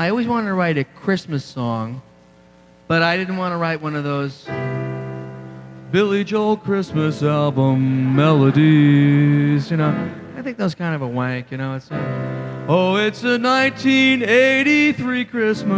I 0.00 0.08
always 0.08 0.26
wanted 0.26 0.46
to 0.46 0.54
write 0.54 0.78
a 0.78 0.84
Christmas 0.84 1.44
song, 1.44 2.00
but 2.88 3.02
I 3.02 3.18
didn't 3.18 3.36
want 3.36 3.52
to 3.52 3.58
write 3.58 3.82
one 3.82 3.94
of 3.94 4.02
those 4.02 4.46
Billy 5.90 6.24
Joel 6.24 6.56
Christmas 6.56 7.22
album 7.22 8.16
melodies. 8.16 9.70
You 9.70 9.76
know, 9.76 10.10
I 10.38 10.40
think 10.40 10.56
that's 10.56 10.74
kind 10.74 10.94
of 10.94 11.02
a 11.02 11.06
wank. 11.06 11.50
You 11.50 11.58
know, 11.58 11.74
it's 11.74 11.90
a, 11.90 12.66
oh, 12.66 12.96
it's 12.96 13.22
a 13.24 13.36
1983 13.36 15.24
Christmas. 15.26 15.68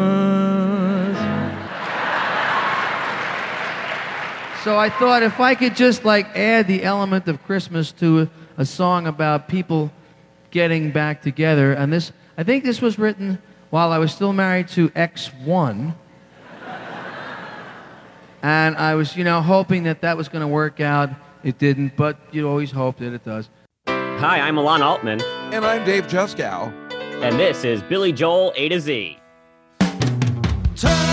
So 4.63 4.79
I 4.79 4.89
thought 5.01 5.25
if 5.25 5.41
I 5.41 5.57
could 5.57 5.75
just 5.75 6.05
like 6.05 6.29
add 6.37 6.69
the 6.69 6.85
element 6.85 7.27
of 7.27 7.43
Christmas 7.43 7.91
to 7.95 8.21
a, 8.21 8.31
a 8.59 8.65
song 8.65 9.09
about 9.09 9.49
people 9.49 9.91
getting 10.53 10.93
back 10.93 11.23
together, 11.23 11.73
and 11.73 11.93
this, 11.93 12.13
I 12.39 12.45
think 12.45 12.63
this 12.63 12.81
was 12.81 13.01
written 13.01 13.43
while 13.73 13.91
I 13.91 13.97
was 13.97 14.13
still 14.13 14.35
married 14.35 14.69
to 14.69 14.91
X1. 14.91 15.95
and 18.43 18.77
I 18.77 18.95
was, 18.95 19.17
you 19.17 19.25
know, 19.25 19.41
hoping 19.41 19.85
that 19.85 20.03
that 20.03 20.15
was 20.15 20.29
going 20.29 20.43
to 20.43 20.47
work 20.47 20.81
out. 20.81 21.09
It 21.43 21.57
didn't, 21.57 21.97
but 21.97 22.19
you 22.33 22.47
always 22.47 22.71
hope 22.71 22.99
that 22.99 23.15
it 23.15 23.25
does. 23.25 23.49
Hi, 23.89 24.41
I'm 24.41 24.59
Alan 24.59 24.83
Altman, 24.83 25.23
And 25.55 25.65
I'm 25.65 25.87
Dave 25.87 26.07
Juskow. 26.07 26.71
and 27.23 27.39
this 27.41 27.65
is 27.65 27.81
Billy 27.85 28.13
Joel 28.13 28.53
A 28.57 28.69
to 28.69 28.79
Z. 28.79 29.19
Turn 30.77 31.12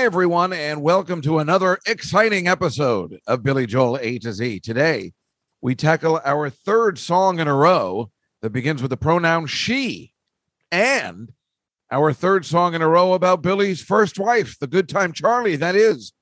Hi, 0.00 0.06
everyone, 0.06 0.54
and 0.54 0.80
welcome 0.80 1.20
to 1.20 1.40
another 1.40 1.78
exciting 1.86 2.48
episode 2.48 3.20
of 3.26 3.42
Billy 3.42 3.66
Joel 3.66 3.98
A 4.00 4.18
to 4.20 4.32
Z. 4.32 4.60
Today, 4.60 5.12
we 5.60 5.74
tackle 5.74 6.22
our 6.24 6.48
third 6.48 6.98
song 6.98 7.38
in 7.38 7.46
a 7.46 7.54
row 7.54 8.10
that 8.40 8.48
begins 8.48 8.80
with 8.80 8.88
the 8.88 8.96
pronoun 8.96 9.46
she, 9.46 10.14
and 10.72 11.34
our 11.90 12.14
third 12.14 12.46
song 12.46 12.72
in 12.72 12.80
a 12.80 12.88
row 12.88 13.12
about 13.12 13.42
Billy's 13.42 13.82
first 13.82 14.18
wife, 14.18 14.58
the 14.58 14.66
good 14.66 14.88
time 14.88 15.12
Charlie, 15.12 15.56
that 15.56 15.76
is 15.76 16.14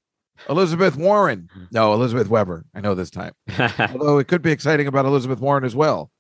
Elizabeth 0.49 0.97
Warren. 0.97 1.49
No, 1.71 1.95
Elizabeth 1.95 2.29
Weber. 2.29 2.65
I 2.75 2.81
know 2.81 2.97
this 2.97 3.11
time. 3.11 3.35
although 3.79 4.19
it 4.19 4.27
could 4.27 4.43
be 4.43 4.51
exciting 4.51 4.89
about 4.89 5.07
Elizabeth 5.07 5.39
Warren 5.39 5.65
as 5.65 5.77
well. 5.77 6.11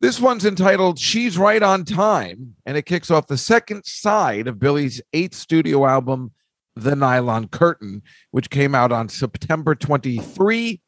This 0.00 0.18
one's 0.18 0.46
entitled 0.46 0.98
She's 0.98 1.36
Right 1.36 1.62
on 1.62 1.84
Time, 1.84 2.56
and 2.64 2.78
it 2.78 2.86
kicks 2.86 3.10
off 3.10 3.26
the 3.26 3.36
second 3.36 3.84
side 3.84 4.48
of 4.48 4.58
Billy's 4.58 5.02
eighth 5.12 5.34
studio 5.34 5.84
album, 5.84 6.32
The 6.76 6.96
Nylon 6.96 7.48
Curtain, 7.48 8.02
which 8.30 8.50
came 8.50 8.74
out 8.74 8.92
on 8.92 9.08
September 9.08 9.74
23, 9.74 10.80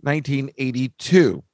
1982. 0.00 1.44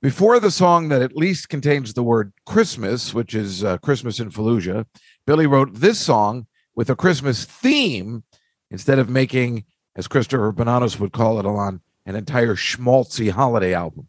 Before 0.00 0.38
the 0.38 0.50
song 0.50 0.88
that 0.90 1.02
at 1.02 1.16
least 1.16 1.48
contains 1.48 1.94
the 1.94 2.02
word 2.02 2.32
Christmas, 2.44 3.14
which 3.14 3.34
is 3.34 3.64
uh, 3.64 3.78
Christmas 3.78 4.20
in 4.20 4.30
Fallujah, 4.30 4.84
Billy 5.26 5.46
wrote 5.46 5.74
this 5.74 5.98
song 5.98 6.46
with 6.74 6.90
a 6.90 6.96
Christmas 6.96 7.44
theme 7.44 8.24
instead 8.70 8.98
of 8.98 9.08
making, 9.08 9.64
as 9.96 10.08
Christopher 10.08 10.52
Bonanos 10.52 11.00
would 11.00 11.12
call 11.12 11.38
it, 11.38 11.44
Alon, 11.44 11.80
an 12.04 12.16
entire 12.16 12.54
schmaltzy 12.54 13.30
holiday 13.30 13.72
album. 13.72 14.08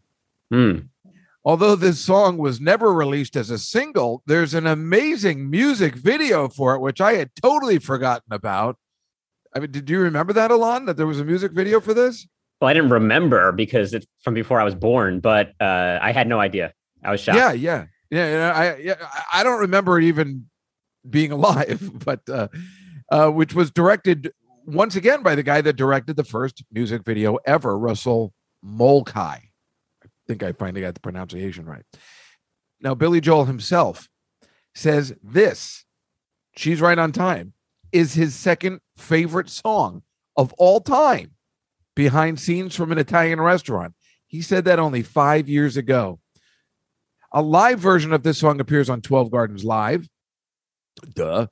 Hmm. 0.50 0.78
Although 1.46 1.76
this 1.76 2.00
song 2.00 2.38
was 2.38 2.60
never 2.60 2.92
released 2.92 3.36
as 3.36 3.50
a 3.50 3.58
single, 3.58 4.22
there's 4.26 4.52
an 4.52 4.66
amazing 4.66 5.48
music 5.48 5.94
video 5.94 6.48
for 6.48 6.74
it, 6.74 6.80
which 6.80 7.00
I 7.00 7.14
had 7.14 7.30
totally 7.40 7.78
forgotten 7.78 8.32
about. 8.32 8.76
I 9.56 9.58
mean, 9.58 9.70
did 9.70 9.88
you 9.88 10.00
remember 10.00 10.34
that, 10.34 10.50
Alon, 10.50 10.84
that 10.84 10.98
there 10.98 11.06
was 11.06 11.18
a 11.18 11.24
music 11.24 11.52
video 11.52 11.80
for 11.80 11.94
this? 11.94 12.28
Well, 12.60 12.68
I 12.68 12.74
didn't 12.74 12.90
remember 12.90 13.52
because 13.52 13.94
it's 13.94 14.06
from 14.22 14.34
before 14.34 14.60
I 14.60 14.64
was 14.64 14.74
born, 14.74 15.20
but 15.20 15.52
uh, 15.58 15.98
I 16.02 16.12
had 16.12 16.28
no 16.28 16.38
idea. 16.38 16.74
I 17.02 17.10
was 17.10 17.20
shocked. 17.20 17.38
Yeah, 17.38 17.52
yeah, 17.52 17.86
yeah. 18.10 18.52
I 18.54 18.76
yeah, 18.76 18.94
I- 19.32 19.42
don't 19.42 19.60
remember 19.60 19.98
even 19.98 20.44
being 21.08 21.32
alive, 21.32 21.90
but 22.04 22.20
uh, 22.28 22.48
uh, 23.10 23.30
which 23.30 23.54
was 23.54 23.70
directed 23.70 24.30
once 24.66 24.94
again 24.94 25.22
by 25.22 25.34
the 25.34 25.42
guy 25.42 25.62
that 25.62 25.76
directed 25.76 26.16
the 26.16 26.24
first 26.24 26.62
music 26.70 27.02
video 27.02 27.38
ever, 27.46 27.78
Russell 27.78 28.34
Mulcahy. 28.62 29.52
I 30.04 30.08
think 30.28 30.42
I 30.42 30.52
finally 30.52 30.82
got 30.82 30.92
the 30.92 31.00
pronunciation 31.00 31.64
right. 31.64 31.84
Now, 32.82 32.94
Billy 32.94 33.22
Joel 33.22 33.46
himself 33.46 34.06
says 34.74 35.14
this, 35.22 35.86
she's 36.56 36.82
right 36.82 36.98
on 36.98 37.12
time, 37.12 37.54
is 37.92 38.14
his 38.14 38.34
second 38.34 38.80
favorite 38.96 39.48
song 39.48 40.02
of 40.36 40.52
all 40.54 40.80
time 40.80 41.32
behind 41.94 42.38
scenes 42.38 42.74
from 42.74 42.92
an 42.92 42.98
Italian 42.98 43.40
restaurant. 43.40 43.94
He 44.26 44.42
said 44.42 44.64
that 44.64 44.78
only 44.78 45.02
five 45.02 45.48
years 45.48 45.76
ago. 45.76 46.20
A 47.32 47.42
live 47.42 47.80
version 47.80 48.12
of 48.12 48.22
this 48.22 48.38
song 48.38 48.60
appears 48.60 48.88
on 48.88 49.00
12 49.00 49.30
Gardens 49.30 49.64
Live. 49.64 50.08
Duh. 51.14 51.48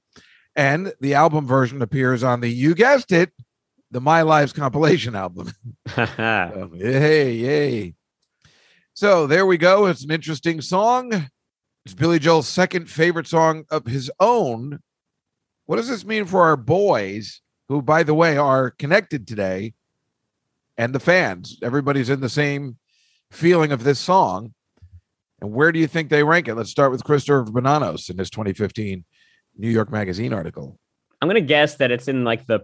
And 0.57 0.93
the 1.01 1.15
album 1.15 1.47
version 1.47 1.83
appears 1.83 2.23
on 2.23 2.41
the, 2.41 2.49
you 2.49 2.75
guessed 2.75 3.13
it, 3.13 3.33
the 3.91 4.01
My 4.01 4.23
Lives 4.23 4.53
compilation 4.53 5.15
album. 5.15 5.53
Yay, 5.97 7.33
yay. 7.33 7.95
So 8.95 9.27
there 9.27 9.47
we 9.47 9.57
go. 9.57 9.87
It's 9.87 10.05
an 10.05 10.11
interesting 10.11 10.61
song. 10.61 11.29
It's 11.85 11.95
Billy 11.95 12.19
Joel's 12.19 12.49
second 12.49 12.89
favorite 12.89 13.27
song 13.27 13.65
of 13.71 13.87
his 13.87 14.11
own. 14.21 14.81
What 15.67 15.77
does 15.77 15.89
this 15.89 16.05
mean 16.05 16.27
for 16.27 16.43
our 16.43 16.57
boys, 16.57 17.41
who, 17.69 17.81
by 17.81 18.03
the 18.03 18.15
way, 18.15 18.37
are 18.37 18.71
connected 18.71 19.27
today, 19.27 19.75
and 20.77 20.95
the 20.95 21.01
fans? 21.01 21.59
Everybody's 21.63 22.11
in 22.11 22.21
the 22.21 22.29
same 22.29 22.77
feeling 23.31 23.73
of 23.73 23.85
this 23.85 23.99
song. 23.99 24.53
And 25.41 25.53
where 25.53 25.73
do 25.73 25.79
you 25.79 25.87
think 25.87 26.11
they 26.11 26.23
rank 26.23 26.49
it? 26.49 26.55
Let's 26.55 26.71
start 26.71 26.91
with 26.91 27.05
Christopher 27.05 27.45
Bonanos 27.45 28.11
in 28.11 28.19
his 28.19 28.31
2015 28.31 29.05
New 29.57 29.71
York 29.71 29.91
Magazine 29.91 30.33
article. 30.33 30.79
I'm 31.21 31.29
gonna 31.29 31.41
guess 31.41 31.77
that 31.77 31.91
it's 31.91 32.09
in 32.09 32.25
like 32.25 32.47
the 32.47 32.61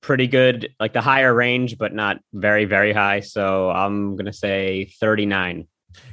pretty 0.00 0.26
good, 0.26 0.70
like 0.78 0.92
the 0.92 1.00
higher 1.00 1.34
range, 1.34 1.78
but 1.78 1.94
not 1.94 2.18
very, 2.32 2.64
very 2.64 2.92
high. 2.92 3.20
So 3.20 3.70
I'm 3.70 4.16
gonna 4.16 4.32
say 4.32 4.92
39. 5.00 5.66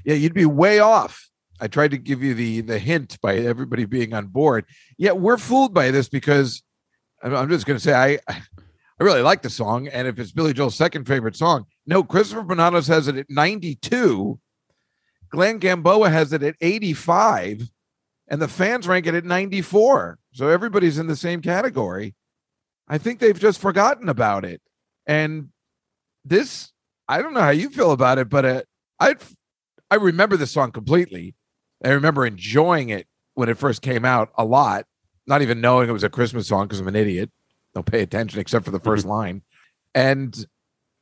Yeah, 0.05 0.15
you'd 0.15 0.33
be 0.33 0.45
way 0.45 0.79
off. 0.79 1.29
I 1.61 1.67
tried 1.67 1.91
to 1.91 1.97
give 1.97 2.23
you 2.23 2.33
the 2.33 2.61
the 2.61 2.79
hint 2.79 3.21
by 3.21 3.37
everybody 3.37 3.85
being 3.85 4.13
on 4.13 4.27
board. 4.27 4.65
Yeah, 4.97 5.11
we're 5.11 5.37
fooled 5.37 5.73
by 5.73 5.91
this 5.91 6.09
because 6.09 6.63
I'm, 7.21 7.35
I'm 7.35 7.49
just 7.49 7.67
going 7.67 7.77
to 7.77 7.83
say 7.83 7.93
I 7.93 8.19
I 8.27 9.03
really 9.03 9.21
like 9.21 9.43
the 9.43 9.49
song, 9.49 9.87
and 9.87 10.07
if 10.07 10.19
it's 10.19 10.31
Billy 10.31 10.53
Joel's 10.53 10.75
second 10.75 11.05
favorite 11.05 11.35
song, 11.35 11.65
no, 11.85 12.03
Christopher 12.03 12.43
Bonanos 12.43 12.87
has 12.87 13.07
it 13.07 13.15
at 13.15 13.29
92. 13.29 14.39
Glenn 15.29 15.59
Gamboa 15.59 16.09
has 16.09 16.33
it 16.33 16.43
at 16.43 16.55
85, 16.59 17.69
and 18.27 18.41
the 18.41 18.47
fans 18.47 18.87
rank 18.87 19.05
it 19.07 19.15
at 19.15 19.23
94. 19.23 20.17
So 20.33 20.49
everybody's 20.49 20.97
in 20.97 21.07
the 21.07 21.15
same 21.15 21.41
category. 21.41 22.15
I 22.87 22.97
think 22.97 23.19
they've 23.19 23.39
just 23.39 23.61
forgotten 23.61 24.09
about 24.09 24.45
it. 24.45 24.61
And 25.05 25.49
this, 26.25 26.71
I 27.07 27.21
don't 27.21 27.33
know 27.33 27.41
how 27.41 27.49
you 27.49 27.69
feel 27.69 27.91
about 27.91 28.17
it, 28.17 28.29
but 28.29 28.45
uh, 28.45 28.61
I 28.99 29.15
I 29.89 29.95
remember 29.95 30.37
the 30.37 30.47
song 30.47 30.71
completely. 30.71 31.35
I 31.83 31.89
remember 31.89 32.25
enjoying 32.25 32.89
it 32.89 33.07
when 33.33 33.49
it 33.49 33.57
first 33.57 33.81
came 33.81 34.05
out 34.05 34.31
a 34.37 34.45
lot, 34.45 34.85
not 35.27 35.41
even 35.41 35.61
knowing 35.61 35.89
it 35.89 35.93
was 35.93 36.03
a 36.03 36.09
Christmas 36.09 36.47
song 36.47 36.67
because 36.67 36.79
I'm 36.79 36.87
an 36.87 36.95
idiot. 36.95 37.31
Don't 37.73 37.85
pay 37.85 38.01
attention 38.01 38.39
except 38.39 38.65
for 38.65 38.71
the 38.71 38.79
1st 38.79 39.05
line. 39.17 39.41
And 39.95 40.45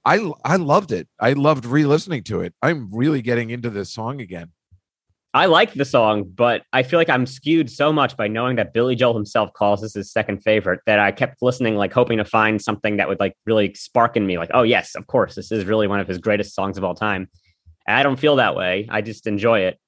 I 0.05 0.31
I 0.45 0.55
loved 0.55 0.91
it. 0.91 1.07
I 1.19 1.33
loved 1.33 1.65
re-listening 1.65 2.23
to 2.23 2.41
it. 2.41 2.53
I'm 2.61 2.89
really 2.91 3.21
getting 3.21 3.49
into 3.49 3.69
this 3.69 3.91
song 3.91 4.21
again. 4.21 4.51
I 5.31 5.45
like 5.45 5.73
the 5.73 5.85
song, 5.85 6.23
but 6.23 6.63
I 6.73 6.81
feel 6.81 6.97
like 6.97 7.09
I'm 7.09 7.27
skewed 7.27 7.69
so 7.69 7.93
much 7.93 8.17
by 8.17 8.27
knowing 8.27 8.55
that 8.55 8.73
Billy 8.73 8.95
Joel 8.95 9.13
himself 9.13 9.53
calls 9.53 9.81
this 9.81 9.93
his 9.93 10.11
second 10.11 10.41
favorite 10.41 10.79
that 10.87 10.99
I 10.99 11.11
kept 11.11 11.43
listening, 11.43 11.75
like 11.75 11.93
hoping 11.93 12.17
to 12.17 12.25
find 12.25 12.59
something 12.59 12.97
that 12.97 13.07
would 13.07 13.19
like 13.19 13.35
really 13.45 13.75
spark 13.75 14.17
in 14.17 14.25
me, 14.25 14.39
like, 14.39 14.49
oh 14.55 14.63
yes, 14.63 14.95
of 14.95 15.05
course, 15.05 15.35
this 15.35 15.51
is 15.51 15.65
really 15.65 15.87
one 15.87 15.99
of 15.99 16.07
his 16.07 16.17
greatest 16.17 16.55
songs 16.55 16.79
of 16.79 16.83
all 16.83 16.95
time. 16.95 17.29
And 17.85 17.95
I 17.95 18.01
don't 18.01 18.19
feel 18.19 18.37
that 18.37 18.55
way. 18.55 18.87
I 18.89 19.01
just 19.01 19.27
enjoy 19.27 19.59
it. 19.59 19.79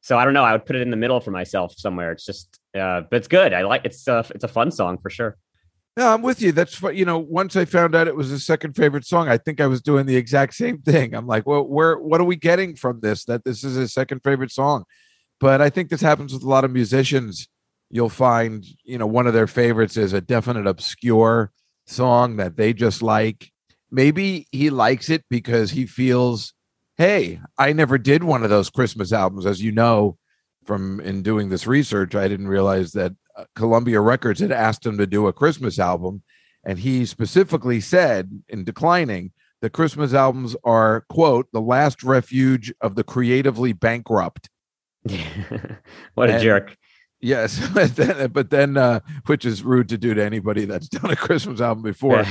So 0.00 0.16
I 0.16 0.24
don't 0.24 0.34
know. 0.34 0.44
I 0.44 0.52
would 0.52 0.64
put 0.64 0.76
it 0.76 0.82
in 0.82 0.90
the 0.90 0.96
middle 0.96 1.20
for 1.20 1.30
myself 1.30 1.74
somewhere. 1.76 2.12
It's 2.12 2.24
just 2.24 2.58
Uh, 2.76 3.02
but 3.10 3.16
it's 3.16 3.28
good. 3.28 3.52
I 3.52 3.62
like 3.62 3.82
it's 3.84 4.06
uh, 4.06 4.22
it's 4.34 4.44
a 4.44 4.48
fun 4.48 4.70
song 4.70 4.98
for 4.98 5.10
sure. 5.10 5.36
No, 5.96 6.14
I'm 6.14 6.22
with 6.22 6.40
you. 6.40 6.52
That's 6.52 6.76
fu- 6.76 6.90
you 6.90 7.04
know, 7.04 7.18
once 7.18 7.56
I 7.56 7.64
found 7.64 7.96
out 7.96 8.06
it 8.06 8.14
was 8.14 8.28
his 8.28 8.46
second 8.46 8.74
favorite 8.76 9.04
song, 9.04 9.28
I 9.28 9.36
think 9.36 9.60
I 9.60 9.66
was 9.66 9.82
doing 9.82 10.06
the 10.06 10.14
exact 10.14 10.54
same 10.54 10.78
thing. 10.80 11.12
I'm 11.12 11.26
like, 11.26 11.44
well, 11.44 11.66
where 11.66 11.98
what 11.98 12.20
are 12.20 12.24
we 12.24 12.36
getting 12.36 12.76
from 12.76 13.00
this? 13.00 13.24
That 13.24 13.44
this 13.44 13.64
is 13.64 13.74
his 13.74 13.92
second 13.92 14.20
favorite 14.22 14.52
song. 14.52 14.84
But 15.40 15.60
I 15.60 15.70
think 15.70 15.88
this 15.88 16.00
happens 16.00 16.32
with 16.32 16.44
a 16.44 16.48
lot 16.48 16.64
of 16.64 16.70
musicians. 16.70 17.48
You'll 17.90 18.10
find, 18.10 18.64
you 18.84 18.98
know, 18.98 19.06
one 19.06 19.26
of 19.26 19.34
their 19.34 19.46
favorites 19.46 19.96
is 19.96 20.12
a 20.12 20.20
definite 20.20 20.66
obscure 20.66 21.50
song 21.86 22.36
that 22.36 22.56
they 22.56 22.72
just 22.72 23.02
like. 23.02 23.50
Maybe 23.90 24.46
he 24.52 24.70
likes 24.70 25.08
it 25.08 25.24
because 25.30 25.70
he 25.70 25.86
feels, 25.86 26.52
hey, 26.98 27.40
I 27.56 27.72
never 27.72 27.96
did 27.96 28.24
one 28.24 28.42
of 28.44 28.50
those 28.50 28.68
Christmas 28.70 29.12
albums. 29.12 29.46
As 29.46 29.62
you 29.62 29.72
know, 29.72 30.18
from 30.64 31.00
in 31.00 31.22
doing 31.22 31.48
this 31.48 31.66
research, 31.66 32.14
I 32.14 32.28
didn't 32.28 32.48
realize 32.48 32.92
that 32.92 33.12
uh, 33.36 33.44
Columbia 33.54 34.00
Records 34.00 34.40
had 34.40 34.52
asked 34.52 34.84
him 34.84 34.98
to 34.98 35.06
do 35.06 35.26
a 35.28 35.32
Christmas 35.32 35.78
album, 35.78 36.22
and 36.64 36.78
he 36.80 37.06
specifically 37.06 37.80
said 37.80 38.42
in 38.48 38.64
declining 38.64 39.30
the 39.62 39.70
Christmas 39.70 40.12
albums 40.12 40.54
are 40.64 41.04
quote 41.08 41.46
the 41.52 41.60
last 41.60 42.02
refuge 42.02 42.72
of 42.80 42.94
the 42.96 43.04
creatively 43.04 43.72
bankrupt. 43.72 44.50
what 46.14 46.30
a 46.30 46.34
And- 46.34 46.42
jerk. 46.42 46.76
Yes, 47.20 47.58
but 47.74 47.96
then, 47.96 48.30
but 48.30 48.50
then 48.50 48.76
uh, 48.76 49.00
which 49.26 49.44
is 49.44 49.64
rude 49.64 49.88
to 49.88 49.98
do 49.98 50.14
to 50.14 50.24
anybody 50.24 50.64
that's 50.66 50.88
done 50.88 51.10
a 51.10 51.16
Christmas 51.16 51.60
album 51.60 51.82
before. 51.82 52.24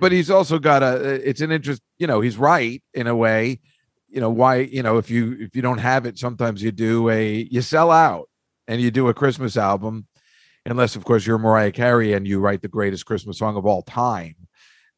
but 0.00 0.12
he's 0.12 0.30
also 0.30 0.58
got 0.58 0.82
a 0.82 1.28
it's 1.28 1.40
an 1.42 1.52
interest 1.52 1.82
you 1.98 2.06
know 2.06 2.20
he's 2.22 2.36
right 2.38 2.82
in 2.94 3.06
a 3.06 3.14
way 3.14 3.60
you 4.08 4.20
know 4.20 4.30
why 4.30 4.56
you 4.56 4.82
know 4.82 4.96
if 4.98 5.10
you 5.10 5.36
if 5.40 5.54
you 5.54 5.62
don't 5.62 5.78
have 5.78 6.06
it 6.06 6.18
sometimes 6.18 6.62
you 6.62 6.72
do 6.72 7.08
a 7.10 7.46
you 7.50 7.60
sell 7.60 7.90
out 7.90 8.28
and 8.66 8.80
you 8.80 8.90
do 8.90 9.08
a 9.08 9.14
christmas 9.14 9.56
album 9.56 10.06
unless 10.66 10.96
of 10.96 11.04
course 11.04 11.26
you're 11.26 11.38
mariah 11.38 11.72
carey 11.72 12.12
and 12.12 12.26
you 12.26 12.40
write 12.40 12.62
the 12.62 12.68
greatest 12.68 13.06
christmas 13.06 13.38
song 13.38 13.56
of 13.56 13.66
all 13.66 13.82
time 13.82 14.34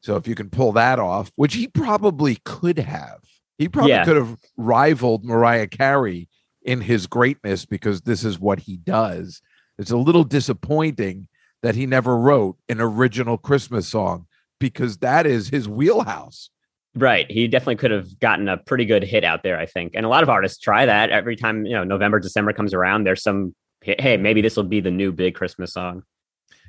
so 0.01 0.15
if 0.15 0.27
you 0.27 0.35
can 0.35 0.49
pull 0.49 0.71
that 0.71 0.99
off 0.99 1.31
which 1.35 1.53
he 1.53 1.67
probably 1.67 2.37
could 2.45 2.79
have 2.79 3.19
he 3.57 3.67
probably 3.67 3.91
Yeah. 3.91 4.05
could 4.05 4.17
have 4.17 4.37
rivaled 4.57 5.23
mariah 5.25 5.67
carey 5.67 6.29
in 6.63 6.81
his 6.81 7.07
greatness 7.07 7.65
because 7.65 8.01
this 8.01 8.23
is 8.23 8.39
what 8.39 8.59
he 8.59 8.77
does 8.77 9.41
it's 9.77 9.91
a 9.91 9.97
little 9.97 10.23
disappointing 10.23 11.27
that 11.63 11.75
he 11.75 11.85
never 11.85 12.17
wrote 12.17 12.57
an 12.69 12.79
original 12.81 13.37
christmas 13.37 13.87
song 13.87 14.25
because 14.59 14.97
that 14.99 15.25
is 15.25 15.49
his 15.49 15.67
wheelhouse. 15.67 16.51
Right. 16.95 17.29
He 17.31 17.47
definitely 17.47 17.77
could 17.77 17.91
have 17.91 18.19
gotten 18.19 18.49
a 18.49 18.57
pretty 18.57 18.85
good 18.85 19.03
hit 19.03 19.23
out 19.23 19.43
there, 19.43 19.57
I 19.57 19.65
think. 19.65 19.93
And 19.95 20.05
a 20.05 20.09
lot 20.09 20.23
of 20.23 20.29
artists 20.29 20.59
try 20.59 20.85
that 20.85 21.09
every 21.09 21.35
time, 21.37 21.65
you 21.65 21.73
know, 21.73 21.83
November, 21.85 22.19
December 22.19 22.51
comes 22.53 22.73
around. 22.73 23.05
There's 23.05 23.23
some, 23.23 23.55
hey, 23.81 24.17
maybe 24.17 24.41
this 24.41 24.57
will 24.57 24.63
be 24.65 24.81
the 24.81 24.91
new 24.91 25.11
big 25.13 25.35
Christmas 25.35 25.73
song. 25.73 26.03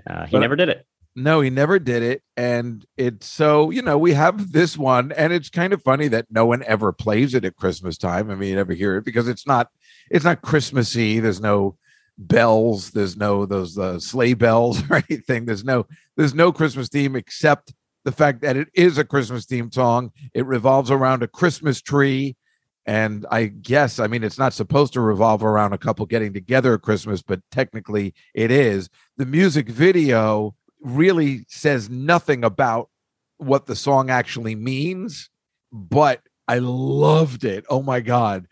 Uh, 0.08 0.26
he 0.26 0.32
But- 0.32 0.40
never 0.40 0.56
did 0.56 0.68
it. 0.68 0.86
No, 1.14 1.42
he 1.42 1.50
never 1.50 1.78
did 1.78 2.02
it. 2.02 2.22
And 2.38 2.86
it's 2.96 3.26
so, 3.26 3.68
you 3.70 3.82
know, 3.82 3.98
we 3.98 4.14
have 4.14 4.52
this 4.52 4.78
one, 4.78 5.12
and 5.12 5.30
it's 5.32 5.50
kind 5.50 5.74
of 5.74 5.82
funny 5.82 6.08
that 6.08 6.26
no 6.30 6.46
one 6.46 6.62
ever 6.66 6.90
plays 6.92 7.34
it 7.34 7.44
at 7.44 7.56
Christmas 7.56 7.98
time. 7.98 8.30
I 8.30 8.34
mean, 8.34 8.48
you 8.48 8.56
never 8.56 8.72
hear 8.72 8.96
it 8.96 9.04
because 9.04 9.28
it's 9.28 9.46
not 9.46 9.68
it's 10.10 10.24
not 10.24 10.40
Christmassy. 10.40 11.20
There's 11.20 11.40
no 11.40 11.76
bells, 12.16 12.92
there's 12.92 13.16
no 13.16 13.44
those 13.44 13.76
uh, 13.76 13.98
sleigh 14.00 14.32
bells 14.32 14.82
or 14.90 15.02
anything. 15.10 15.44
There's 15.44 15.64
no 15.64 15.86
there's 16.16 16.32
no 16.32 16.50
Christmas 16.50 16.88
theme 16.88 17.14
except 17.14 17.74
the 18.04 18.12
fact 18.12 18.40
that 18.42 18.56
it 18.56 18.68
is 18.74 18.98
a 18.98 19.04
Christmas 19.04 19.46
themed 19.46 19.74
song. 19.74 20.10
It 20.34 20.46
revolves 20.46 20.90
around 20.90 21.22
a 21.22 21.28
Christmas 21.28 21.80
tree. 21.80 22.36
And 22.84 23.26
I 23.30 23.46
guess, 23.46 24.00
I 24.00 24.08
mean, 24.08 24.24
it's 24.24 24.38
not 24.38 24.52
supposed 24.52 24.92
to 24.94 25.00
revolve 25.00 25.44
around 25.44 25.72
a 25.72 25.78
couple 25.78 26.04
getting 26.06 26.32
together 26.32 26.74
at 26.74 26.82
Christmas, 26.82 27.22
but 27.22 27.40
technically 27.52 28.12
it 28.34 28.50
is. 28.50 28.88
The 29.18 29.26
music 29.26 29.68
video 29.68 30.56
really 30.80 31.44
says 31.48 31.88
nothing 31.88 32.42
about 32.42 32.90
what 33.36 33.66
the 33.66 33.76
song 33.76 34.10
actually 34.10 34.56
means, 34.56 35.30
but 35.72 36.20
I 36.48 36.58
loved 36.58 37.44
it. 37.44 37.64
Oh 37.70 37.82
my 37.82 38.00
God. 38.00 38.46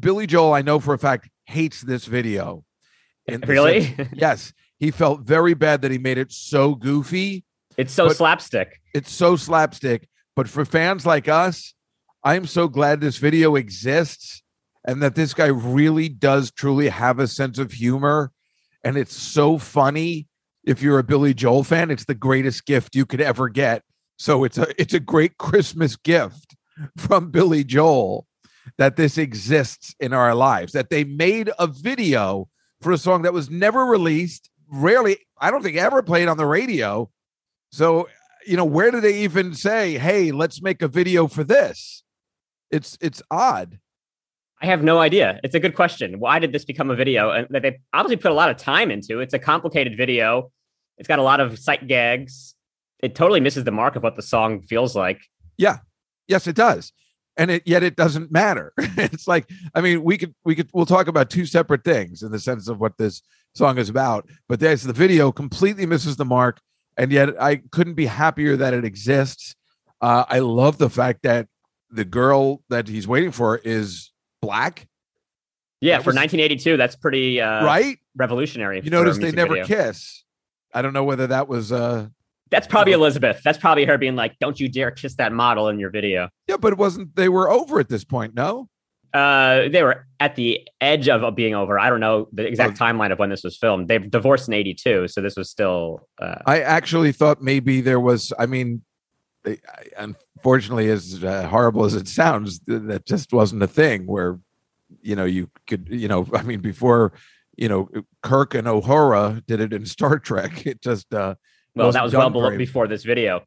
Billy 0.00 0.26
Joel, 0.26 0.54
I 0.54 0.62
know 0.62 0.80
for 0.80 0.94
a 0.94 0.98
fact, 0.98 1.28
hates 1.44 1.82
this 1.82 2.06
video. 2.06 2.64
The 3.26 3.38
Really? 3.38 3.94
yes. 4.14 4.54
He 4.78 4.90
felt 4.90 5.20
very 5.20 5.54
bad 5.54 5.82
that 5.82 5.90
he 5.90 5.98
made 5.98 6.18
it 6.18 6.32
so 6.32 6.74
goofy. 6.74 7.44
It's 7.76 7.92
so 7.92 8.08
But- 8.08 8.16
slapstick. 8.16 8.80
It's 8.94 9.12
so 9.12 9.36
slapstick. 9.36 10.08
But 10.34 10.48
for 10.48 10.64
fans 10.64 11.06
like 11.06 11.28
us, 11.28 11.74
I'm 12.24 12.46
so 12.46 12.68
glad 12.68 13.00
this 13.00 13.18
video 13.18 13.56
exists 13.56 14.42
and 14.84 15.02
that 15.02 15.14
this 15.14 15.34
guy 15.34 15.46
really 15.46 16.08
does 16.08 16.50
truly 16.50 16.88
have 16.88 17.18
a 17.18 17.26
sense 17.26 17.58
of 17.58 17.72
humor. 17.72 18.32
And 18.84 18.96
it's 18.96 19.16
so 19.16 19.58
funny. 19.58 20.28
If 20.64 20.82
you're 20.82 20.98
a 20.98 21.04
Billy 21.04 21.32
Joel 21.34 21.64
fan, 21.64 21.90
it's 21.90 22.04
the 22.04 22.14
greatest 22.14 22.66
gift 22.66 22.94
you 22.94 23.06
could 23.06 23.20
ever 23.20 23.48
get. 23.48 23.82
So 24.18 24.44
it's 24.44 24.58
a 24.58 24.66
it's 24.80 24.94
a 24.94 25.00
great 25.00 25.38
Christmas 25.38 25.96
gift 25.96 26.56
from 26.96 27.30
Billy 27.30 27.64
Joel 27.64 28.26
that 28.78 28.96
this 28.96 29.16
exists 29.18 29.94
in 30.00 30.12
our 30.12 30.34
lives. 30.34 30.72
That 30.72 30.90
they 30.90 31.04
made 31.04 31.50
a 31.58 31.66
video 31.66 32.48
for 32.80 32.92
a 32.92 32.98
song 32.98 33.22
that 33.22 33.32
was 33.32 33.48
never 33.50 33.86
released, 33.86 34.50
rarely, 34.68 35.18
I 35.40 35.50
don't 35.50 35.62
think 35.62 35.76
ever 35.76 36.02
played 36.02 36.28
on 36.28 36.36
the 36.36 36.46
radio. 36.46 37.10
So, 37.70 38.08
you 38.46 38.56
know, 38.56 38.64
where 38.64 38.90
do 38.90 39.00
they 39.00 39.22
even 39.22 39.54
say, 39.54 39.98
"Hey, 39.98 40.32
let's 40.32 40.62
make 40.62 40.82
a 40.82 40.88
video 40.88 41.26
for 41.26 41.44
this"? 41.44 42.02
It's 42.70 42.96
it's 43.00 43.22
odd. 43.30 43.78
I 44.62 44.66
have 44.66 44.82
no 44.82 44.98
idea. 44.98 45.38
It's 45.44 45.54
a 45.54 45.60
good 45.60 45.74
question. 45.74 46.18
Why 46.18 46.38
did 46.38 46.52
this 46.52 46.64
become 46.64 46.90
a 46.90 46.96
video? 46.96 47.30
And 47.30 47.46
that 47.50 47.62
they 47.62 47.78
obviously 47.92 48.16
put 48.16 48.30
a 48.30 48.34
lot 48.34 48.50
of 48.50 48.56
time 48.56 48.90
into. 48.90 49.20
It's 49.20 49.34
a 49.34 49.38
complicated 49.38 49.96
video. 49.96 50.50
It's 50.96 51.08
got 51.08 51.18
a 51.18 51.22
lot 51.22 51.40
of 51.40 51.58
sight 51.58 51.86
gags. 51.86 52.54
It 53.00 53.14
totally 53.14 53.40
misses 53.40 53.64
the 53.64 53.70
mark 53.70 53.96
of 53.96 54.02
what 54.02 54.16
the 54.16 54.22
song 54.22 54.62
feels 54.62 54.96
like. 54.96 55.20
Yeah. 55.58 55.78
Yes, 56.26 56.46
it 56.46 56.56
does. 56.56 56.92
And 57.36 57.50
it 57.50 57.64
yet 57.66 57.82
it 57.82 57.96
doesn't 57.96 58.32
matter. 58.32 58.72
it's 58.78 59.28
like, 59.28 59.50
I 59.74 59.82
mean, 59.82 60.02
we 60.02 60.16
could 60.16 60.34
we 60.44 60.54
could 60.54 60.70
we'll 60.72 60.86
talk 60.86 61.06
about 61.06 61.28
two 61.28 61.44
separate 61.44 61.84
things 61.84 62.22
in 62.22 62.32
the 62.32 62.38
sense 62.38 62.66
of 62.66 62.80
what 62.80 62.96
this 62.96 63.20
song 63.54 63.76
is 63.76 63.90
about. 63.90 64.26
But 64.48 64.60
there's 64.60 64.84
the 64.84 64.94
video 64.94 65.30
completely 65.32 65.84
misses 65.84 66.16
the 66.16 66.24
mark, 66.24 66.60
and 66.96 67.12
yet 67.12 67.40
I 67.40 67.56
couldn't 67.70 67.94
be 67.94 68.06
happier 68.06 68.56
that 68.56 68.74
it 68.74 68.84
exists. 68.84 69.54
Uh, 70.00 70.24
I 70.28 70.38
love 70.40 70.78
the 70.78 70.90
fact 70.90 71.22
that 71.22 71.48
the 71.90 72.04
girl 72.04 72.62
that 72.68 72.88
he's 72.88 73.06
waiting 73.08 73.30
for 73.32 73.56
is 73.58 74.12
black, 74.42 74.86
Yeah, 75.80 75.96
That 75.98 76.04
for 76.04 76.08
was- 76.10 76.16
1982, 76.16 76.76
that's 76.76 76.96
pretty 76.96 77.40
uh, 77.40 77.64
right? 77.64 77.98
revolutionary. 78.16 78.80
You 78.82 78.90
notice 78.90 79.18
they 79.18 79.32
never 79.32 79.54
video. 79.54 79.66
kiss. 79.66 80.24
I 80.74 80.82
don't 80.82 80.92
know 80.92 81.04
whether 81.04 81.26
that 81.28 81.48
was 81.48 81.72
uh 81.72 82.08
That's 82.50 82.66
probably. 82.66 82.92
Elizabeth. 82.92 83.40
That's 83.44 83.58
probably 83.58 83.84
her 83.86 83.96
being 83.98 84.16
like, 84.16 84.36
"Don't 84.40 84.58
you 84.60 84.68
dare 84.68 84.90
kiss 84.90 85.14
that 85.16 85.32
model 85.32 85.68
in 85.68 85.78
your 85.78 85.90
video." 85.90 86.28
yeah, 86.46 86.56
but 86.58 86.72
it 86.72 86.78
wasn't 86.78 87.16
they 87.16 87.28
were 87.28 87.50
over 87.50 87.80
at 87.80 87.88
this 87.88 88.04
point, 88.04 88.34
no? 88.34 88.68
Uh, 89.16 89.68
they 89.70 89.82
were 89.82 90.06
at 90.20 90.36
the 90.36 90.68
edge 90.80 91.08
of 91.08 91.34
being 91.34 91.54
over. 91.54 91.78
I 91.78 91.88
don't 91.88 92.00
know 92.00 92.28
the 92.32 92.46
exact 92.46 92.78
timeline 92.78 93.12
of 93.12 93.18
when 93.18 93.30
this 93.30 93.42
was 93.42 93.56
filmed. 93.56 93.88
They 93.88 93.98
divorced 93.98 94.46
in 94.48 94.52
'82, 94.54 95.08
so 95.08 95.22
this 95.22 95.36
was 95.36 95.48
still. 95.48 96.06
Uh, 96.20 96.36
I 96.44 96.60
actually 96.60 97.12
thought 97.12 97.40
maybe 97.40 97.80
there 97.80 98.00
was. 98.00 98.32
I 98.38 98.44
mean, 98.44 98.82
unfortunately, 99.96 100.90
as 100.90 101.22
uh, 101.24 101.48
horrible 101.48 101.84
as 101.84 101.94
it 101.94 102.08
sounds, 102.08 102.60
that 102.66 103.06
just 103.06 103.32
wasn't 103.32 103.62
a 103.62 103.66
thing 103.66 104.06
where, 104.06 104.38
you 105.00 105.16
know, 105.16 105.24
you 105.24 105.50
could, 105.66 105.88
you 105.90 106.08
know, 106.08 106.26
I 106.34 106.42
mean, 106.42 106.60
before, 106.60 107.12
you 107.56 107.68
know, 107.68 107.88
Kirk 108.22 108.54
and 108.54 108.66
Uhura 108.66 109.44
did 109.46 109.60
it 109.60 109.72
in 109.72 109.86
Star 109.86 110.18
Trek. 110.18 110.66
It 110.66 110.82
just, 110.82 111.12
uh, 111.14 111.36
well, 111.74 111.92
that 111.92 112.02
was 112.02 112.14
well 112.14 112.30
below, 112.30 112.56
before 112.56 112.88
this 112.88 113.04
video, 113.04 113.44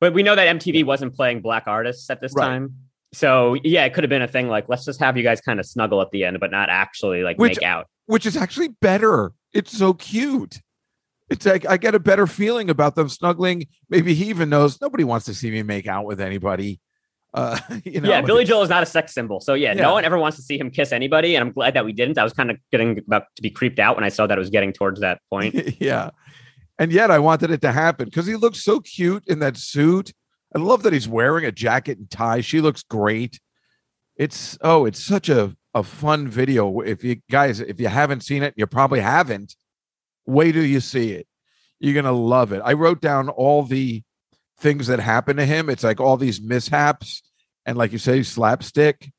but 0.00 0.12
we 0.12 0.22
know 0.22 0.34
that 0.34 0.56
MTV 0.56 0.84
wasn't 0.84 1.14
playing 1.14 1.40
black 1.40 1.64
artists 1.66 2.10
at 2.10 2.20
this 2.20 2.32
Right. 2.34 2.46
time. 2.46 2.74
So 3.12 3.56
yeah, 3.64 3.84
it 3.84 3.94
could 3.94 4.04
have 4.04 4.08
been 4.08 4.22
a 4.22 4.28
thing 4.28 4.48
like 4.48 4.68
let's 4.68 4.84
just 4.84 5.00
have 5.00 5.16
you 5.16 5.22
guys 5.22 5.40
kind 5.40 5.58
of 5.60 5.66
snuggle 5.66 6.00
at 6.00 6.10
the 6.10 6.24
end, 6.24 6.38
but 6.40 6.50
not 6.50 6.68
actually 6.68 7.22
like 7.22 7.38
Which- 7.38 7.56
make 7.58 7.62
out. 7.62 7.86
which 8.06 8.26
is 8.26 8.36
actually 8.36 8.68
better. 8.68 9.32
It's 9.52 9.76
so 9.76 9.94
cute. 9.94 10.60
It's 11.28 11.46
like 11.46 11.66
I 11.68 11.76
get 11.76 11.94
a 11.94 12.00
better 12.00 12.26
feeling 12.26 12.70
about 12.70 12.94
them 12.96 13.08
snuggling. 13.08 13.66
Maybe 13.88 14.14
he 14.14 14.26
even 14.30 14.48
knows 14.48 14.80
nobody 14.80 15.04
wants 15.04 15.26
to 15.26 15.34
see 15.34 15.50
me 15.50 15.62
make 15.62 15.86
out 15.86 16.04
with 16.04 16.20
anybody. 16.20 16.80
Uh, 17.32 17.56
you 17.84 18.00
know, 18.00 18.08
yeah, 18.08 18.20
Billy 18.20 18.44
Joel 18.44 18.64
is 18.64 18.68
not 18.70 18.82
a 18.82 18.86
sex 18.86 19.14
symbol. 19.14 19.38
So 19.38 19.54
yeah, 19.54 19.72
Yeah. 19.72 19.82
no 19.82 19.92
one 19.92 20.04
ever 20.04 20.18
wants 20.18 20.36
to 20.38 20.42
see 20.42 20.58
him 20.58 20.68
kiss 20.68 20.90
anybody, 20.90 21.36
and 21.36 21.46
I'm 21.46 21.52
glad 21.52 21.74
that 21.74 21.84
we 21.84 21.92
didn't. 21.92 22.18
I 22.18 22.24
was 22.24 22.32
kind 22.32 22.50
of 22.50 22.56
getting 22.72 22.98
about 22.98 23.22
to 23.36 23.42
be 23.42 23.50
creeped 23.50 23.78
out 23.78 23.94
when 23.94 24.02
I 24.02 24.08
saw 24.08 24.26
that 24.26 24.36
it 24.36 24.40
was 24.40 24.50
getting 24.50 24.72
towards 24.72 24.98
that 24.98 25.20
point. 25.30 25.54
yeah. 25.80 26.10
And 26.80 26.90
yet 26.90 27.12
I 27.12 27.20
wanted 27.20 27.52
it 27.52 27.60
to 27.60 27.70
happen 27.70 28.06
because 28.06 28.26
he 28.26 28.34
looks 28.34 28.64
so 28.64 28.80
cute 28.80 29.22
in 29.28 29.38
that 29.38 29.56
suit. 29.56 30.12
I 30.54 30.58
love 30.58 30.82
that 30.82 30.92
he's 30.92 31.08
wearing 31.08 31.44
a 31.44 31.52
jacket 31.52 31.98
and 31.98 32.10
tie. 32.10 32.40
She 32.40 32.60
looks 32.60 32.82
great. 32.82 33.40
It's 34.16 34.58
oh, 34.60 34.84
it's 34.84 35.02
such 35.02 35.28
a, 35.28 35.54
a 35.74 35.82
fun 35.82 36.28
video. 36.28 36.80
If 36.80 37.04
you 37.04 37.16
guys, 37.30 37.60
if 37.60 37.80
you 37.80 37.88
haven't 37.88 38.22
seen 38.22 38.42
it, 38.42 38.54
you 38.56 38.66
probably 38.66 39.00
haven't. 39.00 39.54
Wait 40.26 40.52
till 40.52 40.64
you 40.64 40.80
see 40.80 41.12
it. 41.12 41.26
You're 41.78 41.94
gonna 41.94 42.12
love 42.16 42.52
it. 42.52 42.60
I 42.64 42.74
wrote 42.74 43.00
down 43.00 43.28
all 43.28 43.62
the 43.62 44.02
things 44.58 44.88
that 44.88 45.00
happen 45.00 45.36
to 45.36 45.46
him. 45.46 45.70
It's 45.70 45.84
like 45.84 46.00
all 46.00 46.16
these 46.16 46.40
mishaps 46.40 47.22
and 47.66 47.78
like 47.78 47.92
you 47.92 47.98
say, 47.98 48.22
slapstick. 48.22 49.10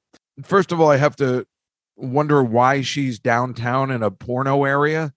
First 0.43 0.71
of 0.71 0.79
all, 0.79 0.89
I 0.89 0.97
have 0.97 1.15
to 1.17 1.45
wonder 1.95 2.43
why 2.43 2.81
she's 2.81 3.19
downtown 3.19 3.91
in 3.91 4.01
a 4.03 4.11
porno 4.11 4.63
area 4.63 5.13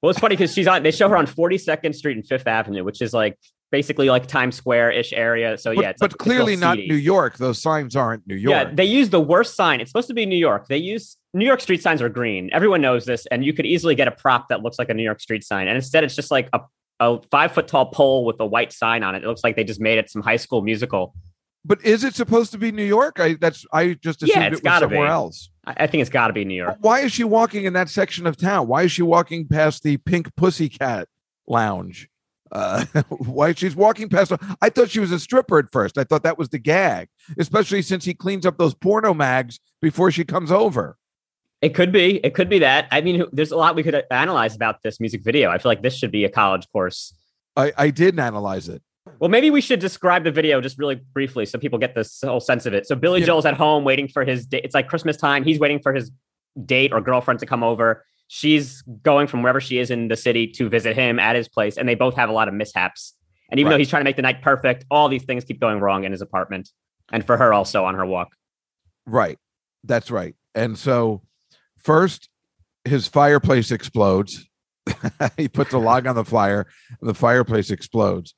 Well, 0.00 0.10
it's 0.10 0.18
funny 0.18 0.36
because 0.36 0.52
she's 0.52 0.66
on. 0.66 0.82
They 0.82 0.90
show 0.90 1.08
her 1.08 1.16
on 1.16 1.26
42nd 1.26 1.94
Street 1.94 2.16
and 2.16 2.26
Fifth 2.26 2.46
Avenue, 2.46 2.84
which 2.84 3.02
is 3.02 3.12
like 3.12 3.38
basically 3.72 4.08
like 4.08 4.26
Times 4.28 4.54
Square 4.54 4.92
ish 4.92 5.12
area. 5.12 5.58
So 5.58 5.74
But, 5.74 5.82
yeah, 5.82 5.90
it's 5.90 5.98
but 6.00 6.12
like, 6.12 6.18
clearly 6.18 6.54
not. 6.54 6.78
New 6.78 6.94
York. 6.94 7.38
Those 7.38 7.60
signs 7.60 7.96
aren't 7.96 8.24
New 8.28 8.36
York. 8.36 8.68
Yeah, 8.68 8.72
they 8.72 8.84
use 8.84 9.10
the 9.10 9.20
worst 9.20 9.56
sign. 9.56 9.80
It's 9.80 9.90
supposed 9.90 10.06
to 10.08 10.14
be 10.14 10.26
New 10.26 10.36
York. 10.38 10.68
They 10.68 10.76
use 10.76 11.16
New 11.34 11.46
York 11.46 11.60
street 11.60 11.82
signs 11.82 12.00
are 12.00 12.08
green. 12.08 12.50
Everyone 12.52 12.80
knows 12.80 13.04
this, 13.06 13.26
and 13.26 13.44
you 13.44 13.52
could 13.52 13.66
easily 13.66 13.96
get 13.96 14.06
a 14.06 14.12
prop 14.12 14.48
that 14.50 14.62
looks 14.62 14.78
like 14.78 14.90
a 14.90 14.94
New 14.94 15.02
York 15.02 15.20
street 15.20 15.42
sign. 15.42 15.66
And 15.66 15.74
instead, 15.76 16.04
it's 16.04 16.14
just 16.14 16.30
like 16.30 16.48
a, 16.52 16.60
a 17.00 17.18
five 17.32 17.50
foot 17.52 17.66
tall 17.66 17.86
pole 17.86 18.24
with 18.24 18.36
a 18.38 18.46
white 18.46 18.72
sign 18.72 19.02
on 19.02 19.14
it. 19.16 19.24
It 19.24 19.26
looks 19.26 19.42
like 19.42 19.56
they 19.56 19.64
just 19.64 19.80
made 19.80 19.98
it 19.98 20.08
some 20.10 20.22
high 20.22 20.36
school 20.36 20.62
musical. 20.62 21.14
but 21.64 21.82
is 21.84 22.04
it 22.04 22.14
supposed 22.14 22.52
to 22.52 22.58
be 22.58 22.70
New 22.72 22.84
York? 22.84 23.18
I 23.20 23.34
that's 23.40 23.64
I 23.72 23.94
just 23.94 24.20
Yeah, 24.22 24.40
assumed 24.40 24.52
it's 24.54 24.60
it 24.60 24.64
was 24.68 24.80
somewhere 24.80 25.06
be. 25.06 25.10
else. 25.10 25.48
I, 25.64 25.74
I 25.84 25.86
think 25.86 26.02
it's 26.02 26.10
got 26.10 26.26
to 26.26 26.32
be 26.34 26.44
New 26.44 26.56
York. 26.62 26.76
Why 26.80 27.00
is 27.00 27.12
she 27.12 27.24
walking 27.24 27.64
in 27.64 27.72
that 27.72 27.88
section 27.88 28.26
of 28.26 28.36
town? 28.36 28.68
Why 28.68 28.82
is 28.82 28.92
she 28.92 29.02
walking 29.02 29.48
past 29.48 29.82
the 29.84 29.96
Pink 29.96 30.34
Pussycat 30.36 31.08
Lounge? 31.46 32.08
Uh, 32.52 32.84
why 33.08 33.52
she's 33.54 33.74
walking 33.74 34.08
past? 34.08 34.32
I 34.60 34.68
thought 34.68 34.90
she 34.90 35.00
was 35.00 35.10
a 35.10 35.18
stripper 35.18 35.58
at 35.58 35.72
first. 35.72 35.98
I 35.98 36.04
thought 36.04 36.22
that 36.22 36.38
was 36.38 36.50
the 36.50 36.58
gag, 36.58 37.08
especially 37.38 37.82
since 37.82 38.04
he 38.04 38.14
cleans 38.14 38.46
up 38.46 38.58
those 38.58 38.74
porno 38.74 39.14
mags 39.14 39.58
before 39.80 40.10
she 40.10 40.24
comes 40.24 40.52
over. 40.52 40.96
It 41.62 41.74
could 41.74 41.92
be. 41.92 42.16
It 42.24 42.34
could 42.34 42.48
be 42.48 42.58
that. 42.58 42.88
I 42.90 43.00
mean, 43.00 43.24
there's 43.32 43.52
a 43.52 43.56
lot 43.56 43.74
we 43.74 43.82
could 43.82 44.04
analyze 44.10 44.54
about 44.54 44.82
this 44.82 45.00
music 45.00 45.22
video. 45.22 45.48
I 45.48 45.58
feel 45.58 45.70
like 45.70 45.82
this 45.82 45.96
should 45.96 46.10
be 46.10 46.24
a 46.24 46.28
college 46.28 46.66
course. 46.72 47.14
I, 47.56 47.72
I 47.78 47.90
did 47.90 48.18
analyze 48.18 48.68
it. 48.68 48.82
Well, 49.18 49.30
maybe 49.30 49.50
we 49.50 49.60
should 49.60 49.80
describe 49.80 50.24
the 50.24 50.30
video 50.30 50.60
just 50.60 50.78
really 50.78 50.96
briefly 50.96 51.46
so 51.46 51.58
people 51.58 51.78
get 51.78 51.94
this 51.94 52.20
whole 52.22 52.40
sense 52.40 52.66
of 52.66 52.74
it. 52.74 52.86
So 52.86 52.94
Billy 52.94 53.20
Yeah. 53.20 53.26
Joel's 53.26 53.46
at 53.46 53.54
home 53.54 53.84
waiting 53.84 54.08
for 54.08 54.24
his 54.24 54.46
date. 54.46 54.62
It's 54.64 54.74
like 54.74 54.88
Christmas 54.88 55.16
time. 55.16 55.44
He's 55.44 55.58
waiting 55.58 55.80
for 55.80 55.92
his 55.92 56.10
date 56.64 56.92
or 56.92 57.00
girlfriend 57.00 57.40
to 57.40 57.46
come 57.46 57.62
over. 57.62 58.04
She's 58.34 58.80
going 59.02 59.26
from 59.26 59.42
wherever 59.42 59.60
she 59.60 59.76
is 59.76 59.90
in 59.90 60.08
the 60.08 60.16
city 60.16 60.46
to 60.52 60.70
visit 60.70 60.96
him 60.96 61.18
at 61.18 61.36
his 61.36 61.48
place, 61.48 61.76
and 61.76 61.86
they 61.86 61.94
both 61.94 62.16
have 62.16 62.30
a 62.30 62.32
lot 62.32 62.48
of 62.48 62.54
mishaps. 62.54 63.14
And 63.50 63.60
even 63.60 63.68
Right. 63.68 63.74
though 63.74 63.78
he's 63.80 63.90
trying 63.90 64.00
to 64.00 64.04
make 64.04 64.16
the 64.16 64.22
night 64.22 64.40
perfect, 64.40 64.86
all 64.90 65.10
these 65.10 65.24
things 65.24 65.44
keep 65.44 65.60
going 65.60 65.80
wrong 65.80 66.04
in 66.04 66.12
his 66.12 66.22
apartment, 66.22 66.70
and 67.12 67.26
for 67.26 67.36
her 67.36 67.52
also 67.52 67.84
on 67.84 67.94
her 67.94 68.06
walk. 68.06 68.28
Right. 69.04 69.38
That's 69.84 70.10
right. 70.10 70.34
And 70.54 70.78
so 70.78 71.20
first 71.76 72.30
his 72.86 73.06
fireplace 73.06 73.70
explodes. 73.70 74.48
he 75.36 75.46
puts 75.46 75.74
a 75.74 75.78
log 75.78 76.06
on 76.06 76.14
the 76.14 76.24
fire 76.24 76.66
and 77.02 77.10
the 77.10 77.14
fireplace 77.14 77.70
explodes. 77.70 78.34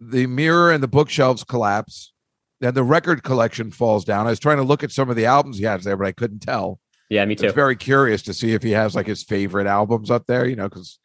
The 0.00 0.26
mirror 0.26 0.72
and 0.72 0.82
the 0.82 0.88
bookshelves 0.88 1.44
collapse. 1.44 2.12
Then 2.60 2.74
the 2.74 2.82
record 2.82 3.22
collection 3.22 3.70
falls 3.70 4.04
down. 4.04 4.26
I 4.26 4.30
was 4.30 4.40
trying 4.40 4.56
to 4.56 4.64
look 4.64 4.82
at 4.82 4.90
some 4.90 5.08
of 5.10 5.14
the 5.14 5.26
albums 5.26 5.58
he 5.58 5.64
has 5.64 5.84
there, 5.84 5.96
but 5.96 6.08
I 6.08 6.12
couldn't 6.12 6.40
tell. 6.40 6.80
Yeah, 7.12 7.26
me 7.26 7.32
I 7.32 7.34
too. 7.34 7.46
was 7.48 7.54
very 7.54 7.76
curious 7.76 8.22
to 8.22 8.32
see 8.32 8.54
if 8.54 8.62
he 8.62 8.70
has 8.70 8.94
like 8.94 9.06
his 9.06 9.22
favorite 9.22 9.66
albums 9.66 10.10
up 10.10 10.26
there, 10.26 10.46
you 10.46 10.56
know, 10.56 10.66
because 10.66 10.98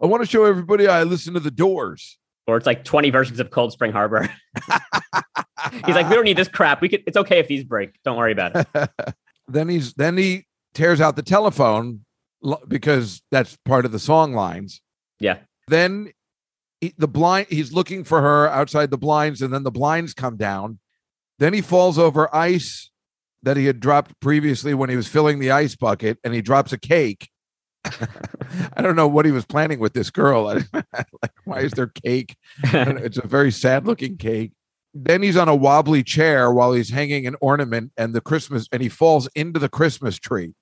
I 0.00 0.06
want 0.06 0.22
to 0.22 0.26
show 0.26 0.46
everybody 0.46 0.88
I 0.88 1.02
listen 1.02 1.34
to 1.34 1.40
the 1.40 1.50
doors. 1.50 2.18
or 2.46 2.56
it's 2.56 2.64
like 2.64 2.82
20 2.82 3.10
versions 3.10 3.40
of 3.40 3.50
Cold 3.50 3.70
Spring 3.70 3.92
Harbor. 3.92 4.22
he's 5.84 5.94
like, 5.94 6.08
we 6.08 6.14
don't 6.14 6.24
need 6.24 6.38
this 6.38 6.48
crap. 6.48 6.80
We 6.80 6.88
could. 6.88 7.02
It's 7.06 7.18
okay 7.18 7.40
if 7.40 7.46
these 7.46 7.62
break. 7.62 7.90
Don't 8.04 8.16
worry 8.16 8.32
about 8.32 8.52
it. 8.56 8.90
then 9.48 9.68
he's 9.68 9.92
then 9.92 10.16
he 10.16 10.46
tears 10.72 10.98
out 10.98 11.16
the 11.16 11.22
telephone 11.22 12.06
because 12.66 13.20
that's 13.30 13.58
part 13.66 13.84
of 13.84 13.92
the 13.92 13.98
song 13.98 14.32
lines. 14.32 14.80
Yeah. 15.18 15.40
Then 15.68 16.10
he, 16.80 16.94
the 16.96 17.06
blind 17.06 17.48
he's 17.50 17.70
looking 17.70 18.04
for 18.04 18.22
her 18.22 18.48
outside 18.48 18.90
the 18.90 18.96
blinds, 18.96 19.42
and 19.42 19.52
then 19.52 19.64
the 19.64 19.70
blinds 19.70 20.14
come 20.14 20.38
down. 20.38 20.78
Then 21.38 21.52
he 21.52 21.60
falls 21.60 21.98
over 21.98 22.34
ice 22.34 22.90
that 23.42 23.56
he 23.56 23.66
had 23.66 23.80
dropped 23.80 24.18
previously 24.20 24.74
when 24.74 24.90
he 24.90 24.96
was 24.96 25.08
filling 25.08 25.38
the 25.38 25.50
ice 25.50 25.76
bucket, 25.76 26.18
and 26.24 26.34
he 26.34 26.42
drops 26.42 26.72
a 26.72 26.78
cake. 26.78 27.28
I 27.84 28.82
don't 28.82 28.96
know 28.96 29.08
what 29.08 29.24
he 29.24 29.32
was 29.32 29.46
planning 29.46 29.80
with 29.80 29.94
this 29.94 30.10
girl. 30.10 30.44
like, 30.72 31.32
why 31.44 31.60
is 31.60 31.72
there 31.72 31.86
cake? 31.86 32.36
I 32.64 32.84
don't 32.84 32.96
know, 32.96 33.00
it's 33.04 33.18
a 33.18 33.26
very 33.26 33.50
sad 33.50 33.86
looking 33.86 34.16
cake. 34.16 34.52
Then 34.92 35.22
he's 35.22 35.36
on 35.36 35.48
a 35.48 35.54
wobbly 35.54 36.02
chair 36.02 36.52
while 36.52 36.72
he's 36.72 36.90
hanging 36.90 37.26
an 37.26 37.36
ornament 37.40 37.92
and 37.96 38.12
the 38.12 38.20
Christmas, 38.20 38.66
and 38.72 38.82
he 38.82 38.88
falls 38.88 39.28
into 39.34 39.60
the 39.60 39.68
Christmas 39.68 40.18
tree. 40.18 40.52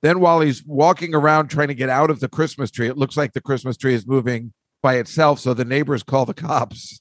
Then 0.00 0.20
while 0.20 0.40
he's 0.40 0.64
walking 0.64 1.14
around 1.14 1.48
trying 1.48 1.68
to 1.68 1.74
get 1.74 1.88
out 1.88 2.08
of 2.08 2.20
the 2.20 2.28
Christmas 2.28 2.70
tree, 2.70 2.86
it 2.86 2.96
looks 2.96 3.16
like 3.16 3.32
the 3.32 3.40
Christmas 3.40 3.76
tree 3.76 3.94
is 3.94 4.06
moving 4.06 4.52
by 4.80 4.96
itself. 4.96 5.40
So 5.40 5.54
the 5.54 5.64
neighbors 5.64 6.04
call 6.04 6.24
the 6.24 6.34
cops. 6.34 7.00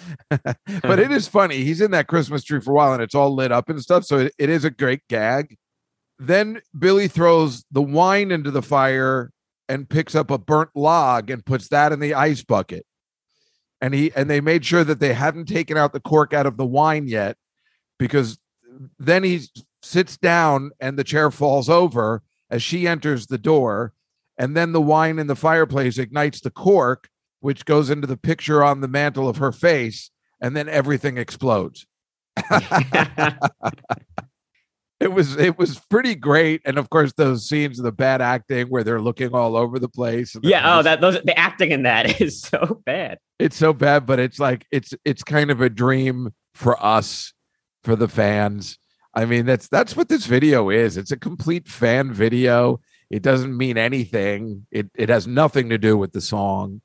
but 0.30 0.98
it 0.98 1.12
is 1.12 1.28
funny. 1.28 1.64
He's 1.64 1.80
in 1.80 1.90
that 1.92 2.08
Christmas 2.08 2.44
tree 2.44 2.60
for 2.60 2.72
a 2.72 2.74
while 2.74 2.92
and 2.92 3.02
it's 3.02 3.14
all 3.14 3.34
lit 3.34 3.52
up 3.52 3.68
and 3.68 3.80
stuff. 3.80 4.04
So 4.04 4.18
it, 4.18 4.34
it 4.38 4.50
is 4.50 4.64
a 4.64 4.70
great 4.70 5.00
gag. 5.08 5.56
Then 6.18 6.60
Billy 6.78 7.08
throws 7.08 7.64
the 7.70 7.82
wine 7.82 8.30
into 8.30 8.50
the 8.50 8.62
fire 8.62 9.30
and 9.68 9.88
picks 9.88 10.14
up 10.14 10.30
a 10.30 10.38
burnt 10.38 10.70
log 10.74 11.30
and 11.30 11.44
puts 11.44 11.68
that 11.68 11.92
in 11.92 12.00
the 12.00 12.14
ice 12.14 12.42
bucket 12.42 12.84
and 13.82 13.92
he 13.92 14.12
and 14.14 14.30
they 14.30 14.40
made 14.40 14.64
sure 14.64 14.84
that 14.84 15.00
they 15.00 15.12
hadn't 15.12 15.46
taken 15.46 15.76
out 15.76 15.92
the 15.92 16.00
cork 16.00 16.32
out 16.32 16.46
of 16.46 16.56
the 16.56 16.64
wine 16.64 17.08
yet 17.08 17.36
because 17.98 18.38
then 18.98 19.24
he 19.24 19.42
sits 19.82 20.16
down 20.16 20.70
and 20.80 20.96
the 20.96 21.04
chair 21.04 21.30
falls 21.30 21.68
over 21.68 22.22
as 22.48 22.62
she 22.62 22.86
enters 22.86 23.26
the 23.26 23.36
door 23.36 23.92
and 24.38 24.56
then 24.56 24.72
the 24.72 24.80
wine 24.80 25.18
in 25.18 25.26
the 25.26 25.36
fireplace 25.36 25.98
ignites 25.98 26.40
the 26.40 26.50
cork 26.50 27.10
which 27.42 27.64
goes 27.64 27.90
into 27.90 28.06
the 28.06 28.16
picture 28.16 28.64
on 28.64 28.80
the 28.80 28.88
mantle 28.88 29.28
of 29.28 29.36
her 29.36 29.52
face 29.52 30.10
and 30.40 30.56
then 30.56 30.68
everything 30.68 31.18
explodes. 31.18 31.86
It 35.02 35.12
was 35.12 35.36
it 35.36 35.58
was 35.58 35.80
pretty 35.90 36.14
great. 36.14 36.62
And 36.64 36.78
of 36.78 36.88
course 36.88 37.12
those 37.16 37.48
scenes 37.48 37.80
of 37.80 37.84
the 37.84 37.90
bad 37.90 38.22
acting 38.22 38.68
where 38.68 38.84
they're 38.84 39.00
looking 39.00 39.34
all 39.34 39.56
over 39.56 39.80
the 39.80 39.88
place 39.88 40.36
and 40.36 40.44
yeah. 40.44 40.74
Oh, 40.74 40.76
the- 40.76 40.82
that 40.84 41.00
those 41.00 41.18
the 41.24 41.36
acting 41.36 41.72
in 41.72 41.82
that 41.82 42.20
is 42.20 42.40
so 42.40 42.80
bad. 42.86 43.18
it's 43.40 43.56
so 43.56 43.72
bad 43.72 44.06
but 44.06 44.20
it's 44.20 44.38
like 44.38 44.64
it's 44.70 44.94
it's 45.04 45.24
kind 45.24 45.50
of 45.50 45.60
a 45.60 45.68
dream 45.68 46.30
for 46.54 46.80
us 46.84 47.32
for 47.82 47.96
the 47.96 48.06
fans. 48.06 48.78
I 49.12 49.24
mean 49.24 49.44
that's 49.44 49.66
that's 49.66 49.96
what 49.96 50.08
this 50.08 50.26
video 50.26 50.70
is. 50.70 50.96
It's 50.96 51.10
a 51.10 51.16
complete 51.18 51.66
fan 51.66 52.12
video. 52.12 52.78
It 53.10 53.22
doesn't 53.22 53.56
mean 53.56 53.76
anything. 53.76 54.68
It 54.70 54.88
it 54.94 55.08
has 55.08 55.26
nothing 55.26 55.68
to 55.70 55.78
do 55.78 55.96
with 55.96 56.12
the 56.12 56.20
song 56.20 56.80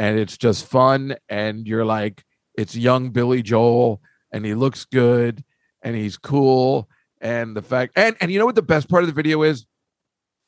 and 0.00 0.18
it's 0.18 0.36
just 0.38 0.64
fun 0.66 1.14
and 1.28 1.66
you're 1.68 1.84
like 1.84 2.24
it's 2.56 2.74
young 2.74 3.10
billy 3.10 3.42
joel 3.42 4.00
and 4.32 4.44
he 4.46 4.54
looks 4.54 4.84
good 4.86 5.44
and 5.82 5.94
he's 5.94 6.16
cool 6.16 6.88
and 7.20 7.54
the 7.56 7.62
fact 7.62 7.92
and 7.96 8.16
and 8.20 8.32
you 8.32 8.38
know 8.38 8.46
what 8.46 8.54
the 8.54 8.62
best 8.62 8.88
part 8.88 9.02
of 9.02 9.08
the 9.08 9.14
video 9.14 9.42
is 9.42 9.66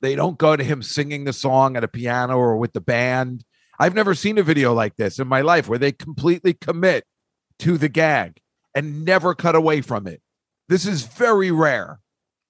they 0.00 0.14
don't 0.16 0.38
go 0.38 0.56
to 0.56 0.64
him 0.64 0.82
singing 0.82 1.25
the 1.25 1.32
song 1.32 1.76
at 1.76 1.85
a 1.85 1.88
piano 1.88 2.37
or 2.38 2.56
with 2.56 2.73
the 2.73 2.80
band 2.80 3.44
I've 3.78 3.94
never 3.94 4.14
seen 4.14 4.38
a 4.38 4.42
video 4.42 4.73
like 4.75 4.97
this 4.97 5.18
in 5.18 5.26
my 5.28 5.40
life 5.40 5.68
where 5.68 5.78
they 5.78 5.92
completely 5.92 6.54
commit 6.54 7.04
to 7.61 7.76
the 7.78 7.88
gag 7.88 8.38
and 8.75 9.04
never 9.04 9.35
cut 9.35 9.54
away 9.56 9.80
from 9.80 10.06
it. 10.06 10.23
This 10.68 10.87
is 10.87 11.02
very 11.04 11.50
rare. 11.50 11.99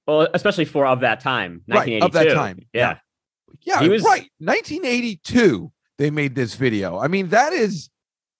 Well, 0.07 0.29
especially 0.35 0.67
for 0.67 0.85
of 0.85 1.01
that 1.01 1.21
time, 1.21 1.63
Right, 1.69 2.03
of 2.03 2.13
that 2.13 2.27
1982. 2.27 2.35
time, 2.35 2.59
Yeah. 2.75 2.99
Yeah, 3.63 3.81
He 3.81 3.89
was- 3.89 4.03
right. 4.03 4.29
1982, 4.41 5.73
they 5.99 6.11
made 6.11 6.35
this 6.35 6.55
video. 6.55 6.99
I 6.99 7.09
mean, 7.09 7.29
that 7.29 7.53
is 7.53 7.91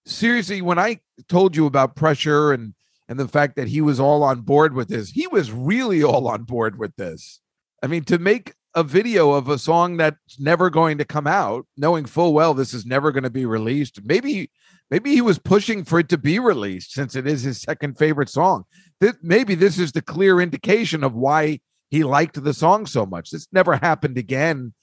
seriously 0.05 0.61
when 0.61 0.79
I 0.79 0.99
told 1.27 1.55
you 1.55 1.65
about 1.65 1.95
pressure 1.95 2.51
and 2.51 2.73
and 3.09 3.19
the 3.19 3.27
fact 3.27 3.57
that 3.57 3.67
he 3.67 3.81
was 3.81 3.99
all 3.99 4.23
on 4.23 4.41
board 4.41 4.73
with 4.73 4.87
this, 4.87 5.09
he 5.09 5.27
was 5.27 5.51
really 5.51 6.01
all 6.03 6.27
on 6.27 6.43
board 6.43 6.79
with 6.79 6.95
this. 6.95 7.41
I 7.83 7.87
mean, 7.87 8.05
to 8.05 8.17
make 8.17 8.53
a 8.75 8.83
video 8.83 9.31
of 9.31 9.49
a 9.49 9.57
song 9.57 9.97
that's 9.97 10.39
never 10.39 10.69
going 10.69 10.97
to 10.97 11.05
come 11.05 11.27
out, 11.27 11.67
knowing 11.77 12.05
full 12.05 12.33
well 12.33 12.53
this 12.53 12.73
is 12.73 12.85
never 12.85 13.11
going 13.11 13.23
to 13.23 13.29
be 13.29 13.45
released. 13.45 13.99
Maybe, 14.03 14.49
maybe 14.89 15.11
he 15.11 15.21
was 15.21 15.37
pushing 15.37 15.83
for 15.83 15.99
it 15.99 16.09
to 16.09 16.17
be 16.17 16.39
released 16.39 16.93
since 16.93 17.15
it 17.15 17.27
is 17.27 17.43
his 17.43 17.61
second 17.61 17.97
favorite 17.97 18.29
song. 18.29 18.63
This, 18.99 19.13
maybe 19.21 19.53
this 19.53 19.77
is 19.77 19.91
the 19.91 20.01
clear 20.01 20.41
indication 20.41 21.03
of 21.03 21.13
why 21.13 21.59
he 21.91 22.03
liked 22.03 22.41
the 22.41 22.53
song 22.53 22.85
so 22.85 23.05
much. 23.05 23.29
This 23.29 23.47
never 23.51 23.75
happened 23.75 24.17
again 24.17 24.73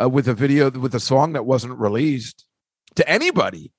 uh, 0.00 0.08
with 0.08 0.28
a 0.28 0.34
video 0.34 0.70
with 0.70 0.94
a 0.94 1.00
song 1.00 1.32
that 1.32 1.46
wasn't 1.46 1.78
released 1.78 2.44
to 2.96 3.08
anybody. 3.08 3.72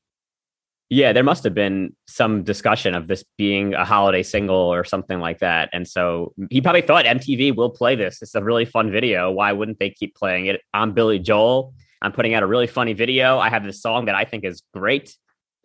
Yeah, 0.90 1.12
there 1.12 1.24
must 1.24 1.44
have 1.44 1.54
been 1.54 1.96
some 2.08 2.44
discussion 2.44 2.96
of 2.96 3.08
this 3.08 3.24
being 3.38 3.74
a 3.74 3.84
holiday 3.84 4.24
single 4.24 4.56
or 4.56 4.86
something 4.86 5.20
like 5.20 5.40
that. 5.40 5.70
And 5.74 5.86
so 5.86 6.34
he 6.50 6.62
probably 6.62 6.82
thought 6.82 7.04
MTV 7.04 7.56
will 7.56 7.70
play 7.70 7.96
this. 7.96 8.22
It's 8.22 8.36
a 8.36 8.44
really 8.44 8.64
fun 8.64 8.90
video. 8.90 9.30
Why 9.30 9.52
wouldn't 9.52 9.80
they 9.80 9.90
keep 9.90 10.16
playing 10.16 10.46
it? 10.46 10.62
I'm 10.74 10.94
Billy 10.94 11.20
Joel. 11.20 11.74
I'm 12.02 12.14
putting 12.14 12.36
out 12.36 12.44
a 12.44 12.48
really 12.48 12.68
funny 12.68 12.94
video. 12.94 13.38
I 13.38 13.50
have 13.50 13.66
this 13.66 13.82
song 13.82 14.06
that 14.06 14.16
I 14.16 14.24
think 14.24 14.46
is 14.46 14.64
great. 14.74 15.14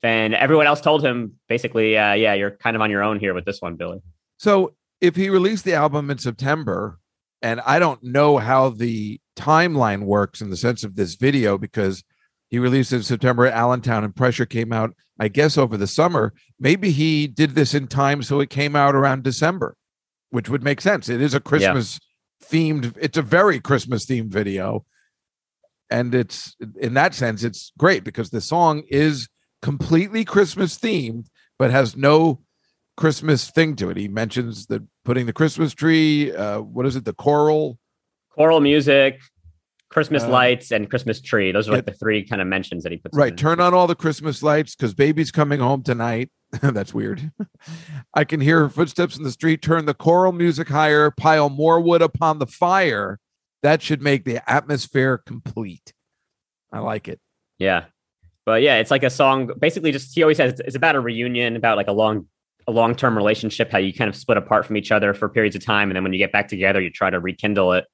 And 0.03 0.35
everyone 0.35 0.67
else 0.67 0.81
told 0.81 1.05
him 1.05 1.35
basically, 1.49 1.97
uh, 1.97 2.15
yeah, 2.15 2.35
you're 2.35 2.51
kind 2.51 2.75
of 2.75 2.83
on 2.83 2.91
your 2.91 3.05
own 3.05 3.21
here 3.21 3.35
with 3.35 3.45
this 3.45 3.63
one, 3.63 3.77
Billy. 3.77 4.01
So 4.39 4.75
if 5.01 5.15
he 5.15 5.31
released 5.31 5.65
the 5.65 5.75
album 5.75 6.11
in 6.11 6.19
September, 6.19 6.99
and 7.43 7.61
I 7.61 7.79
don't 7.79 8.03
know 8.03 8.39
how 8.39 8.71
the 8.71 9.21
timeline 9.37 10.05
works 10.05 10.41
in 10.41 10.51
the 10.51 10.57
sense 10.57 10.85
of 10.85 10.95
this 10.97 11.17
video 11.17 11.59
because 11.59 12.05
he 12.49 12.59
released 12.59 12.93
it 12.93 12.97
in 12.97 13.03
September 13.03 13.47
at 13.47 13.55
Allentown 13.55 14.05
and 14.05 14.15
Pressure 14.15 14.47
came 14.47 14.73
out, 14.73 14.95
I 15.19 15.29
guess, 15.29 15.59
over 15.59 15.77
the 15.77 15.87
summer. 15.87 16.33
Maybe 16.61 16.91
he 16.91 17.27
did 17.27 17.55
this 17.55 17.75
in 17.75 17.89
time 17.89 18.23
so 18.23 18.41
it 18.41 18.51
came 18.51 18.77
out 18.77 18.95
around 18.95 19.25
December, 19.25 19.75
which 20.31 20.49
would 20.49 20.63
make 20.63 20.81
sense. 20.81 21.09
It 21.09 21.21
is 21.21 21.35
a 21.35 21.41
Christmas 21.41 21.99
themed, 22.45 22.95
it's 23.01 23.19
a 23.19 23.23
very 23.23 23.59
Christmas 23.61 24.07
themed 24.07 24.31
video. 24.31 24.85
and 25.91 26.15
it's 26.15 26.57
in 26.81 26.95
that 26.95 27.15
sense 27.15 27.45
it's 27.45 27.73
great 27.79 28.03
because 28.03 28.31
the 28.31 28.41
song 28.41 28.83
is 28.89 29.29
completely 29.61 30.25
Christmas 30.25 30.79
themed, 30.79 31.27
but 31.59 31.71
has 31.71 31.97
no 31.97 32.41
Christmas 32.97 33.51
thing 33.51 33.77
to 33.77 33.91
it. 33.91 33.97
He 33.97 34.09
mentions 34.09 34.67
that 34.67 34.83
putting 35.05 35.27
the 35.27 35.33
Christmas 35.33 35.73
tree, 35.73 36.33
uh, 36.33 36.61
what 36.61 36.87
is 36.87 36.97
it, 36.97 37.05
the 37.05 37.13
choral? 37.13 37.79
Choral 38.31 38.61
music, 38.61 39.21
Christmas 39.91 40.23
Uh, 40.25 40.29
lights, 40.31 40.71
and 40.73 40.89
Christmas 40.89 41.21
tree. 41.21 41.53
Those 41.53 41.69
are 41.69 41.73
like 41.73 41.87
yeah. 41.87 41.93
the 41.93 41.99
three 41.99 42.25
kind 42.25 42.41
of 42.41 42.49
mentions 42.49 42.83
that 42.83 42.93
he 42.93 42.99
puts. 42.99 43.17
Right. 43.17 43.33
in. 43.33 43.37
Turn 43.37 43.61
on 43.61 43.75
all 43.75 43.87
the 43.87 43.95
Christmas 43.95 44.43
lights 44.43 44.75
because 44.75 44.95
baby's 44.95 45.31
coming 45.31 45.61
home 45.61 45.83
tonight. 45.83 46.31
That's 46.61 46.93
weird. 46.93 47.31
I 48.15 48.25
can 48.25 48.41
hear 48.41 48.61
her 48.61 48.69
footsteps 48.69 49.17
in 49.17 49.23
the 49.23 49.31
street. 49.31 49.63
Turn 49.63 49.87
the 49.87 49.95
choral 49.95 50.33
music 50.33 50.69
higher. 50.69 51.11
Pile 51.11 51.49
more 51.49 51.81
wood 51.81 52.03
upon 52.03 52.39
the 52.39 52.47
fire. 52.47 53.19
That 53.63 53.81
should 53.81 54.03
make 54.03 54.25
the 54.25 54.49
atmosphere 54.51 55.19
complete. 55.19 55.93
I 56.73 56.81
like 56.81 57.09
it. 57.09 57.21
Yeah. 57.59 57.85
But 58.45 58.63
yeah, 58.63 58.79
it's 58.79 58.91
like 58.91 59.05
a 59.05 59.11
song. 59.11 59.51
Basically, 59.59 59.93
just 59.93 60.15
he 60.15 60.23
always 60.23 60.37
says 60.37 60.59
it's 60.61 60.75
about 60.75 60.97
a 60.97 61.01
reunion, 61.01 61.55
about 61.55 61.77
like 61.77 61.87
a 61.87 61.93
long, 61.93 62.27
a 62.67 62.73
long 62.73 62.95
term 62.95 63.17
relationship. 63.17 63.71
How 63.71 63.79
you 63.79 63.93
kind 63.93 64.09
of 64.09 64.17
split 64.17 64.39
apart 64.39 64.67
from 64.67 64.77
each 64.77 64.93
other 64.93 65.15
for 65.15 65.29
periods 65.29 65.57
of 65.57 65.65
time, 65.65 65.91
and 65.91 65.97
then 65.97 66.03
when 66.03 66.13
you 66.13 66.19
get 66.19 66.33
back 66.33 66.49
together, 66.49 66.81
you 66.81 66.91
try 66.91 67.11
to 67.11 67.21
rekindle 67.21 67.73
it. 67.73 67.87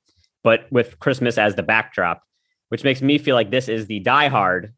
But 0.42 0.70
with 0.70 0.98
Christmas 0.98 1.38
as 1.38 1.56
the 1.56 1.62
backdrop, 1.62 2.22
which 2.68 2.84
makes 2.84 3.02
me 3.02 3.18
feel 3.18 3.34
like 3.34 3.50
this 3.50 3.68
is 3.68 3.86
the 3.86 4.00
Die 4.00 4.28
Hard 4.28 4.74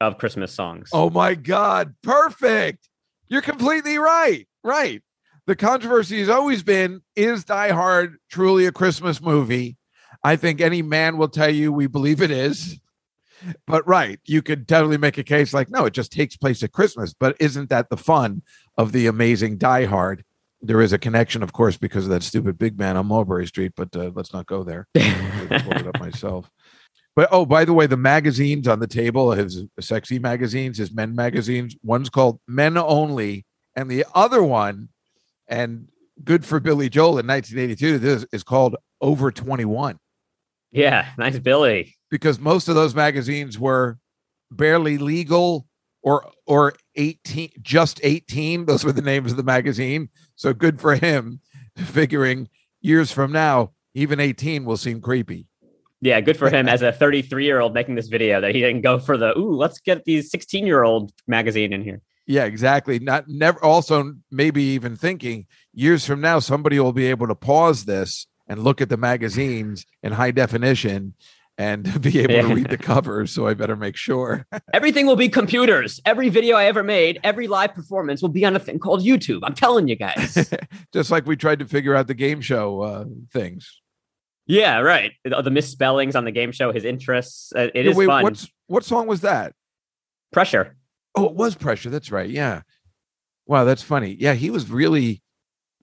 of 0.00 0.18
Christmas 0.18 0.52
songs. 0.52 0.90
Oh 0.92 1.10
my 1.10 1.34
God. 1.34 1.94
Perfect. 2.02 2.88
You're 3.28 3.42
completely 3.42 3.98
right. 3.98 4.46
Right. 4.62 5.02
The 5.46 5.56
controversy 5.56 6.20
has 6.20 6.28
always 6.28 6.62
been 6.62 7.02
is 7.16 7.44
Die 7.44 7.70
Hard 7.70 8.16
truly 8.30 8.66
a 8.66 8.72
Christmas 8.72 9.20
movie? 9.20 9.76
I 10.22 10.36
think 10.36 10.60
any 10.60 10.82
man 10.82 11.18
will 11.18 11.28
tell 11.28 11.50
you 11.50 11.72
we 11.72 11.86
believe 11.86 12.22
it 12.22 12.30
is. 12.30 12.80
But 13.66 13.86
right, 13.86 14.18
you 14.24 14.40
could 14.40 14.66
totally 14.66 14.96
make 14.96 15.18
a 15.18 15.22
case 15.22 15.52
like, 15.52 15.68
no, 15.68 15.84
it 15.84 15.92
just 15.92 16.12
takes 16.12 16.36
place 16.36 16.62
at 16.62 16.72
Christmas. 16.72 17.12
But 17.12 17.36
isn't 17.40 17.68
that 17.68 17.90
the 17.90 17.96
fun 17.96 18.42
of 18.76 18.92
the 18.92 19.06
amazing 19.06 19.58
Die 19.58 19.84
Hard? 19.84 20.24
There 20.60 20.80
is 20.80 20.92
a 20.92 20.98
connection, 20.98 21.42
of 21.42 21.52
course, 21.52 21.76
because 21.76 22.04
of 22.04 22.10
that 22.10 22.22
stupid 22.22 22.58
big 22.58 22.78
man 22.78 22.96
on 22.96 23.06
Mulberry 23.06 23.46
Street, 23.46 23.72
but 23.76 23.94
uh, 23.94 24.10
let's 24.14 24.32
not 24.32 24.46
go 24.46 24.62
there. 24.62 24.86
I 24.96 25.60
pulled 25.62 25.76
it 25.76 25.86
up 25.86 26.00
myself. 26.00 26.50
But 27.16 27.28
oh, 27.30 27.44
by 27.46 27.64
the 27.64 27.72
way, 27.72 27.86
the 27.86 27.96
magazines 27.96 28.66
on 28.66 28.80
the 28.80 28.86
table, 28.86 29.32
his 29.32 29.64
sexy 29.80 30.18
magazines, 30.18 30.78
his 30.78 30.92
men 30.92 31.14
magazines, 31.14 31.76
one's 31.82 32.10
called 32.10 32.40
Men 32.48 32.76
Only, 32.76 33.44
and 33.76 33.90
the 33.90 34.04
other 34.14 34.42
one, 34.42 34.88
and 35.46 35.88
good 36.24 36.44
for 36.44 36.60
Billy 36.60 36.88
Joel 36.88 37.18
in 37.18 37.26
1982, 37.26 37.98
this 37.98 38.26
is 38.32 38.42
called 38.42 38.76
Over 39.00 39.30
21 39.30 39.98
yeah, 40.74 41.10
nice 41.16 41.38
Billy. 41.38 41.94
because 42.10 42.40
most 42.40 42.68
of 42.68 42.74
those 42.74 42.96
magazines 42.96 43.58
were 43.58 43.96
barely 44.50 44.98
legal 44.98 45.66
or 46.04 46.30
or 46.46 46.74
18 46.94 47.50
just 47.62 47.98
18 48.04 48.66
those 48.66 48.84
were 48.84 48.92
the 48.92 49.02
names 49.02 49.32
of 49.32 49.36
the 49.36 49.42
magazine. 49.42 50.10
So 50.36 50.52
good 50.52 50.80
for 50.80 50.94
him 50.94 51.40
figuring 51.76 52.48
years 52.80 53.10
from 53.10 53.32
now 53.32 53.72
even 53.94 54.20
18 54.20 54.64
will 54.64 54.76
seem 54.76 55.00
creepy. 55.00 55.46
Yeah, 56.00 56.20
good 56.20 56.36
for 56.36 56.50
him 56.50 56.68
as 56.68 56.82
a 56.82 56.92
33 57.04 57.44
year 57.44 57.60
old 57.60 57.74
making 57.74 57.94
this 57.94 58.08
video 58.08 58.40
that 58.40 58.54
he 58.54 58.60
didn't 58.60 58.82
go 58.82 58.98
for 58.98 59.16
the 59.16 59.36
ooh, 59.36 59.56
let's 59.56 59.80
get 59.80 60.04
these 60.04 60.30
16 60.30 60.66
year 60.66 60.84
old 60.84 61.12
magazine 61.26 61.72
in 61.72 61.82
here. 61.82 62.00
yeah 62.26 62.44
exactly. 62.44 62.98
Not 62.98 63.26
never 63.26 63.62
also 63.64 64.14
maybe 64.30 64.62
even 64.62 64.96
thinking 64.96 65.46
years 65.72 66.04
from 66.06 66.20
now 66.20 66.38
somebody 66.38 66.78
will 66.78 66.92
be 66.92 67.06
able 67.06 67.26
to 67.28 67.34
pause 67.34 67.86
this 67.86 68.26
and 68.46 68.62
look 68.62 68.82
at 68.82 68.90
the 68.90 68.98
magazines 68.98 69.86
in 70.02 70.12
high 70.12 70.30
definition 70.30 71.14
and 71.56 72.00
be 72.02 72.20
able 72.20 72.48
to 72.48 72.54
read 72.54 72.68
the 72.68 72.76
covers 72.76 73.30
so 73.30 73.46
i 73.46 73.54
better 73.54 73.76
make 73.76 73.96
sure 73.96 74.46
Everything 74.72 75.06
will 75.06 75.16
be 75.16 75.28
computers. 75.28 76.00
Every 76.04 76.28
video 76.28 76.56
I 76.56 76.64
ever 76.66 76.82
made, 76.82 77.20
every 77.22 77.46
live 77.46 77.74
performance 77.74 78.22
will 78.22 78.28
be 78.28 78.44
on 78.44 78.56
a 78.56 78.58
thing 78.58 78.78
called 78.78 79.04
YouTube. 79.04 79.40
I'm 79.44 79.54
telling 79.54 79.86
you 79.86 79.94
guys. 79.94 80.52
just 80.92 81.10
like 81.10 81.26
we 81.26 81.36
tried 81.36 81.60
to 81.60 81.66
figure 81.66 81.94
out 81.94 82.08
the 82.08 82.14
game 82.14 82.40
show 82.40 82.80
uh, 82.80 83.04
things 83.32 83.80
yeah, 84.46 84.80
right. 84.80 85.12
The, 85.24 85.40
the 85.42 85.50
misspellings 85.50 86.14
on 86.14 86.24
the 86.24 86.30
game 86.30 86.52
show, 86.52 86.72
his 86.72 86.84
interests. 86.84 87.52
Uh, 87.54 87.68
it 87.74 87.84
Yeah, 87.84 87.90
is 87.92 87.96
wait, 87.96 88.06
fun. 88.06 88.22
What's 88.22 88.48
what 88.66 88.84
song 88.84 89.06
was 89.06 89.22
that? 89.22 89.54
Pressure. 90.32 90.76
Oh, 91.14 91.26
it 91.26 91.34
was 91.34 91.54
Pressure. 91.54 91.90
That's 91.90 92.10
right. 92.10 92.28
Yeah. 92.28 92.62
Wow, 93.46 93.64
that's 93.64 93.82
funny. 93.82 94.16
Yeah, 94.18 94.34
he 94.34 94.50
was 94.50 94.70
really 94.70 95.22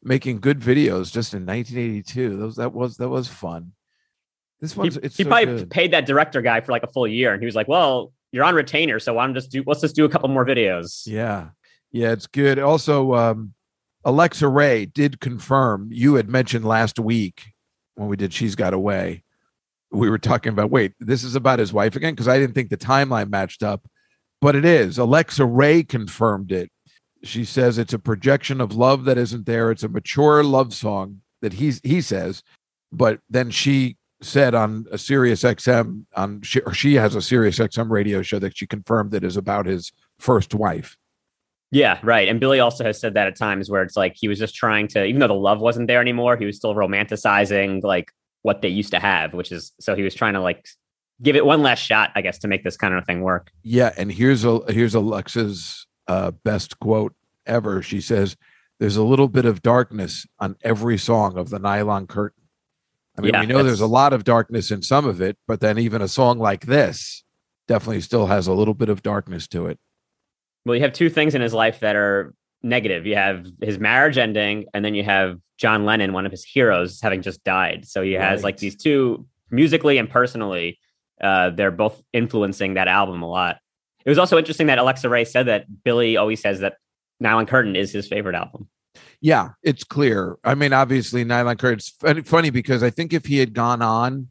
making 0.04 0.40
good 0.40 0.60
videos 0.60 1.12
just 1.12 1.34
in 1.34 1.46
1982. 1.46 2.38
Those 2.38 2.56
that 2.58 2.74
was 2.74 2.98
that 2.98 3.10
was 3.10 3.28
fun. 3.28 3.72
This 4.62 4.74
He, 4.74 4.88
it's 5.02 5.18
he 5.18 5.24
so 5.24 5.30
probably 5.30 5.46
good. 5.58 5.70
paid 5.72 5.92
that 5.94 6.06
director 6.06 6.42
guy 6.42 6.62
for 6.62 6.72
like 6.72 6.84
a 6.84 6.88
full 6.88 7.08
year, 7.08 7.34
and 7.34 7.42
he 7.42 7.46
was 7.46 7.56
like, 7.56 7.68
"Well, 7.68 8.14
you're 8.32 8.44
on 8.44 8.54
retainer, 8.56 9.00
so 9.00 9.16
why 9.16 9.26
don't 9.26 9.34
just 9.34 9.52
do? 9.52 9.64
Let's 9.66 9.82
just 9.82 9.96
do 9.96 10.06
a 10.06 10.10
couple 10.10 10.30
more 10.30 10.46
videos." 10.46 11.04
Yeah, 11.08 11.50
yeah, 11.92 12.12
it's 12.12 12.28
good. 12.28 12.60
Also, 12.60 13.14
um, 13.16 13.54
Alexa 14.06 14.48
Ray 14.48 14.86
did 14.86 15.20
confirm. 15.20 15.90
You 15.92 16.16
had 16.16 16.30
mentioned 16.30 16.64
last 16.64 17.00
week 17.00 17.54
when 17.96 18.08
we 18.08 18.16
did 18.18 18.34
She's 18.34 18.56
Got 18.56 18.74
a 18.74 18.80
Way. 18.80 19.24
We 19.92 20.10
were 20.10 20.20
talking 20.20 20.54
about 20.54 20.70
wait, 20.70 20.94
this 21.00 21.24
is 21.24 21.36
about 21.36 21.60
his 21.60 21.74
wife 21.74 21.96
again 21.96 22.14
because 22.14 22.28
I 22.28 22.38
didn't 22.38 22.56
think 22.56 22.70
the 22.70 22.78
timeline 22.78 23.30
matched 23.30 23.64
up, 23.64 23.88
but 24.42 24.56
it 24.56 24.64
is. 24.64 24.98
Alexa 24.98 25.46
Ray 25.46 25.84
confirmed 25.84 26.52
it. 26.52 26.72
She 27.24 27.46
says 27.46 27.78
it's 27.78 27.94
a 27.94 28.00
projection 28.00 28.62
of 28.62 28.74
love 28.76 29.06
that 29.06 29.18
isn't 29.18 29.46
there. 29.46 29.70
It's 29.72 29.84
a 29.84 29.90
mature 29.90 30.44
love 30.44 30.74
song 30.74 31.22
that 31.42 31.54
he's 31.54 31.82
he 31.84 32.00
says, 32.02 32.42
but 32.92 33.20
then 33.30 33.50
she 33.52 33.98
said 34.22 34.54
on 34.54 34.86
a 34.92 34.98
Sirius 34.98 35.44
XM 35.44 36.06
on 36.16 36.42
she, 36.42 36.62
or 36.62 36.74
she 36.74 36.96
has 36.96 37.16
a 37.16 37.22
Sirius 37.22 37.60
XM 37.60 37.90
radio 37.90 38.22
show 38.22 38.40
that 38.40 38.58
she 38.58 38.68
confirmed 38.68 39.12
that 39.12 39.24
is 39.24 39.38
about 39.38 39.66
his 39.66 39.92
first 40.20 40.54
wife. 40.54 40.98
Yeah, 41.72 42.00
right. 42.04 42.28
And 42.28 42.40
Billy 42.40 42.60
also 42.60 42.84
has 42.84 43.00
said 43.00 43.14
that 43.14 43.28
at 43.28 43.38
times 43.38 43.70
where 43.70 43.82
it's 43.82 43.96
like 43.96 44.14
he 44.16 44.28
was 44.28 44.38
just 44.38 44.56
trying 44.56 44.90
to, 44.90 45.06
even 45.06 45.20
though 45.20 45.28
the 45.28 45.34
love 45.34 45.62
wasn't 45.62 45.88
there 45.88 46.02
anymore, 46.02 46.36
he 46.36 46.46
was 46.46 46.58
still 46.58 46.76
romanticizing 46.76 47.82
like 47.82 48.12
what 48.42 48.62
they 48.62 48.68
used 48.68 48.92
to 48.92 49.00
have, 49.00 49.34
which 49.34 49.52
is 49.52 49.72
so 49.80 49.96
he 49.96 50.04
was 50.04 50.14
trying 50.14 50.34
to 50.34 50.42
like 50.42 50.68
give 51.22 51.36
it 51.36 51.46
one 51.46 51.62
last 51.62 51.80
shot, 51.80 52.12
I 52.16 52.22
guess, 52.22 52.40
to 52.40 52.48
make 52.48 52.64
this 52.64 52.78
kind 52.78 52.94
of 52.94 53.06
thing 53.06 53.22
work. 53.22 53.52
Yeah, 53.64 53.94
and 53.98 54.12
here's 54.12 54.44
a 54.44 54.60
here's 54.72 54.96
Alexa's 54.96 55.88
uh, 56.08 56.32
best 56.44 56.80
quote 56.80 57.14
ever. 57.46 57.82
She 57.82 58.02
says, 58.02 58.36
"There's 58.80 58.98
a 58.98 59.04
little 59.04 59.30
bit 59.30 59.46
of 59.46 59.62
darkness 59.62 60.26
on 60.40 60.58
every 60.64 60.98
song 60.98 61.38
of 61.38 61.50
the 61.50 61.60
Nylon 61.60 62.08
Curtain." 62.08 62.41
I 63.18 63.22
mean, 63.22 63.34
Yeah, 63.34 63.42
we 63.42 63.48
know 63.48 63.64
there's 63.64 63.82
a 63.82 63.88
lot 63.88 64.14
of 64.14 64.24
darkness 64.24 64.72
in 64.72 64.82
some 64.82 65.06
of 65.06 65.22
it, 65.22 65.38
but 65.48 65.60
then 65.60 65.78
even 65.78 66.02
a 66.02 66.08
song 66.08 66.40
like 66.40 66.66
this 66.66 67.24
definitely 67.68 68.02
still 68.02 68.28
has 68.28 68.48
a 68.48 68.54
little 68.54 68.74
bit 68.74 68.90
of 68.90 69.04
darkness 69.04 69.48
to 69.50 69.68
it. 69.68 69.80
Well, 70.66 70.76
you 70.76 70.82
have 70.82 70.94
two 70.94 71.10
things 71.10 71.36
in 71.36 71.42
his 71.42 71.54
life 71.54 71.80
that 71.80 71.96
are 71.96 72.34
negative. 72.64 73.06
You 73.06 73.16
have 73.16 73.46
his 73.62 73.80
marriage 73.80 74.18
ending, 74.18 74.66
and 74.74 74.86
then 74.86 74.96
you 74.96 75.04
have 75.04 75.40
John 75.58 75.86
Lennon, 75.86 76.14
one 76.14 76.26
of 76.26 76.32
his 76.32 76.44
heroes, 76.44 77.02
having 77.02 77.22
just 77.22 77.44
died. 77.44 77.88
So 77.88 78.02
he 78.02 78.14
has 78.14 78.44
like 78.44 78.58
these 78.58 78.76
two 78.76 79.26
musically 79.50 79.98
and 79.98 80.10
personally. 80.10 80.80
Uh, 81.20 81.52
they're 81.52 81.72
both 81.72 82.02
influencing 82.14 82.76
that 82.76 82.88
album 82.88 83.22
a 83.22 83.30
lot. 83.30 83.58
It 84.04 84.10
was 84.10 84.18
also 84.18 84.38
interesting 84.38 84.68
that 84.68 84.80
Alexa 84.80 85.08
Ray 85.08 85.26
said 85.26 85.46
that 85.48 85.66
Billy 85.84 86.18
always 86.18 86.42
says 86.42 86.62
that 86.62 86.78
Nylon 87.20 87.46
Curtain 87.46 87.76
is 87.76 87.92
his 87.92 88.08
favorite 88.08 88.36
album. 88.36 88.68
Yeah, 89.22 89.50
it's 89.62 89.84
clear. 89.84 90.38
I 90.44 90.56
mean, 90.56 90.74
obviously, 90.74 91.24
Nylon 91.24 91.58
Curtain's 91.58 91.94
It's 92.04 92.30
funny 92.30 92.50
because 92.50 92.82
I 92.82 92.90
think 92.90 93.14
if 93.14 93.26
he 93.26 93.38
had 93.38 93.54
gone 93.54 93.82
on 93.82 94.30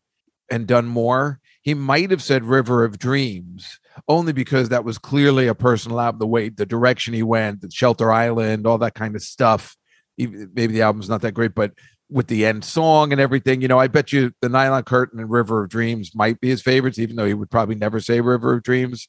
and 0.51 0.67
done 0.67 0.87
more, 0.87 1.39
he 1.63 1.75
might 1.75 2.11
have 2.11 2.23
said 2.23 2.45
River 2.45 2.85
of 2.85 2.99
Dreams, 2.99 3.79
only 4.09 4.33
because 4.33 4.69
that 4.71 4.85
was 4.85 4.99
clearly 4.99 5.47
a 5.47 5.55
personal 5.55 6.01
album. 6.01 6.19
The 6.19 6.27
way, 6.27 6.49
the 6.49 6.67
direction 6.67 7.15
he 7.15 7.23
went, 7.23 7.61
the 7.61 7.71
Shelter 7.71 8.11
Island, 8.11 8.67
all 8.67 8.79
that 8.79 8.95
kind 8.95 9.15
of 9.15 9.23
stuff. 9.23 9.77
Maybe 10.19 10.67
the 10.67 10.83
album's 10.83 11.09
not 11.09 11.23
that 11.23 11.33
great, 11.33 11.55
but 11.55 11.73
with 12.11 12.27
the 12.27 12.45
end 12.45 12.65
song 12.65 13.13
and 13.13 13.21
everything, 13.21 13.63
you 13.63 13.69
know, 13.69 13.79
I 13.79 13.87
bet 13.87 14.13
you 14.13 14.33
the 14.43 14.49
Nylon 14.49 14.83
Curtain 14.83 15.21
and 15.21 15.31
River 15.31 15.63
of 15.63 15.71
Dreams 15.71 16.13
might 16.15 16.41
be 16.41 16.49
his 16.49 16.63
favorites, 16.63 16.99
even 16.99 17.15
though 17.15 17.27
he 17.27 17.35
would 17.35 17.51
probably 17.51 17.77
never 17.77 18.01
say 18.01 18.21
River 18.21 18.55
of 18.55 18.65
Dreams. 18.65 19.07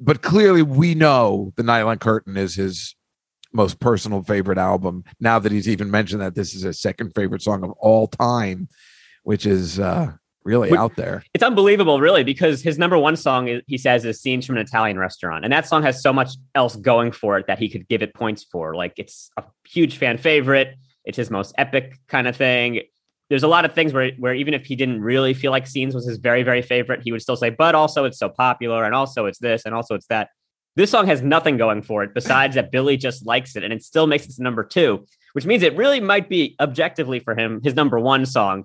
But 0.00 0.22
clearly, 0.22 0.62
we 0.62 0.94
know 0.94 1.52
the 1.56 1.62
Nylon 1.62 1.98
Curtain 1.98 2.36
is 2.36 2.54
his 2.54 2.94
most 3.52 3.80
personal 3.80 4.22
favorite 4.22 4.58
album 4.58 5.04
now 5.20 5.38
that 5.38 5.52
he's 5.52 5.68
even 5.68 5.90
mentioned 5.90 6.20
that 6.20 6.34
this 6.34 6.54
is 6.54 6.62
his 6.62 6.80
second 6.80 7.12
favorite 7.14 7.42
song 7.42 7.64
of 7.64 7.70
all 7.72 8.06
time 8.06 8.68
which 9.22 9.46
is 9.46 9.80
uh 9.80 10.12
really 10.44 10.74
out 10.76 10.96
there 10.96 11.22
It's 11.34 11.44
unbelievable, 11.44 12.00
really, 12.00 12.24
because 12.24 12.62
his 12.62 12.78
number 12.78 12.96
one 12.96 13.16
song 13.16 13.60
he 13.66 13.76
says 13.76 14.04
is 14.04 14.20
"Scenes 14.20 14.46
from 14.46 14.56
an 14.56 14.62
Italian 14.62 14.98
Restaurant," 14.98 15.44
and 15.44 15.52
that 15.52 15.66
song 15.68 15.82
has 15.82 16.00
so 16.00 16.12
much 16.12 16.30
else 16.54 16.74
going 16.76 17.12
for 17.12 17.38
it 17.38 17.46
that 17.48 17.58
he 17.58 17.68
could 17.68 17.86
give 17.88 18.02
it 18.02 18.14
points 18.14 18.44
for. 18.44 18.74
Like 18.74 18.94
it's 18.96 19.30
a 19.36 19.44
huge 19.68 19.98
fan 19.98 20.16
favorite. 20.16 20.76
It's 21.04 21.18
his 21.18 21.30
most 21.30 21.54
epic 21.58 21.98
kind 22.08 22.26
of 22.26 22.34
thing. 22.36 22.80
There's 23.28 23.42
a 23.42 23.48
lot 23.48 23.66
of 23.66 23.74
things 23.74 23.92
where 23.92 24.12
where 24.12 24.34
even 24.34 24.54
if 24.54 24.64
he 24.64 24.74
didn't 24.74 25.02
really 25.02 25.34
feel 25.34 25.50
like 25.50 25.66
"Scenes" 25.66 25.94
was 25.94 26.06
his 26.06 26.16
very 26.16 26.42
very 26.42 26.62
favorite, 26.62 27.02
he 27.02 27.12
would 27.12 27.20
still 27.20 27.36
say, 27.36 27.50
"But 27.50 27.74
also 27.74 28.04
it's 28.06 28.18
so 28.18 28.30
popular, 28.30 28.84
and 28.84 28.94
also 28.94 29.26
it's 29.26 29.38
this, 29.38 29.66
and 29.66 29.74
also 29.74 29.94
it's 29.94 30.06
that." 30.06 30.30
This 30.78 30.92
song 30.92 31.08
has 31.08 31.22
nothing 31.22 31.56
going 31.56 31.82
for 31.82 32.04
it 32.04 32.14
besides 32.14 32.54
that 32.54 32.70
Billy 32.70 32.96
just 32.96 33.26
likes 33.26 33.56
it, 33.56 33.64
and 33.64 33.72
it 33.72 33.82
still 33.82 34.06
makes 34.06 34.26
it 34.26 34.36
to 34.36 34.42
number 34.44 34.62
two, 34.62 35.04
which 35.32 35.44
means 35.44 35.64
it 35.64 35.76
really 35.76 35.98
might 35.98 36.28
be 36.28 36.54
objectively 36.60 37.18
for 37.18 37.34
him 37.34 37.60
his 37.64 37.74
number 37.74 37.98
one 37.98 38.24
song. 38.24 38.64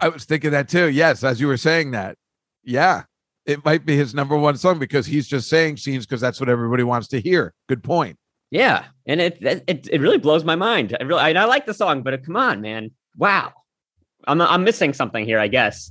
i 0.00 0.08
was 0.08 0.24
thinking 0.24 0.52
that 0.52 0.68
too 0.68 0.86
yes 0.86 1.24
as 1.24 1.40
you 1.40 1.48
were 1.48 1.56
saying 1.56 1.90
that 1.90 2.16
yeah 2.62 3.02
it 3.44 3.64
might 3.64 3.84
be 3.84 3.96
his 3.96 4.14
number 4.14 4.36
one 4.36 4.56
song 4.56 4.78
because 4.78 5.04
he's 5.04 5.26
just 5.26 5.48
saying 5.48 5.78
scenes 5.78 6.06
because 6.06 6.20
that's 6.20 6.38
what 6.38 6.48
everybody 6.48 6.84
wants 6.84 7.08
to 7.08 7.20
hear. 7.20 7.52
Good 7.68 7.82
point. 7.82 8.16
Yeah, 8.52 8.84
and 9.06 9.20
it 9.20 9.38
it 9.40 9.88
it 9.90 10.00
really 10.00 10.18
blows 10.18 10.44
my 10.44 10.54
mind. 10.54 10.96
I 11.00 11.02
really, 11.02 11.20
I, 11.20 11.30
I 11.30 11.44
like 11.46 11.66
the 11.66 11.74
song, 11.74 12.04
but 12.04 12.14
uh, 12.14 12.18
come 12.18 12.36
on, 12.36 12.60
man! 12.60 12.92
Wow, 13.16 13.52
I'm 14.28 14.40
I'm 14.40 14.62
missing 14.62 14.92
something 14.92 15.24
here, 15.24 15.40
I 15.40 15.48
guess. 15.48 15.90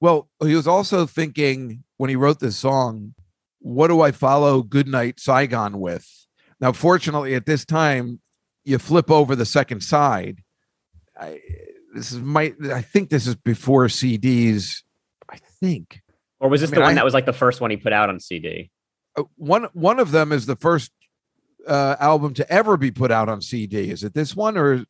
Well, 0.00 0.30
he 0.42 0.54
was 0.54 0.66
also 0.66 1.04
thinking 1.04 1.84
when 1.98 2.08
he 2.08 2.16
wrote 2.16 2.40
this 2.40 2.56
song, 2.56 3.14
what 3.62 3.88
do 3.88 4.00
I 4.00 4.10
follow 4.12 4.62
Goodnight 4.62 5.18
Saigon 5.20 5.78
with? 5.80 6.06
Now, 6.60 6.72
fortunately, 6.72 7.34
at 7.34 7.46
this 7.46 7.64
time, 7.64 8.20
you 8.64 8.78
flip 8.78 9.10
over 9.10 9.34
the 9.34 9.46
second 9.46 9.80
side. 9.82 10.42
I, 11.18 11.40
this 11.94 12.12
is 12.12 12.20
my, 12.20 12.54
I 12.72 12.82
think 12.82 13.10
this 13.10 13.26
is 13.26 13.34
before 13.34 13.86
CDs. 13.86 14.82
I 15.28 15.38
think 15.60 16.00
Or 16.40 16.48
was 16.48 16.60
this 16.60 16.70
I 16.70 16.72
mean, 16.72 16.76
the 16.76 16.80
one 16.82 16.90
I- 16.92 16.94
that 16.94 17.04
was 17.04 17.14
like 17.14 17.26
the 17.26 17.32
first 17.32 17.60
one 17.60 17.70
he 17.70 17.76
put 17.76 17.92
out 17.92 18.08
on 18.08 18.20
CD? 18.20 18.70
Uh, 19.16 19.24
one 19.36 19.64
one 19.74 19.98
of 20.00 20.10
them 20.10 20.32
is 20.32 20.46
the 20.46 20.56
first 20.56 20.90
uh, 21.66 21.96
album 22.00 22.34
to 22.34 22.50
ever 22.52 22.76
be 22.76 22.90
put 22.90 23.10
out 23.10 23.28
on 23.28 23.40
CD. 23.42 23.90
Is 23.90 24.04
it 24.04 24.14
this 24.14 24.34
one 24.34 24.56
or 24.56 24.84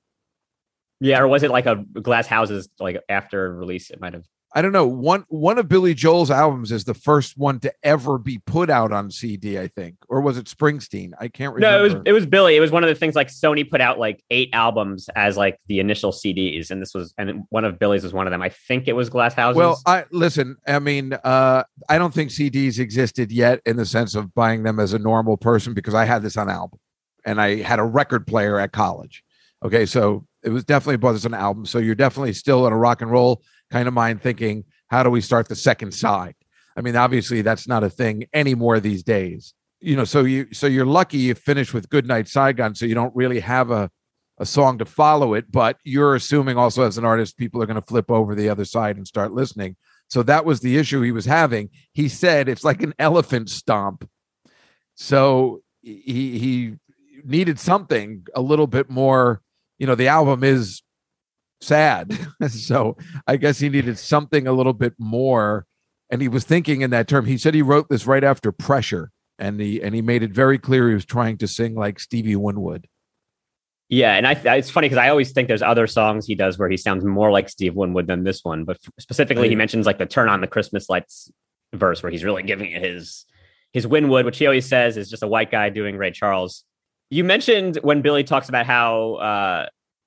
Yeah, 1.00 1.20
or 1.20 1.28
was 1.28 1.42
it 1.42 1.50
like 1.50 1.66
a 1.66 1.76
Glass 1.76 2.26
Houses 2.26 2.68
like 2.78 3.00
after 3.08 3.52
release? 3.54 3.90
It 3.90 4.00
might 4.00 4.14
have. 4.14 4.24
I 4.54 4.60
don't 4.60 4.72
know. 4.72 4.86
One 4.86 5.24
one 5.28 5.58
of 5.58 5.68
Billy 5.68 5.94
Joel's 5.94 6.30
albums 6.30 6.72
is 6.72 6.84
the 6.84 6.92
first 6.92 7.38
one 7.38 7.58
to 7.60 7.72
ever 7.82 8.18
be 8.18 8.38
put 8.38 8.68
out 8.68 8.92
on 8.92 9.10
CD. 9.10 9.58
I 9.58 9.68
think, 9.68 9.96
or 10.08 10.20
was 10.20 10.36
it 10.36 10.44
Springsteen? 10.44 11.12
I 11.18 11.28
can't 11.28 11.54
remember. 11.54 11.78
No, 11.78 11.84
it 11.84 11.94
was 11.94 12.02
it 12.06 12.12
was 12.12 12.26
Billy. 12.26 12.56
It 12.56 12.60
was 12.60 12.70
one 12.70 12.84
of 12.84 12.88
the 12.88 12.94
things 12.94 13.14
like 13.14 13.28
Sony 13.28 13.68
put 13.68 13.80
out 13.80 13.98
like 13.98 14.22
eight 14.30 14.50
albums 14.52 15.08
as 15.16 15.38
like 15.38 15.58
the 15.68 15.80
initial 15.80 16.12
CDs, 16.12 16.70
and 16.70 16.82
this 16.82 16.92
was 16.92 17.14
and 17.16 17.44
one 17.48 17.64
of 17.64 17.78
Billy's 17.78 18.02
was 18.02 18.12
one 18.12 18.26
of 18.26 18.30
them. 18.30 18.42
I 18.42 18.50
think 18.50 18.88
it 18.88 18.92
was 18.92 19.08
Glass 19.08 19.32
Houses. 19.32 19.56
Well, 19.56 19.80
I 19.86 20.04
listen. 20.10 20.56
I 20.66 20.78
mean, 20.80 21.14
uh, 21.14 21.64
I 21.88 21.96
don't 21.96 22.12
think 22.12 22.30
CDs 22.30 22.78
existed 22.78 23.32
yet 23.32 23.60
in 23.64 23.76
the 23.76 23.86
sense 23.86 24.14
of 24.14 24.34
buying 24.34 24.64
them 24.64 24.78
as 24.78 24.92
a 24.92 24.98
normal 24.98 25.38
person 25.38 25.72
because 25.72 25.94
I 25.94 26.04
had 26.04 26.22
this 26.22 26.36
on 26.36 26.50
album, 26.50 26.78
and 27.24 27.40
I 27.40 27.62
had 27.62 27.78
a 27.78 27.84
record 27.84 28.26
player 28.26 28.58
at 28.58 28.72
college. 28.72 29.24
Okay, 29.64 29.86
so 29.86 30.26
it 30.42 30.50
was 30.50 30.64
definitely 30.64 30.96
bought 30.96 31.14
as 31.14 31.24
an 31.24 31.34
album. 31.34 31.64
So 31.64 31.78
you're 31.78 31.94
definitely 31.94 32.34
still 32.34 32.66
in 32.66 32.72
a 32.72 32.76
rock 32.76 33.00
and 33.00 33.10
roll 33.10 33.42
kind 33.72 33.88
of 33.88 33.94
mind, 33.94 34.22
thinking, 34.22 34.64
how 34.88 35.02
do 35.02 35.11
we 35.11 35.20
start 35.20 35.48
the 35.48 35.56
second 35.56 35.92
side? 35.92 36.35
I 36.76 36.82
mean, 36.82 36.96
obviously 36.96 37.42
that's 37.42 37.66
not 37.66 37.82
a 37.82 37.90
thing 37.90 38.26
anymore 38.32 38.78
these 38.78 39.02
days. 39.02 39.54
You 39.80 39.96
know, 39.96 40.04
so 40.04 40.20
you 40.22 40.46
so 40.52 40.68
you're 40.68 40.87
lucky 40.87 41.18
you 41.18 41.35
finish 41.35 41.74
with 41.74 41.90
Goodnight 41.90 42.28
Saigon, 42.28 42.74
so 42.76 42.87
you 42.87 42.94
don't 42.94 43.14
really 43.16 43.40
have 43.40 43.70
a 43.70 43.90
a 44.38 44.46
song 44.46 44.78
to 44.78 44.85
follow 44.85 45.35
it, 45.35 45.50
but 45.50 45.76
you're 45.85 46.14
assuming 46.14 46.56
also 46.56 46.82
as 46.82 46.98
an 46.98 47.04
artist, 47.04 47.37
people 47.37 47.62
are 47.62 47.66
going 47.66 47.80
to 47.80 47.87
flip 47.87 48.11
over 48.11 48.35
the 48.35 48.48
other 48.48 48.64
side 48.64 48.96
and 48.96 49.06
start 49.06 49.32
listening. 49.32 49.76
So 50.08 50.22
that 50.24 50.44
was 50.44 50.61
the 50.61 50.76
issue 50.76 51.00
he 51.00 51.12
was 51.12 51.26
having. 51.26 51.70
He 51.92 52.08
said 52.08 52.48
it's 52.48 52.64
like 52.64 52.82
an 52.82 52.94
elephant 52.98 53.50
stomp. 53.50 54.08
So 54.94 55.62
he 55.82 56.38
he 56.38 56.74
needed 57.24 57.58
something 57.58 58.26
a 58.35 58.42
little 58.42 58.66
bit 58.66 58.90
more. 58.90 59.42
You 59.78 59.87
know, 59.87 59.94
the 59.94 60.08
album 60.08 60.44
is 60.44 60.81
sad, 61.62 62.16
so 62.48 62.96
I 63.27 63.37
guess 63.37 63.59
he 63.59 63.68
needed 63.68 63.98
something 63.98 64.46
a 64.46 64.53
little 64.53 64.72
bit 64.72 64.94
more. 64.98 65.66
And 66.11 66.20
he 66.20 66.29
was 66.29 66.44
thinking 66.44 66.83
in 66.83 66.90
that 66.90 67.09
term. 67.09 67.25
He 67.25 67.38
said 67.38 67.55
he 67.55 67.62
wrote 67.62 67.88
this 67.88 68.07
right 68.07 68.22
after 68.22 68.53
pressure, 68.53 69.11
and 69.38 69.59
he 69.61 69.83
and 69.83 69.94
he 69.94 70.03
made 70.03 70.22
it 70.22 70.33
very 70.33 70.59
clear 70.59 70.88
he 70.88 70.94
was 70.94 71.07
trying 71.07 71.38
to 71.38 71.48
sing 71.48 71.75
like 71.75 71.98
Stevie 71.98 72.37
Winwood. 72.37 72.87
yeah, 73.88 74.14
and 74.14 74.27
I 74.27 74.33
it's 74.57 74.70
funny 74.70 74.88
because 74.88 74.98
I 74.98 75.09
always 75.09 75.33
think 75.33 75.48
there's 75.48 75.62
other 75.62 75.87
songs 75.87 76.27
he 76.27 76.35
does 76.35 76.59
where 76.59 76.68
he 76.68 76.77
sounds 76.77 77.05
more 77.05 77.31
like 77.31 77.48
Steve 77.48 77.75
Winwood 77.75 78.07
than 78.07 78.25
this 78.25 78.44
one, 78.44 78.64
but 78.64 78.79
specifically 78.98 79.48
he 79.48 79.57
mentions 79.57 79.87
like 79.87 79.98
the 79.98 80.07
"Turn 80.07 80.29
on 80.29 80.40
the 80.42 80.46
Christmas 80.46 80.90
Lights" 80.90 81.31
verse 81.72 82.03
where 82.03 82.12
he's 82.12 82.25
really 82.25 82.42
giving 82.42 82.70
it 82.72 82.83
his 82.83 83.25
his 83.72 83.87
Winwood, 83.87 84.27
which 84.27 84.38
he 84.38 84.46
always 84.46 84.68
says 84.68 84.96
is 84.96 85.09
just 85.09 85.22
a 85.22 85.29
white 85.29 85.51
guy 85.51 85.70
doing 85.70 85.96
Ray 85.96 86.11
Charles. 86.11 86.64
You 87.11 87.25
mentioned 87.25 87.79
when 87.83 88.03
Billy 88.03 88.25
talks 88.25 88.48
about 88.48 88.66
how 88.66 89.14
uh, 89.14 89.66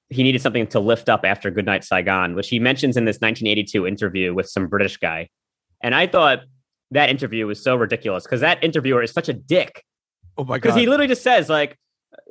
he 0.09 0.23
needed 0.23 0.41
something 0.41 0.67
to 0.67 0.79
lift 0.79 1.09
up 1.09 1.21
after 1.23 1.49
Goodnight 1.49 1.83
Saigon, 1.83 2.35
which 2.35 2.49
he 2.49 2.59
mentions 2.59 2.97
in 2.97 3.05
this 3.05 3.15
1982 3.17 3.87
interview 3.87 4.33
with 4.33 4.47
some 4.47 4.67
British 4.67 4.97
guy. 4.97 5.29
And 5.81 5.95
I 5.95 6.07
thought 6.07 6.41
that 6.91 7.09
interview 7.09 7.47
was 7.47 7.63
so 7.63 7.75
ridiculous 7.75 8.23
because 8.23 8.41
that 8.41 8.63
interviewer 8.63 9.01
is 9.01 9.11
such 9.11 9.29
a 9.29 9.33
dick. 9.33 9.83
Oh 10.37 10.43
my 10.43 10.57
god! 10.57 10.61
Because 10.61 10.75
he 10.75 10.85
literally 10.85 11.07
just 11.07 11.23
says, 11.23 11.49
like, 11.49 11.77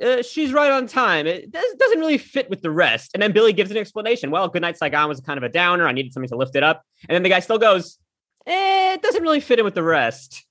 uh, 0.02 0.22
she's 0.22 0.52
right 0.52 0.70
on 0.70 0.86
time. 0.86 1.26
It 1.26 1.50
does, 1.50 1.74
doesn't 1.78 1.98
really 1.98 2.18
fit 2.18 2.50
with 2.50 2.62
the 2.62 2.70
rest. 2.70 3.10
And 3.14 3.22
then 3.22 3.32
Billy 3.32 3.52
gives 3.52 3.70
an 3.70 3.76
explanation. 3.76 4.30
Well, 4.30 4.48
Goodnight 4.48 4.78
Saigon 4.78 5.08
was 5.08 5.20
kind 5.20 5.38
of 5.38 5.42
a 5.42 5.48
downer. 5.48 5.86
I 5.86 5.92
needed 5.92 6.12
something 6.12 6.28
to 6.30 6.36
lift 6.36 6.56
it 6.56 6.62
up. 6.62 6.82
And 7.08 7.14
then 7.14 7.22
the 7.22 7.28
guy 7.28 7.40
still 7.40 7.58
goes, 7.58 7.98
eh, 8.46 8.94
it 8.94 9.02
doesn't 9.02 9.22
really 9.22 9.40
fit 9.40 9.58
in 9.58 9.64
with 9.64 9.74
the 9.74 9.82
rest. 9.82 10.44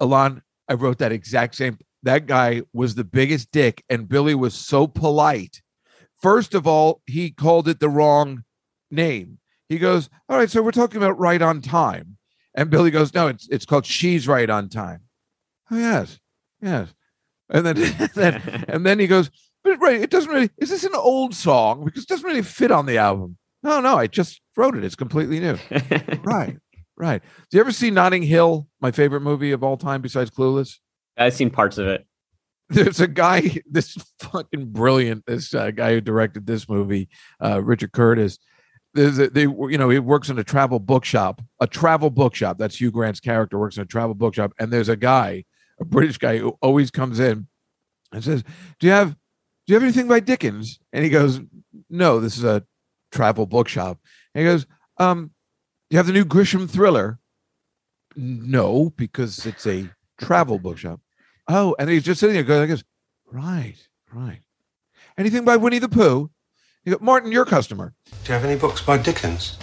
Alon, 0.00 0.42
I 0.68 0.74
wrote 0.74 0.98
that 0.98 1.12
exact 1.12 1.54
same. 1.54 1.78
That 2.02 2.26
guy 2.26 2.62
was 2.72 2.94
the 2.94 3.04
biggest 3.04 3.52
dick, 3.52 3.84
and 3.88 4.08
Billy 4.08 4.34
was 4.34 4.54
so 4.54 4.86
polite. 4.86 5.62
First 6.22 6.54
of 6.54 6.66
all, 6.66 7.02
he 7.04 7.30
called 7.30 7.66
it 7.68 7.80
the 7.80 7.88
wrong 7.88 8.44
name. 8.90 9.38
He 9.68 9.78
goes, 9.78 10.08
"All 10.28 10.38
right, 10.38 10.48
so 10.50 10.62
we're 10.62 10.70
talking 10.70 10.98
about 10.98 11.18
right 11.18 11.42
on 11.42 11.60
time," 11.60 12.16
and 12.54 12.70
Billy 12.70 12.92
goes, 12.92 13.12
"No, 13.12 13.26
it's 13.26 13.48
it's 13.50 13.66
called 13.66 13.84
She's 13.84 14.28
Right 14.28 14.48
on 14.48 14.68
Time." 14.68 15.00
Oh 15.70 15.78
yes, 15.78 16.20
yes, 16.60 16.94
and 17.50 17.66
then 17.66 18.10
then 18.14 18.64
and 18.68 18.86
then 18.86 19.00
he 19.00 19.06
goes, 19.08 19.30
"But 19.64 19.80
right, 19.80 20.00
it 20.00 20.10
doesn't 20.10 20.30
really. 20.30 20.50
Is 20.58 20.70
this 20.70 20.84
an 20.84 20.94
old 20.94 21.34
song? 21.34 21.84
Because 21.84 22.04
it 22.04 22.08
doesn't 22.08 22.26
really 22.26 22.42
fit 22.42 22.70
on 22.70 22.86
the 22.86 22.98
album." 22.98 23.38
No, 23.64 23.80
no, 23.80 23.96
I 23.96 24.06
just 24.06 24.40
wrote 24.56 24.76
it. 24.76 24.84
It's 24.84 24.96
completely 24.96 25.40
new. 25.40 25.56
right, 26.22 26.56
right. 26.96 27.22
Do 27.50 27.56
you 27.56 27.60
ever 27.60 27.72
see 27.72 27.90
Notting 27.90 28.22
Hill? 28.22 28.68
My 28.80 28.90
favorite 28.90 29.20
movie 29.20 29.52
of 29.52 29.62
all 29.62 29.76
time, 29.76 30.02
besides 30.02 30.30
Clueless. 30.30 30.78
I've 31.16 31.34
seen 31.34 31.50
parts 31.50 31.78
of 31.78 31.86
it. 31.86 32.06
There's 32.72 33.00
a 33.00 33.06
guy, 33.06 33.60
this 33.70 33.96
fucking 34.20 34.66
brilliant, 34.72 35.26
this 35.26 35.54
uh, 35.54 35.70
guy 35.70 35.92
who 35.92 36.00
directed 36.00 36.46
this 36.46 36.68
movie, 36.68 37.08
uh, 37.42 37.62
Richard 37.62 37.92
Curtis. 37.92 38.38
There's 38.94 39.18
a, 39.18 39.28
they, 39.28 39.42
you 39.42 39.78
know, 39.78 39.90
he 39.90 39.98
works 39.98 40.28
in 40.30 40.38
a 40.38 40.44
travel 40.44 40.78
bookshop, 40.78 41.42
a 41.60 41.66
travel 41.66 42.10
bookshop. 42.10 42.58
That's 42.58 42.80
Hugh 42.80 42.90
Grant's 42.90 43.20
character 43.20 43.58
works 43.58 43.76
in 43.76 43.82
a 43.82 43.86
travel 43.86 44.14
bookshop, 44.14 44.52
and 44.58 44.72
there's 44.72 44.88
a 44.88 44.96
guy, 44.96 45.44
a 45.80 45.84
British 45.84 46.18
guy, 46.18 46.38
who 46.38 46.56
always 46.62 46.90
comes 46.90 47.20
in 47.20 47.46
and 48.12 48.24
says, 48.24 48.42
"Do 48.80 48.86
you 48.86 48.92
have, 48.92 49.10
do 49.10 49.16
you 49.66 49.74
have 49.74 49.82
anything 49.82 50.08
by 50.08 50.20
Dickens?" 50.20 50.78
And 50.92 51.04
he 51.04 51.10
goes, 51.10 51.40
"No, 51.90 52.20
this 52.20 52.36
is 52.36 52.44
a 52.44 52.64
travel 53.10 53.46
bookshop." 53.46 53.98
And 54.34 54.46
he 54.46 54.50
goes, 54.50 54.66
"Um, 54.98 55.30
do 55.90 55.94
you 55.94 55.98
have 55.98 56.06
the 56.06 56.12
new 56.12 56.24
Grisham 56.24 56.68
thriller?" 56.68 57.18
No, 58.16 58.90
because 58.96 59.46
it's 59.46 59.66
a 59.66 59.90
travel 60.18 60.58
bookshop. 60.58 61.00
Oh, 61.48 61.74
and 61.78 61.90
he's 61.90 62.04
just 62.04 62.20
sitting 62.20 62.34
there 62.34 62.42
going, 62.44 62.68
goes, 62.68 62.84
right, 63.30 63.76
right. 64.12 64.40
Anything 65.18 65.44
by 65.44 65.56
Winnie 65.56 65.78
the 65.78 65.88
Pooh? 65.88 66.30
You 66.84 66.96
go, 66.96 67.04
Martin, 67.04 67.32
your 67.32 67.44
customer. 67.44 67.94
Do 68.24 68.28
you 68.28 68.34
have 68.34 68.44
any 68.44 68.58
books 68.58 68.80
by 68.80 68.98
Dickens? 68.98 69.58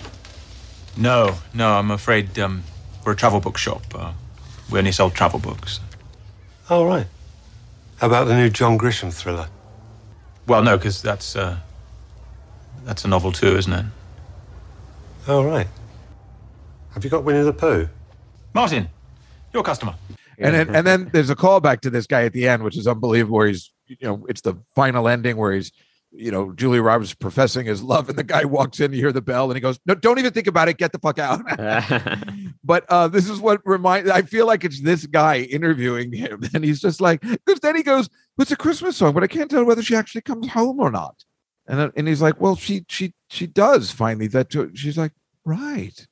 No, 0.98 1.36
no, 1.54 1.74
I'm 1.74 1.92
afraid 1.92 2.38
um, 2.40 2.64
we're 3.06 3.14
a 3.14 3.16
travel 3.16 3.40
book 3.40 3.58
shop. 3.58 3.84
Uh, 3.94 4.14
we 4.70 4.80
only 4.80 4.92
sell 4.92 5.10
travel 5.10 5.40
books. 5.40 5.80
Oh, 6.70 6.86
right. 6.86 7.08
How 7.98 8.08
about 8.08 8.26
the 8.26 8.36
new 8.36 8.50
John 8.50 8.78
Grisham 8.78 9.14
thriller? 9.14 9.48
Well, 10.48 10.64
no, 10.64 10.78
because 10.78 11.02
that's 11.02 11.36
uh, 11.36 11.60
that's 12.86 13.06
a 13.06 13.08
novel 13.08 13.32
too, 13.32 13.58
isn't 13.58 13.72
it? 13.74 13.86
Oh, 15.28 15.44
right. 15.44 15.68
Have 16.94 17.04
you 17.04 17.10
got 17.10 17.24
Winnie 17.24 17.44
the 17.44 17.54
Pooh? 17.54 17.88
Martin, 18.54 18.90
your 19.54 19.64
customer. 19.64 19.96
And 20.40 20.56
then 20.56 20.76
and 20.76 20.88
then 20.88 21.10
there's 21.12 21.30
a 21.30 21.36
callback 21.36 21.82
to 21.82 21.90
this 21.90 22.08
guy 22.08 22.24
at 22.24 22.34
the 22.34 22.48
end, 22.48 22.64
which 22.64 22.78
is 22.78 22.88
unbelievable, 22.88 23.38
where 23.38 23.48
he's 23.48 23.72
you 23.88 23.98
know, 24.02 24.26
it's 24.30 24.42
the 24.42 24.56
final 24.76 25.08
ending 25.08 25.38
where 25.38 25.54
he's 25.54 25.72
you 26.12 26.32
know, 26.32 26.52
Julia 26.54 26.82
Roberts 26.82 27.14
professing 27.14 27.68
his 27.68 27.84
love, 27.84 28.10
and 28.10 28.18
the 28.18 28.24
guy 28.24 28.44
walks 28.44 28.80
in, 28.80 28.94
you 28.94 29.00
hear 29.00 29.12
the 29.12 29.22
bell, 29.22 29.46
and 29.46 29.56
he 29.56 29.62
goes, 29.62 29.80
No, 29.86 29.94
don't 29.94 30.18
even 30.18 30.34
think 30.34 30.48
about 30.48 30.68
it, 30.68 30.78
get 30.78 30.92
the 30.92 31.00
fuck 31.00 31.20
out. 31.20 31.42
but 32.64 32.86
uh 32.90 33.08
this 33.08 33.30
is 33.30 33.40
what 33.40 33.62
remind 33.66 34.12
I 34.12 34.24
feel 34.24 34.48
like 34.48 34.64
it's 34.64 34.82
this 34.82 35.06
guy 35.06 35.42
interviewing 35.42 36.12
him, 36.12 36.42
and 36.54 36.64
he's 36.64 36.82
just 36.82 37.02
like, 37.02 37.22
because 37.22 37.60
then 37.62 37.76
he 37.76 37.84
goes, 37.84 38.10
It's 38.40 38.52
a 38.52 38.56
Christmas 38.56 38.98
song, 38.98 39.14
but 39.14 39.24
I 39.24 39.28
can't 39.28 39.52
tell 39.52 39.64
whether 39.66 39.84
she 39.84 39.96
actually 39.96 40.22
comes 40.22 40.50
home 40.50 40.80
or 40.80 40.90
not. 40.90 41.24
And 41.68 41.80
then, 41.80 41.92
and 41.96 42.08
he's 42.08 42.22
like, 42.22 42.42
Well, 42.42 42.56
she 42.56 42.86
she 42.90 43.14
she 43.30 43.46
does 43.46 43.92
finally 43.92 44.28
that 44.28 44.50
too. 44.50 44.72
she's 44.74 44.98
like, 44.98 45.12
Right, 45.46 46.08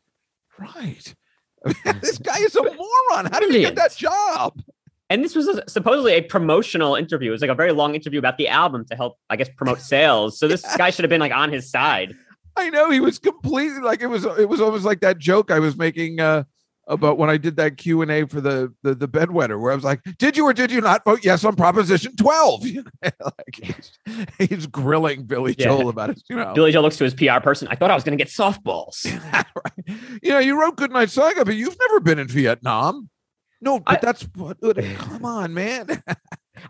right. 0.59 1.15
this 2.01 2.17
guy 2.17 2.39
is 2.39 2.55
a 2.55 2.63
moron. 2.63 3.31
How 3.31 3.39
did 3.39 3.51
he 3.53 3.61
get 3.61 3.75
that 3.75 3.95
job? 3.95 4.61
and 5.09 5.23
this 5.23 5.35
was 5.35 5.47
a, 5.47 5.63
supposedly 5.69 6.13
a 6.13 6.21
promotional 6.21 6.95
interview. 6.95 7.29
It 7.29 7.31
was 7.31 7.41
like 7.41 7.49
a 7.49 7.55
very 7.55 7.71
long 7.71 7.95
interview 7.95 8.19
about 8.19 8.37
the 8.37 8.47
album 8.47 8.85
to 8.85 8.95
help, 8.95 9.17
I 9.29 9.35
guess, 9.37 9.49
promote 9.55 9.79
sales. 9.79 10.37
So 10.37 10.47
this 10.47 10.61
guy 10.77 10.89
should 10.89 11.03
have 11.03 11.09
been 11.09 11.21
like 11.21 11.31
on 11.31 11.51
his 11.51 11.69
side. 11.69 12.15
I 12.55 12.69
know 12.69 12.89
he 12.89 12.99
was 12.99 13.19
completely 13.19 13.79
like 13.81 14.01
it 14.01 14.07
was 14.07 14.25
it 14.25 14.49
was 14.49 14.59
almost 14.59 14.83
like 14.83 15.01
that 15.01 15.19
joke 15.19 15.51
I 15.51 15.59
was 15.59 15.77
making 15.77 16.19
uh 16.19 16.43
about 16.87 17.17
when 17.17 17.29
I 17.29 17.37
did 17.37 17.55
that 17.57 17.77
Q 17.77 18.01
and 18.01 18.09
A 18.11 18.25
for 18.27 18.39
the, 18.41 18.73
the 18.83 18.95
the 18.95 19.07
bedwetter, 19.07 19.59
where 19.59 19.71
I 19.71 19.75
was 19.75 19.83
like, 19.83 20.01
"Did 20.17 20.37
you 20.37 20.45
or 20.45 20.53
did 20.53 20.71
you 20.71 20.81
not 20.81 21.03
vote 21.05 21.19
yes 21.23 21.43
on 21.43 21.55
Proposition 21.55 22.15
12?" 22.15 22.63
like 23.03 23.13
he's, 23.61 23.91
he's 24.37 24.67
grilling 24.67 25.23
Billy 25.23 25.55
Yeah. 25.57 25.65
Joel 25.65 25.89
about 25.89 26.09
it. 26.11 26.21
You 26.29 26.35
know, 26.37 26.53
Billy 26.53 26.71
Joel 26.71 26.83
looks 26.83 26.97
to 26.97 27.03
his 27.03 27.13
PR 27.13 27.39
person. 27.41 27.67
I 27.69 27.75
thought 27.75 27.91
I 27.91 27.95
was 27.95 28.03
going 28.03 28.17
to 28.17 28.23
get 28.23 28.31
softballs. 28.31 29.05
Right. 29.57 29.97
You 30.21 30.31
know, 30.31 30.39
you 30.39 30.59
wrote 30.59 30.75
Goodnight 30.77 31.09
Saigon, 31.09 31.43
but 31.43 31.55
you've 31.55 31.77
never 31.87 31.99
been 31.99 32.19
in 32.19 32.27
Vietnam. 32.27 33.09
No, 33.61 33.79
but 33.79 33.97
I- 33.97 33.99
that's 34.01 34.23
what. 34.35 34.57
Come 34.61 35.25
on, 35.25 35.53
man. 35.53 36.03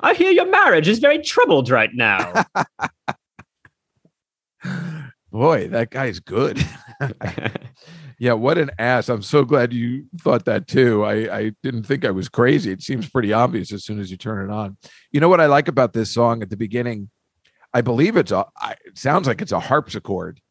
I 0.01 0.13
hear 0.13 0.31
your 0.31 0.49
marriage 0.49 0.87
is 0.87 0.99
very 0.99 1.19
troubled 1.21 1.69
right 1.69 1.89
now. 1.93 2.43
Boy, 5.37 5.67
that 5.67 5.91
guy's 5.91 6.19
good. 6.19 6.65
yeah, 8.19 8.33
what 8.33 8.57
an 8.57 8.71
ass. 8.79 9.07
I'm 9.07 9.21
so 9.21 9.45
glad 9.45 9.71
you 9.71 10.05
thought 10.19 10.45
that 10.45 10.67
too. 10.67 11.05
I, 11.05 11.37
I 11.37 11.51
didn't 11.61 11.83
think 11.83 12.05
I 12.05 12.09
was 12.09 12.27
crazy. 12.27 12.71
It 12.71 12.81
seems 12.81 13.07
pretty 13.07 13.31
obvious 13.33 13.71
as 13.71 13.85
soon 13.85 13.99
as 13.99 14.09
you 14.09 14.17
turn 14.17 14.49
it 14.49 14.51
on. 14.51 14.77
You 15.11 15.19
know 15.19 15.29
what 15.29 15.39
I 15.39 15.45
like 15.45 15.67
about 15.67 15.93
this 15.93 16.11
song 16.11 16.41
at 16.41 16.49
the 16.49 16.57
beginning? 16.57 17.11
I 17.71 17.81
believe 17.81 18.17
it's 18.17 18.31
a, 18.31 18.47
it 18.83 18.97
sounds 18.97 19.27
like 19.27 19.43
it's 19.43 19.51
a 19.51 19.59
harpsichord. 19.59 20.41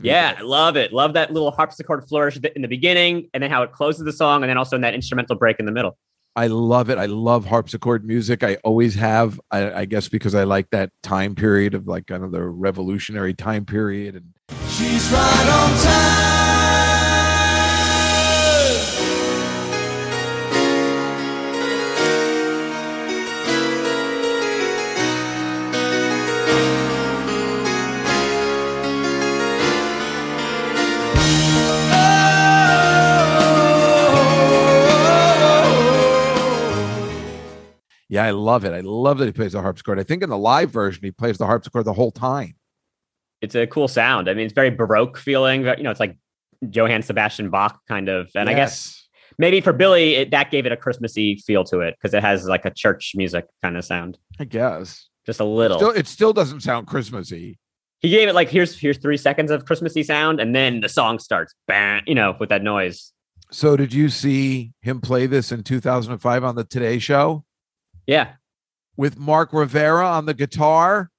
yeah, 0.00 0.36
I 0.38 0.42
love 0.42 0.76
it. 0.76 0.92
Love 0.92 1.14
that 1.14 1.32
little 1.32 1.50
harpsichord 1.50 2.08
flourish 2.08 2.36
in 2.36 2.62
the 2.62 2.68
beginning, 2.68 3.30
and 3.34 3.42
then 3.42 3.50
how 3.50 3.64
it 3.64 3.72
closes 3.72 4.04
the 4.04 4.12
song, 4.12 4.44
and 4.44 4.48
then 4.48 4.58
also 4.58 4.76
in 4.76 4.82
that 4.82 4.94
instrumental 4.94 5.34
break 5.34 5.58
in 5.58 5.66
the 5.66 5.72
middle. 5.72 5.98
I 6.36 6.48
love 6.48 6.90
it. 6.90 6.98
I 6.98 7.06
love 7.06 7.46
harpsichord 7.46 8.04
music. 8.04 8.42
I 8.42 8.56
always 8.64 8.96
have. 8.96 9.40
I, 9.50 9.72
I 9.72 9.84
guess 9.84 10.08
because 10.08 10.34
I 10.34 10.44
like 10.44 10.70
that 10.70 10.90
time 11.02 11.34
period 11.34 11.74
of 11.74 11.86
like 11.86 12.08
kind 12.08 12.24
of 12.24 12.32
the 12.32 12.42
revolutionary 12.42 13.34
time 13.34 13.64
period. 13.64 14.16
And 14.16 14.58
She's 14.68 15.10
right 15.10 15.48
on 15.48 15.84
time. 15.84 16.43
Yeah, 38.14 38.22
I 38.22 38.30
love 38.30 38.64
it. 38.64 38.72
I 38.72 38.80
love 38.80 39.18
that 39.18 39.26
he 39.26 39.32
plays 39.32 39.54
the 39.54 39.60
harpsichord. 39.60 39.98
I 39.98 40.04
think 40.04 40.22
in 40.22 40.30
the 40.30 40.38
live 40.38 40.70
version 40.70 41.02
he 41.02 41.10
plays 41.10 41.36
the 41.36 41.46
harpsichord 41.46 41.84
the 41.84 41.92
whole 41.92 42.12
time. 42.12 42.54
It's 43.40 43.56
a 43.56 43.66
cool 43.66 43.88
sound. 43.88 44.30
I 44.30 44.34
mean, 44.34 44.46
it's 44.46 44.54
very 44.54 44.70
baroque 44.70 45.18
feeling. 45.18 45.64
You 45.64 45.82
know, 45.82 45.90
it's 45.90 45.98
like 45.98 46.16
Johann 46.60 47.02
Sebastian 47.02 47.50
Bach 47.50 47.80
kind 47.88 48.08
of. 48.08 48.30
And 48.36 48.48
I 48.48 48.54
guess 48.54 49.04
maybe 49.36 49.60
for 49.60 49.72
Billy, 49.72 50.14
it, 50.14 50.30
that 50.30 50.52
gave 50.52 50.64
it 50.64 50.70
a 50.70 50.76
Christmassy 50.76 51.42
feel 51.44 51.64
to 51.64 51.80
it 51.80 51.96
because 52.00 52.14
it 52.14 52.22
has 52.22 52.46
like 52.46 52.64
a 52.64 52.70
church 52.70 53.14
music 53.16 53.46
kind 53.62 53.76
of 53.76 53.84
sound, 53.84 54.16
I 54.38 54.44
guess. 54.44 55.08
just 55.26 55.40
a 55.40 55.44
little. 55.44 55.78
Still, 55.78 55.90
it 55.90 56.06
still 56.06 56.32
doesn't 56.32 56.60
sound 56.60 56.86
Christmassy. 56.86 57.58
he 57.98 58.10
gave 58.10 58.28
it 58.28 58.36
like 58.36 58.48
here's 58.48 58.78
here's 58.78 58.98
three 58.98 59.16
seconds 59.16 59.50
of 59.50 59.64
Christmassy 59.64 60.04
sound, 60.04 60.38
and 60.38 60.54
then 60.54 60.82
the 60.82 60.88
song 60.88 61.18
starts, 61.18 61.52
bang, 61.66 62.02
you 62.06 62.14
know, 62.14 62.36
with 62.38 62.50
that 62.50 62.62
noise. 62.62 63.12
So, 63.50 63.76
did 63.76 63.92
you 63.92 64.08
see 64.08 64.72
him 64.82 65.00
play 65.00 65.26
this 65.26 65.50
in 65.50 65.64
2005 65.64 66.44
on 66.44 66.54
the 66.54 66.62
Today 66.62 67.00
Show 67.00 67.44
Yeah, 68.06 68.32
with 68.96 69.18
Mark 69.18 69.52
Rivera 69.52 70.06
on 70.06 70.26
the 70.26 70.34
guitar? 70.34 71.10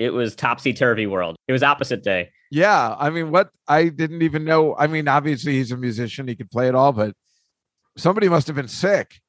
it 0.00 0.14
was 0.14 0.34
topsy 0.34 0.72
turvy 0.72 1.06
world. 1.06 1.36
It 1.46 1.52
was 1.52 1.62
opposite 1.62 2.02
day. 2.02 2.30
Yeah, 2.50 2.96
I 2.98 3.10
mean, 3.10 3.30
what 3.30 3.50
I 3.68 3.90
didn't 3.90 4.22
even 4.22 4.44
know. 4.44 4.74
I 4.76 4.88
mean, 4.88 5.06
obviously 5.06 5.52
he's 5.52 5.70
a 5.70 5.76
musician; 5.76 6.26
he 6.26 6.34
could 6.34 6.50
play 6.50 6.66
it 6.68 6.74
all, 6.74 6.92
but 6.92 7.14
somebody 7.96 8.28
must 8.28 8.48
have 8.48 8.56
been 8.56 8.66
sick. 8.66 9.20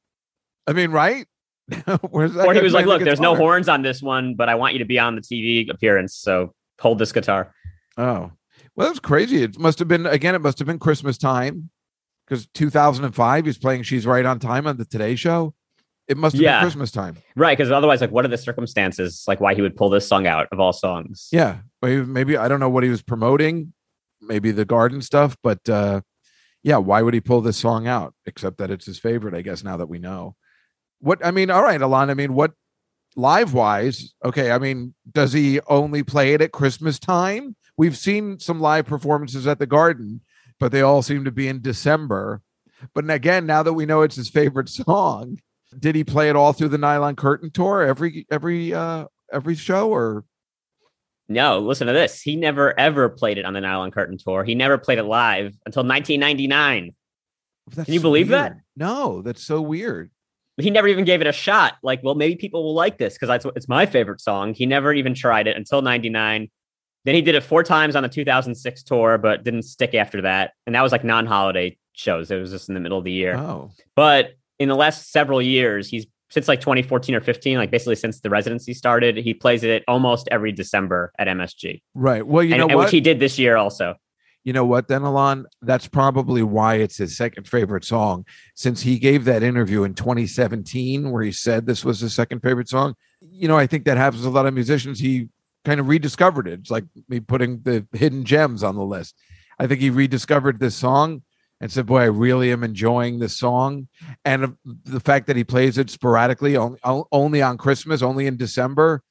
I 0.65 0.73
mean, 0.73 0.91
right? 0.91 1.27
Where's 2.09 2.33
that 2.33 2.47
Or 2.47 2.53
he 2.53 2.61
was 2.61 2.73
like, 2.73 2.85
playing 2.85 2.87
the 2.87 2.87
"Look, 2.87 3.03
there's 3.03 3.19
no 3.19 3.35
horns 3.35 3.69
on 3.69 3.81
this 3.83 4.01
one, 4.01 4.33
but 4.35 4.49
I 4.49 4.55
want 4.55 4.73
you 4.73 4.79
to 4.79 4.85
be 4.85 4.97
on 4.97 5.15
the 5.15 5.21
TV 5.21 5.69
appearance, 5.69 6.15
so 6.15 6.53
hold 6.79 6.97
this 6.97 7.11
guitar." 7.11 7.53
Oh, 7.97 8.31
well, 8.75 8.87
that's 8.87 8.99
crazy. 8.99 9.43
It 9.43 9.59
must 9.59 9.77
have 9.79 9.89
been 9.89 10.05
again. 10.05 10.33
It 10.33 10.41
must 10.41 10.57
have 10.57 10.67
been 10.67 10.79
Christmas 10.79 11.17
time 11.17 11.69
because 12.25 12.47
2005. 12.53 13.45
He's 13.45 13.57
playing 13.57 13.83
"She's 13.83 14.07
Right 14.07 14.25
on 14.25 14.39
Time" 14.39 14.65
on 14.65 14.77
the 14.77 14.85
Today 14.85 15.15
Show. 15.15 15.53
It 16.11 16.17
must 16.17 16.35
have 16.35 16.41
Yeah. 16.41 16.59
been 16.59 16.65
Christmas 16.65 16.91
time. 16.91 17.15
Right, 17.37 17.57
because 17.57 17.71
otherwise, 17.71 18.01
like, 18.01 18.11
what 18.11 18.25
are 18.25 18.27
the 18.27 18.37
circumstances, 18.37 19.23
like, 19.29 19.39
why 19.39 19.55
he 19.55 19.61
would 19.61 19.77
pull 19.77 19.89
this 19.89 20.05
song 20.05 20.27
out 20.27 20.47
of 20.51 20.59
all 20.59 20.73
songs? 20.73 21.29
Yeah, 21.31 21.59
maybe, 21.81 22.03
maybe 22.03 22.35
I 22.35 22.49
don't 22.49 22.59
know 22.59 22.69
what 22.69 22.83
he 22.83 22.89
was 22.89 23.01
promoting. 23.01 23.71
Maybe 24.21 24.51
the 24.51 24.65
garden 24.65 25.01
stuff, 25.01 25.37
but 25.41 25.67
uh, 25.69 26.01
yeah, 26.63 26.77
why 26.77 27.01
would 27.01 27.13
he 27.13 27.21
pull 27.21 27.39
this 27.41 27.55
song 27.57 27.87
out? 27.87 28.13
Except 28.25 28.57
that 28.57 28.69
it's 28.69 28.85
his 28.85 28.99
favorite, 28.99 29.33
I 29.33 29.41
guess. 29.41 29.63
Now 29.63 29.77
that 29.77 29.87
we 29.87 29.99
know, 29.99 30.35
what 30.99 31.25
I 31.25 31.31
mean. 31.31 31.49
All 31.49 31.63
right, 31.63 31.81
Alon. 31.81 32.09
I 32.09 32.13
mean, 32.13 32.33
what 32.33 32.51
live 33.15 33.53
wise? 33.53 34.13
Okay, 34.23 34.51
I 34.51 34.59
mean, 34.59 34.93
does 35.11 35.31
he 35.33 35.59
only 35.67 36.03
play 36.03 36.33
it 36.33 36.41
at 36.41 36.51
Christmas 36.51 36.99
time? 36.99 37.55
We've 37.77 37.97
seen 37.97 38.37
some 38.39 38.59
live 38.59 38.85
performances 38.85 39.47
at 39.47 39.57
the 39.59 39.65
Garden, 39.65 40.21
but 40.59 40.71
they 40.73 40.81
all 40.81 41.01
seem 41.01 41.23
to 41.23 41.31
be 41.31 41.47
in 41.47 41.61
December. 41.61 42.41
But 42.93 43.09
again, 43.09 43.45
now 43.45 43.63
that 43.63 43.73
we 43.73 43.85
know 43.85 44.01
it's 44.01 44.17
his 44.17 44.29
favorite 44.29 44.67
song, 44.83 45.39
did 45.77 45.95
he 45.95 46.03
play 46.03 46.29
it 46.29 46.35
all 46.35 46.53
through 46.53 46.69
the 46.69 46.77
Nylon 46.77 47.15
Curtain 47.15 47.51
tour 47.51 47.81
every 47.81 48.25
every 48.29 48.73
uh 48.73 49.05
every 49.31 49.55
show 49.55 49.89
or 49.89 50.25
No, 51.27 51.59
listen 51.59 51.87
to 51.87 51.93
this. 51.93 52.21
He 52.21 52.35
never 52.35 52.77
ever 52.79 53.09
played 53.09 53.37
it 53.37 53.45
on 53.45 53.53
the 53.53 53.61
Nylon 53.61 53.91
Curtain 53.91 54.17
tour. 54.17 54.43
He 54.43 54.55
never 54.55 54.77
played 54.77 54.97
it 54.97 55.03
live 55.03 55.55
until 55.65 55.83
1999. 55.83 56.93
That's 57.73 57.85
Can 57.85 57.93
you 57.93 58.01
believe 58.01 58.29
that? 58.29 58.57
No, 58.75 59.21
that's 59.21 59.43
so 59.43 59.61
weird. 59.61 60.11
He 60.57 60.69
never 60.69 60.87
even 60.87 61.05
gave 61.05 61.21
it 61.21 61.27
a 61.27 61.31
shot. 61.31 61.75
Like, 61.81 62.01
well, 62.03 62.15
maybe 62.15 62.35
people 62.35 62.63
will 62.63 62.73
like 62.73 62.97
this 62.97 63.17
because 63.17 63.45
it's 63.55 63.69
my 63.69 63.85
favorite 63.85 64.19
song. 64.19 64.53
He 64.53 64.65
never 64.65 64.93
even 64.93 65.13
tried 65.13 65.47
it 65.47 65.55
until 65.55 65.81
99. 65.81 66.49
Then 67.03 67.15
he 67.15 67.21
did 67.21 67.35
it 67.35 67.41
four 67.41 67.63
times 67.63 67.95
on 67.95 68.03
the 68.03 68.09
2006 68.09 68.83
tour, 68.83 69.17
but 69.17 69.43
didn't 69.43 69.63
stick 69.63 69.95
after 69.95 70.21
that. 70.21 70.51
And 70.65 70.75
that 70.75 70.81
was 70.81 70.91
like 70.91 71.03
non 71.03 71.25
holiday 71.25 71.77
shows. 71.93 72.29
It 72.29 72.39
was 72.39 72.51
just 72.51 72.69
in 72.69 72.75
the 72.75 72.81
middle 72.81 72.97
of 72.97 73.05
the 73.05 73.11
year. 73.11 73.35
Oh, 73.37 73.71
But 73.95 74.33
in 74.61 74.69
the 74.69 74.75
last 74.75 75.11
several 75.11 75.41
years, 75.41 75.89
he's 75.89 76.05
since 76.29 76.47
like 76.47 76.61
2014 76.61 77.15
or 77.15 77.21
15, 77.21 77.57
like 77.57 77.71
basically 77.71 77.95
since 77.95 78.21
the 78.21 78.29
residency 78.29 78.73
started, 78.73 79.17
he 79.17 79.33
plays 79.33 79.63
it 79.63 79.83
almost 79.87 80.29
every 80.31 80.51
December 80.51 81.11
at 81.19 81.27
MSG. 81.27 81.81
right. 81.93 82.25
Well, 82.25 82.43
you 82.43 82.53
and, 82.53 82.59
know 82.59 82.67
and 82.67 82.75
what? 82.77 82.85
which 82.85 82.91
he 82.91 83.01
did 83.01 83.19
this 83.19 83.37
year 83.37 83.57
also. 83.57 83.95
you 84.43 84.53
know 84.53 84.65
what, 84.65 84.87
then 84.87 85.01
Alon? 85.01 85.45
That's 85.61 85.87
probably 85.87 86.41
why 86.41 86.75
it's 86.75 86.97
his 86.97 87.17
second 87.17 87.47
favorite 87.47 87.83
song, 87.83 88.25
since 88.55 88.81
he 88.81 88.97
gave 88.97 89.25
that 89.25 89.43
interview 89.43 89.83
in 89.83 89.93
2017 89.93 91.11
where 91.11 91.23
he 91.23 91.31
said 91.31 91.65
this 91.65 91.83
was 91.83 91.99
his 91.99 92.13
second 92.13 92.41
favorite 92.41 92.69
song. 92.69 92.95
You 93.19 93.47
know, 93.47 93.57
I 93.57 93.67
think 93.67 93.85
that 93.85 93.97
happens 93.97 94.23
to 94.23 94.29
a 94.29 94.31
lot 94.31 94.45
of 94.45 94.53
musicians. 94.53 94.99
He 94.99 95.27
kind 95.65 95.79
of 95.79 95.87
rediscovered 95.87 96.47
it. 96.47 96.59
It's 96.61 96.71
like 96.71 96.85
me 97.09 97.19
putting 97.19 97.61
the 97.63 97.85
hidden 97.93 98.23
gems 98.23 98.63
on 98.63 98.75
the 98.75 98.83
list. 98.83 99.15
I 99.59 99.67
think 99.67 99.81
he 99.81 99.89
rediscovered 99.89 100.59
this 100.59 100.75
song 100.75 101.23
and 101.61 101.71
said, 101.71 101.85
"Boy, 101.85 102.01
I 102.01 102.05
really 102.05 102.51
am 102.51 102.63
enjoying 102.63 103.19
this 103.19 103.37
song." 103.37 103.87
And 104.25 104.57
the 104.65 104.99
fact 104.99 105.27
that 105.27 105.37
he 105.37 105.45
plays 105.45 105.77
it 105.77 105.89
sporadically, 105.89 106.57
only, 106.57 106.79
only 107.11 107.41
on 107.41 107.57
Christmas, 107.57 108.01
only 108.01 108.27
in 108.27 108.35
December, 108.35 109.03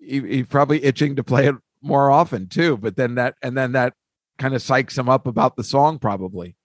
he, 0.00 0.20
he's 0.20 0.46
probably 0.46 0.84
itching 0.84 1.16
to 1.16 1.24
play 1.24 1.46
it 1.46 1.54
more 1.80 2.10
often 2.10 2.48
too. 2.48 2.76
But 2.76 2.96
then 2.96 3.14
that, 3.14 3.36
and 3.42 3.56
then 3.56 3.72
that 3.72 3.94
kind 4.38 4.54
of 4.54 4.60
psychs 4.60 4.98
him 4.98 5.08
up 5.08 5.26
about 5.26 5.56
the 5.56 5.64
song, 5.64 5.98
probably. 5.98 6.56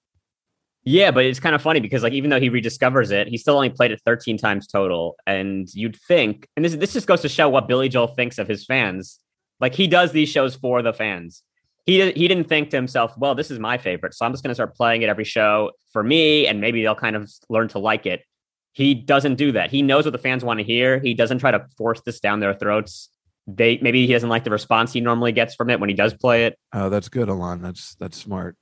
Yeah, 0.83 1.11
but 1.11 1.25
it's 1.25 1.39
kind 1.39 1.53
of 1.53 1.61
funny 1.61 1.81
because 1.81 2.03
like 2.03 2.13
even 2.13 2.29
though 2.29 2.39
he 2.39 2.49
rediscovers 2.49 3.11
it, 3.11 3.27
he 3.27 3.37
still 3.37 3.55
only 3.55 3.69
played 3.69 3.91
it 3.91 4.01
13 4.05 4.37
times 4.37 4.65
total. 4.65 5.17
And 5.27 5.67
you'd 5.73 5.97
think, 6.07 6.47
and 6.55 6.65
this 6.65 6.75
this 6.75 6.93
just 6.93 7.05
goes 7.05 7.21
to 7.21 7.29
show 7.29 7.47
what 7.49 7.67
Billy 7.67 7.89
Joel 7.89 8.07
thinks 8.07 8.39
of 8.39 8.47
his 8.47 8.65
fans. 8.65 9.19
Like 9.59 9.75
he 9.75 9.87
does 9.87 10.13
these 10.13 10.29
shows 10.29 10.55
for 10.55 10.81
the 10.81 10.93
fans. 10.93 11.43
He 11.89 12.11
he 12.11 12.27
didn't 12.27 12.47
think 12.47 12.69
to 12.69 12.75
himself, 12.77 13.13
well, 13.17 13.33
this 13.33 13.49
is 13.49 13.57
my 13.57 13.79
favorite, 13.79 14.13
so 14.13 14.23
I'm 14.25 14.31
just 14.31 14.43
going 14.43 14.49
to 14.51 14.55
start 14.55 14.75
playing 14.75 15.01
it 15.01 15.09
every 15.09 15.23
show 15.23 15.71
for 15.91 16.03
me, 16.03 16.45
and 16.45 16.61
maybe 16.61 16.83
they'll 16.83 16.93
kind 16.93 17.15
of 17.15 17.31
learn 17.49 17.67
to 17.69 17.79
like 17.79 18.05
it. 18.05 18.21
He 18.73 18.93
doesn't 18.93 19.35
do 19.35 19.51
that. 19.53 19.71
He 19.71 19.81
knows 19.81 20.05
what 20.05 20.11
the 20.11 20.19
fans 20.19 20.43
want 20.43 20.59
to 20.59 20.63
hear. 20.63 20.99
He 20.99 21.15
doesn't 21.15 21.39
try 21.39 21.49
to 21.49 21.65
force 21.77 21.99
this 22.05 22.19
down 22.19 22.41
their 22.41 22.53
throats. 22.53 23.09
They 23.47 23.79
maybe 23.81 24.05
he 24.05 24.13
doesn't 24.13 24.29
like 24.29 24.43
the 24.43 24.51
response 24.51 24.93
he 24.93 25.01
normally 25.01 25.31
gets 25.31 25.55
from 25.55 25.71
it 25.71 25.79
when 25.79 25.89
he 25.89 25.95
does 25.95 26.13
play 26.13 26.45
it. 26.45 26.59
Oh, 26.73 26.89
that's 26.89 27.09
good, 27.09 27.27
Alon. 27.27 27.63
That's 27.63 27.95
that's 27.95 28.17
smart. 28.17 28.55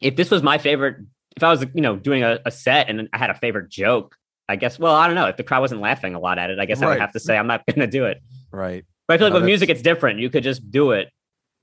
if 0.00 0.16
this 0.16 0.30
was 0.30 0.42
my 0.42 0.56
favorite, 0.56 0.96
if 1.36 1.42
I 1.42 1.50
was, 1.50 1.66
you 1.74 1.82
know, 1.82 1.96
doing 1.96 2.22
a, 2.22 2.38
a 2.46 2.50
set 2.50 2.88
and 2.88 3.08
I 3.12 3.18
had 3.18 3.28
a 3.28 3.34
favorite 3.34 3.68
joke, 3.68 4.16
I 4.48 4.56
guess, 4.56 4.78
well, 4.78 4.94
I 4.94 5.06
don't 5.06 5.14
know. 5.14 5.26
If 5.26 5.36
the 5.36 5.44
crowd 5.44 5.60
wasn't 5.60 5.82
laughing 5.82 6.14
a 6.14 6.18
lot 6.18 6.38
at 6.38 6.48
it, 6.48 6.58
I 6.58 6.64
guess 6.64 6.80
I 6.80 6.86
would 6.86 7.00
have 7.00 7.12
to 7.12 7.20
say 7.20 7.36
I'm 7.36 7.46
not 7.46 7.66
going 7.68 7.80
to 7.80 7.86
do 7.86 8.06
it. 8.06 8.22
Right. 8.50 8.86
But 9.06 9.14
I 9.14 9.18
feel 9.18 9.26
like 9.26 9.32
No, 9.32 9.34
with 9.34 9.42
that's- 9.42 9.50
music, 9.50 9.68
it's 9.68 9.82
different. 9.82 10.20
You 10.20 10.30
could 10.30 10.42
just 10.42 10.70
do 10.70 10.92
it. 10.92 11.08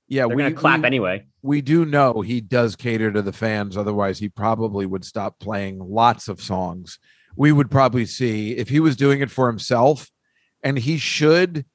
Yeah, 0.08 0.26
They're 0.26 0.36
we 0.36 0.50
clap 0.52 0.80
we, 0.80 0.86
anyway. 0.86 1.26
we 1.42 1.60
do 1.60 1.84
know 1.84 2.22
he 2.22 2.40
does 2.40 2.76
cater 2.76 3.12
to 3.12 3.20
the 3.22 3.32
fans. 3.32 3.76
Otherwise, 3.76 4.18
he 4.18 4.28
probably 4.28 4.86
would 4.86 5.04
stop 5.04 5.38
playing 5.38 5.78
lots 5.80 6.28
of 6.28 6.40
songs. 6.40 6.98
We 7.36 7.52
would 7.52 7.70
probably 7.70 8.06
see 8.06 8.52
if 8.56 8.68
he 8.70 8.80
was 8.80 8.96
doing 8.96 9.20
it 9.20 9.30
for 9.30 9.46
himself, 9.48 10.10
and 10.62 10.78
he 10.78 10.96
should 10.98 11.66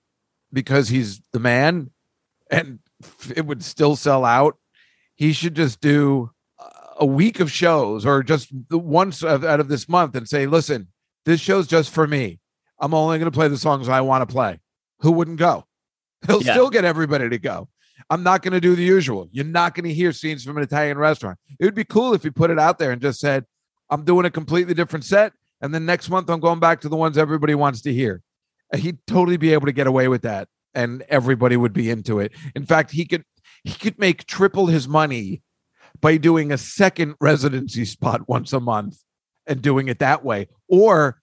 because 0.52 0.90
he's 0.90 1.22
the 1.32 1.40
man, 1.40 1.92
and 2.50 2.80
it 3.36 3.46
would 3.46 3.64
still 3.64 3.96
sell 3.96 4.26
out. 4.26 4.58
He 5.16 5.32
should 5.32 5.56
just 5.56 5.80
do 5.80 6.32
a 7.00 7.06
week 7.06 7.40
of 7.40 7.52
shows 7.52 8.06
or 8.06 8.24
just 8.24 8.50
once 8.72 9.24
out 9.24 9.60
of 9.60 9.68
this 9.68 9.88
month 9.90 10.16
and 10.16 10.28
say, 10.28 10.46
listen, 10.48 10.88
this 11.26 11.40
show's 11.40 11.68
just 11.68 11.92
for 11.92 12.08
me. 12.08 12.40
I'm 12.80 12.94
only 12.94 13.18
going 13.20 13.32
to 13.32 13.36
play 13.36 13.48
the 13.48 13.58
songs 13.58 13.90
I 13.90 14.02
want 14.02 14.28
to 14.28 14.32
play. 14.32 14.60
Who 15.00 15.12
wouldn't 15.12 15.38
go? 15.38 15.66
He'll 16.28 16.42
Yeah. 16.44 16.54
still 16.54 16.70
get 16.70 16.86
everybody 16.86 17.30
to 17.30 17.38
go. 17.40 17.68
I'm 18.10 18.24
not 18.24 18.42
going 18.42 18.54
to 18.54 18.62
do 18.62 18.76
the 18.76 18.84
usual. 18.84 19.28
You're 19.32 19.46
not 19.46 19.76
going 19.76 19.88
to 19.88 19.94
hear 19.94 20.12
scenes 20.12 20.44
from 20.44 20.58
an 20.58 20.64
Italian 20.64 20.98
restaurant. 20.98 21.38
It 21.60 21.66
would 21.66 21.76
be 21.76 21.84
cool 21.84 22.14
if 22.14 22.24
he 22.24 22.30
put 22.30 22.50
it 22.50 22.60
out 22.60 22.80
there 22.80 22.92
and 22.92 23.02
just 23.02 23.20
said, 23.20 23.46
I'm 23.90 24.04
doing 24.04 24.26
a 24.26 24.32
completely 24.32 24.74
different 24.74 25.06
set. 25.06 25.34
And 25.62 25.74
then 25.74 25.86
next 25.86 26.10
month, 26.10 26.30
I'm 26.30 26.40
going 26.40 26.60
back 26.60 26.82
to 26.82 26.90
the 26.90 26.96
ones 26.96 27.18
everybody 27.18 27.56
wants 27.56 27.82
to 27.84 27.94
hear. 27.94 28.22
Uh, 28.74 28.78
he'd 28.78 28.98
totally 29.08 29.38
be 29.38 29.54
able 29.54 29.66
to 29.66 29.72
get 29.72 29.88
away 29.88 30.08
with 30.08 30.24
that. 30.24 30.48
And 30.74 31.04
everybody 31.10 31.56
would 31.56 31.74
be 31.74 31.90
into 31.90 32.20
it. 32.20 32.32
In 32.56 32.66
fact, 32.66 32.92
he 32.92 33.06
could 33.06 33.24
he 33.64 33.74
could 33.74 33.98
make 34.00 34.26
triple 34.26 34.68
his 34.68 34.88
money 34.88 35.42
by 36.02 36.18
doing 36.18 36.52
a 36.52 36.58
second 36.58 37.16
residency 37.22 37.86
spot 37.86 38.28
once 38.28 38.52
a 38.52 38.60
month 38.60 38.98
and 39.48 39.62
doing 39.62 39.88
it 39.88 40.00
that 40.00 40.26
way. 40.26 40.48
Or 40.68 41.22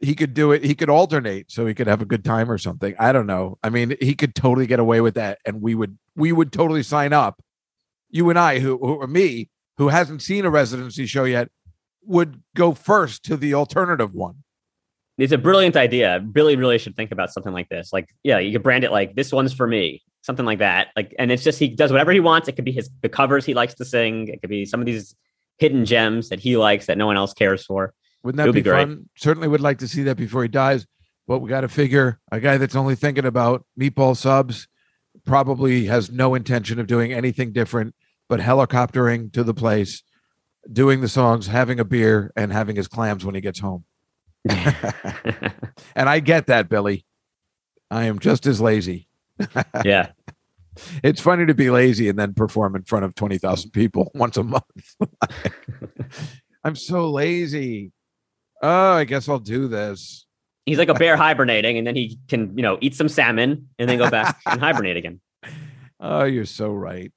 he 0.00 0.14
could 0.14 0.34
do 0.34 0.52
it, 0.52 0.64
he 0.64 0.74
could 0.74 0.90
alternate 0.90 1.50
so 1.50 1.66
he 1.66 1.74
could 1.74 1.86
have 1.86 2.00
a 2.00 2.06
good 2.06 2.24
time 2.24 2.50
or 2.50 2.58
something. 2.58 2.94
I 2.98 3.12
don't 3.12 3.26
know. 3.26 3.58
I 3.62 3.70
mean, 3.70 3.96
he 4.00 4.14
could 4.14 4.34
totally 4.34 4.66
get 4.66 4.78
away 4.78 5.00
with 5.00 5.14
that. 5.14 5.38
And 5.44 5.60
we 5.60 5.74
would 5.74 5.98
we 6.14 6.32
would 6.32 6.52
totally 6.52 6.82
sign 6.82 7.12
up. 7.12 7.42
You 8.10 8.30
and 8.30 8.38
I, 8.38 8.60
who, 8.60 8.78
who 8.78 8.94
or 8.94 9.06
me, 9.06 9.50
who 9.76 9.88
hasn't 9.88 10.22
seen 10.22 10.44
a 10.44 10.50
residency 10.50 11.06
show 11.06 11.24
yet, 11.24 11.48
would 12.04 12.42
go 12.56 12.74
first 12.74 13.24
to 13.24 13.36
the 13.36 13.54
alternative 13.54 14.14
one. 14.14 14.44
It's 15.18 15.32
a 15.32 15.38
brilliant 15.38 15.76
idea. 15.76 16.20
Billy 16.20 16.54
really 16.54 16.78
should 16.78 16.94
think 16.94 17.10
about 17.10 17.32
something 17.32 17.52
like 17.52 17.68
this. 17.68 17.92
Like, 17.92 18.08
yeah, 18.22 18.38
you 18.38 18.52
could 18.52 18.62
brand 18.62 18.84
it 18.84 18.92
like 18.92 19.16
this 19.16 19.32
one's 19.32 19.52
for 19.52 19.66
me, 19.66 20.02
something 20.22 20.46
like 20.46 20.60
that. 20.60 20.88
Like, 20.94 21.14
and 21.18 21.32
it's 21.32 21.42
just 21.42 21.58
he 21.58 21.68
does 21.68 21.90
whatever 21.90 22.12
he 22.12 22.20
wants. 22.20 22.46
It 22.48 22.52
could 22.52 22.64
be 22.64 22.72
his 22.72 22.88
the 23.02 23.08
covers 23.08 23.44
he 23.44 23.52
likes 23.52 23.74
to 23.74 23.84
sing. 23.84 24.28
It 24.28 24.40
could 24.40 24.50
be 24.50 24.64
some 24.64 24.78
of 24.78 24.86
these 24.86 25.16
hidden 25.58 25.84
gems 25.84 26.28
that 26.28 26.38
he 26.38 26.56
likes 26.56 26.86
that 26.86 26.96
no 26.96 27.06
one 27.06 27.16
else 27.16 27.34
cares 27.34 27.64
for. 27.64 27.92
Wouldn't 28.22 28.38
that 28.38 28.44
It'll 28.44 28.54
be, 28.54 28.62
be 28.62 28.70
fun? 28.70 29.08
Certainly 29.16 29.48
would 29.48 29.60
like 29.60 29.78
to 29.78 29.88
see 29.88 30.02
that 30.04 30.16
before 30.16 30.42
he 30.42 30.48
dies. 30.48 30.86
But 31.26 31.40
we 31.40 31.48
got 31.50 31.60
to 31.60 31.68
figure 31.68 32.20
a 32.32 32.40
guy 32.40 32.56
that's 32.56 32.74
only 32.74 32.94
thinking 32.94 33.26
about 33.26 33.64
meatball 33.78 34.16
subs 34.16 34.66
probably 35.26 35.84
has 35.86 36.10
no 36.10 36.34
intention 36.34 36.80
of 36.80 36.86
doing 36.86 37.12
anything 37.12 37.52
different 37.52 37.94
but 38.28 38.40
helicoptering 38.40 39.32
to 39.32 39.44
the 39.44 39.54
place, 39.54 40.02
doing 40.70 41.00
the 41.00 41.08
songs, 41.08 41.46
having 41.46 41.80
a 41.80 41.84
beer, 41.84 42.32
and 42.34 42.52
having 42.52 42.76
his 42.76 42.88
clams 42.88 43.24
when 43.24 43.34
he 43.34 43.40
gets 43.40 43.60
home. 43.60 43.84
And 45.98 46.08
I 46.08 46.20
get 46.20 46.46
that, 46.46 46.68
Billy. 46.68 47.04
I 47.90 48.04
am 48.04 48.20
just 48.20 48.46
as 48.46 48.60
lazy. 48.60 49.08
yeah. 49.84 50.10
It's 51.02 51.20
funny 51.20 51.46
to 51.46 51.54
be 51.54 51.70
lazy 51.70 52.08
and 52.08 52.16
then 52.16 52.34
perform 52.34 52.76
in 52.76 52.84
front 52.84 53.04
of 53.04 53.16
20,000 53.16 53.70
people 53.72 54.12
once 54.14 54.36
a 54.36 54.44
month. 54.44 54.94
I'm 56.62 56.76
so 56.76 57.10
lazy. 57.10 57.90
Oh, 58.62 58.92
I 58.92 59.04
guess 59.04 59.28
I'll 59.28 59.38
do 59.38 59.68
this. 59.68 60.26
He's 60.66 60.78
like 60.78 60.88
a 60.88 60.94
bear 60.94 61.16
hibernating, 61.16 61.78
and 61.78 61.86
then 61.86 61.96
he 61.96 62.18
can, 62.28 62.56
you 62.56 62.62
know, 62.62 62.78
eat 62.80 62.94
some 62.94 63.08
salmon 63.08 63.68
and 63.78 63.88
then 63.88 63.98
go 63.98 64.10
back 64.10 64.40
and 64.46 64.60
hibernate 64.60 64.96
again. 64.96 65.20
Oh, 66.00 66.24
you're 66.24 66.44
so 66.44 66.70
right. 66.70 67.12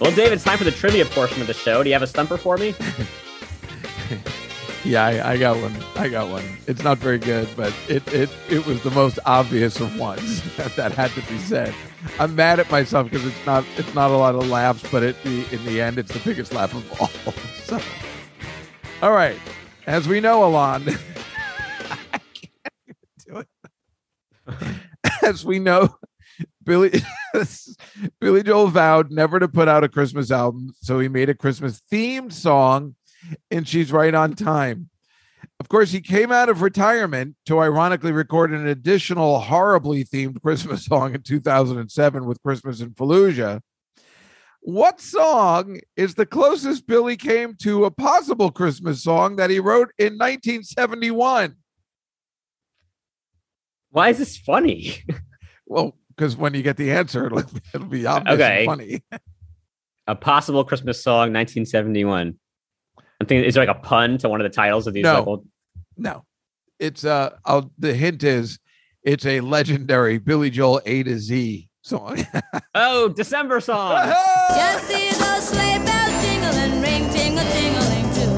Well, 0.00 0.14
David, 0.14 0.34
it's 0.34 0.44
time 0.44 0.58
for 0.58 0.64
the 0.64 0.70
trivia 0.70 1.06
portion 1.06 1.40
of 1.40 1.46
the 1.46 1.54
show. 1.54 1.82
Do 1.82 1.88
you 1.88 1.94
have 1.94 2.02
a 2.02 2.06
stumper 2.06 2.36
for 2.36 2.58
me? 2.58 2.74
Yeah, 4.84 5.02
I, 5.06 5.32
I 5.32 5.36
got 5.38 5.56
one. 5.56 5.74
I 5.96 6.08
got 6.08 6.28
one. 6.28 6.44
It's 6.66 6.84
not 6.84 6.98
very 6.98 7.16
good, 7.16 7.48
but 7.56 7.74
it 7.88 8.06
it 8.12 8.28
it 8.50 8.66
was 8.66 8.82
the 8.82 8.90
most 8.90 9.18
obvious 9.24 9.80
of 9.80 9.98
ones 9.98 10.42
that, 10.56 10.76
that 10.76 10.92
had 10.92 11.10
to 11.12 11.22
be 11.22 11.38
said. 11.38 11.74
I'm 12.18 12.34
mad 12.34 12.60
at 12.60 12.70
myself 12.70 13.10
because 13.10 13.26
it's 13.26 13.46
not 13.46 13.64
it's 13.76 13.94
not 13.94 14.10
a 14.10 14.16
lot 14.16 14.34
of 14.34 14.48
laughs, 14.48 14.84
but 14.90 15.02
it 15.02 15.16
in 15.24 15.64
the 15.64 15.80
end 15.80 15.98
it's 15.98 16.12
the 16.12 16.20
biggest 16.20 16.52
laugh 16.52 16.74
of 16.74 17.00
all. 17.00 17.10
So, 17.64 17.80
all 19.00 19.12
right, 19.12 19.38
as 19.86 20.06
we 20.06 20.20
know, 20.20 20.44
Alon, 20.44 20.86
I 22.12 22.20
can't 22.34 22.98
do 23.26 23.38
it. 23.38 23.48
As 25.22 25.46
we 25.46 25.58
know, 25.58 25.96
Billy 26.62 27.02
Billy 28.20 28.42
Joel 28.42 28.66
vowed 28.66 29.10
never 29.10 29.38
to 29.40 29.48
put 29.48 29.66
out 29.66 29.82
a 29.82 29.88
Christmas 29.88 30.30
album, 30.30 30.74
so 30.82 30.98
he 30.98 31.08
made 31.08 31.30
a 31.30 31.34
Christmas 31.34 31.80
themed 31.90 32.34
song 32.34 32.96
and 33.50 33.66
she's 33.66 33.92
right 33.92 34.14
on 34.14 34.34
time. 34.34 34.90
Of 35.60 35.68
course, 35.68 35.92
he 35.92 36.00
came 36.00 36.32
out 36.32 36.48
of 36.48 36.62
retirement 36.62 37.36
to 37.46 37.60
ironically 37.60 38.12
record 38.12 38.52
an 38.52 38.66
additional 38.66 39.40
horribly 39.40 40.04
themed 40.04 40.42
Christmas 40.42 40.84
song 40.86 41.14
in 41.14 41.22
2007 41.22 42.24
with 42.26 42.42
Christmas 42.42 42.80
in 42.80 42.90
Fallujah. 42.90 43.60
What 44.60 45.00
song 45.00 45.80
is 45.96 46.14
the 46.14 46.26
closest 46.26 46.86
Billy 46.86 47.16
came 47.16 47.54
to 47.56 47.84
a 47.84 47.90
possible 47.90 48.50
Christmas 48.50 49.02
song 49.02 49.36
that 49.36 49.50
he 49.50 49.60
wrote 49.60 49.90
in 49.98 50.14
1971? 50.14 51.54
Why 53.90 54.08
is 54.08 54.18
this 54.18 54.36
funny? 54.36 55.02
Well, 55.66 55.96
because 56.14 56.36
when 56.36 56.52
you 56.52 56.62
get 56.62 56.76
the 56.76 56.92
answer, 56.92 57.24
it'll, 57.26 57.42
it'll 57.72 57.86
be 57.86 58.04
obvious 58.04 58.34
Okay. 58.34 58.58
and 58.58 58.66
funny. 58.66 59.02
a 60.06 60.14
possible 60.14 60.62
Christmas 60.62 61.02
song, 61.02 61.32
1971. 61.32 62.38
I'm 63.24 63.28
thinking, 63.28 63.48
is 63.48 63.54
there 63.54 63.64
like 63.64 63.74
a 63.74 63.80
pun 63.80 64.18
to 64.18 64.28
one 64.28 64.42
of 64.42 64.50
the 64.50 64.54
titles 64.54 64.86
of 64.86 64.92
these? 64.92 65.04
No. 65.04 65.14
like, 65.14 65.26
old- 65.26 65.46
No, 65.96 66.24
it's 66.78 67.06
uh, 67.06 67.30
I'll, 67.46 67.70
the 67.78 67.94
hint 67.94 68.22
is 68.22 68.58
it's 69.02 69.24
a 69.24 69.40
legendary 69.40 70.18
Billy 70.18 70.50
Joel 70.50 70.82
A 70.84 71.02
to 71.04 71.18
Z 71.18 71.70
song. 71.80 72.22
oh, 72.74 73.08
December 73.08 73.60
song. 73.60 73.96
Just 74.50 74.84
see 74.86 75.08
those 75.12 75.48
sleigh 75.48 75.78
bells 75.78 76.22
jingling, 76.22 76.82
ring, 76.82 77.08
tingle, 77.14 77.44
tingling 77.44 78.12
too. 78.12 78.28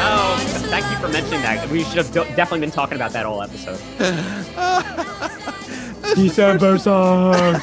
Oh, 0.00 0.38
thank 0.70 0.86
you 0.90 0.96
for 0.98 1.08
mentioning 1.12 1.42
that. 1.42 1.68
We 1.68 1.84
should 1.84 1.98
have 1.98 2.10
definitely 2.14 2.60
been 2.60 2.70
talking 2.70 2.96
about 2.96 3.12
that 3.12 3.26
all 3.26 3.42
episode. 3.42 3.78
December 6.14 6.78
song. 6.78 7.34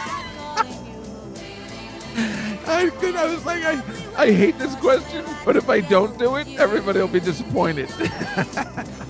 I, 2.68 2.90
could- 3.00 3.16
I 3.16 3.26
was 3.34 3.46
like, 3.46 3.64
I, 3.64 3.82
I 4.18 4.32
hate 4.32 4.58
this 4.58 4.76
question, 4.76 5.26
but 5.44 5.56
if 5.56 5.70
I 5.70 5.82
don't 5.82 6.18
do 6.18 6.36
it, 6.38 6.48
everybody 6.58 7.00
will 7.00 7.08
be 7.08 7.20
disappointed. 7.20 7.90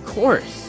Of 0.06 0.22
course. 0.22 0.66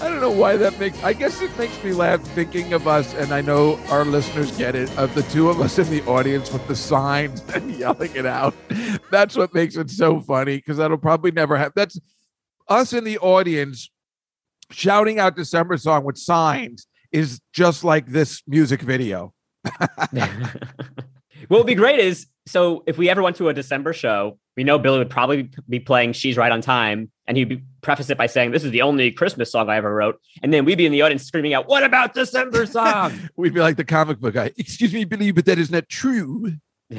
I 0.00 0.08
don't 0.08 0.20
know 0.20 0.32
why 0.32 0.56
that 0.56 0.78
makes. 0.80 1.02
I 1.04 1.12
guess 1.12 1.40
it 1.40 1.56
makes 1.56 1.82
me 1.82 1.92
laugh 1.92 2.20
thinking 2.20 2.72
of 2.72 2.86
us, 2.86 3.14
and 3.14 3.32
I 3.32 3.40
know 3.40 3.78
our 3.88 4.04
listeners 4.04 4.54
get 4.56 4.74
it. 4.74 4.90
Of 4.98 5.14
the 5.14 5.22
two 5.22 5.48
of 5.48 5.60
us 5.60 5.78
in 5.78 5.88
the 5.88 6.02
audience 6.06 6.52
with 6.52 6.66
the 6.66 6.76
signs 6.76 7.42
and 7.54 7.70
yelling 7.70 8.14
it 8.14 8.26
out. 8.26 8.54
That's 9.10 9.36
what 9.36 9.54
makes 9.54 9.76
it 9.76 9.90
so 9.90 10.20
funny 10.20 10.56
because 10.56 10.76
that'll 10.76 10.98
probably 10.98 11.30
never 11.30 11.56
happen. 11.56 11.72
That's 11.76 11.98
us 12.68 12.92
in 12.92 13.04
the 13.04 13.18
audience 13.18 13.88
shouting 14.70 15.18
out 15.18 15.36
December 15.36 15.76
song 15.76 16.04
with 16.04 16.18
signs 16.18 16.86
is 17.12 17.40
just 17.52 17.84
like 17.84 18.06
this 18.08 18.42
music 18.46 18.82
video. 18.82 19.32
what 21.48 21.58
would 21.58 21.66
be 21.66 21.74
great 21.74 21.98
is 22.00 22.26
so 22.46 22.84
if 22.86 22.96
we 22.98 23.08
ever 23.10 23.22
went 23.22 23.36
to 23.36 23.48
a 23.48 23.54
December 23.54 23.92
show, 23.92 24.38
we 24.56 24.62
know 24.64 24.78
Billy 24.78 24.98
would 24.98 25.10
probably 25.10 25.50
be 25.68 25.80
playing 25.80 26.12
"She's 26.12 26.36
Right 26.36 26.52
on 26.52 26.60
Time," 26.60 27.10
and 27.26 27.36
he'd 27.36 27.48
be, 27.48 27.62
preface 27.82 28.08
it 28.10 28.16
by 28.16 28.26
saying, 28.26 28.52
"This 28.52 28.62
is 28.64 28.70
the 28.70 28.82
only 28.82 29.10
Christmas 29.10 29.50
song 29.50 29.68
I 29.68 29.76
ever 29.76 29.92
wrote," 29.94 30.20
and 30.42 30.52
then 30.52 30.64
we'd 30.64 30.78
be 30.78 30.86
in 30.86 30.92
the 30.92 31.02
audience 31.02 31.24
screaming 31.24 31.54
out, 31.54 31.66
"What 31.68 31.82
about 31.82 32.14
December 32.14 32.64
song?" 32.66 33.12
We'd 33.36 33.52
be 33.54 33.60
like 33.60 33.76
the 33.76 33.84
comic 33.84 34.20
book 34.20 34.34
guy. 34.34 34.52
Excuse 34.56 34.92
me, 34.94 35.04
Billy, 35.04 35.32
but 35.32 35.44
that 35.46 35.58
is 35.58 35.70
not 35.70 35.88
true. 35.88 36.52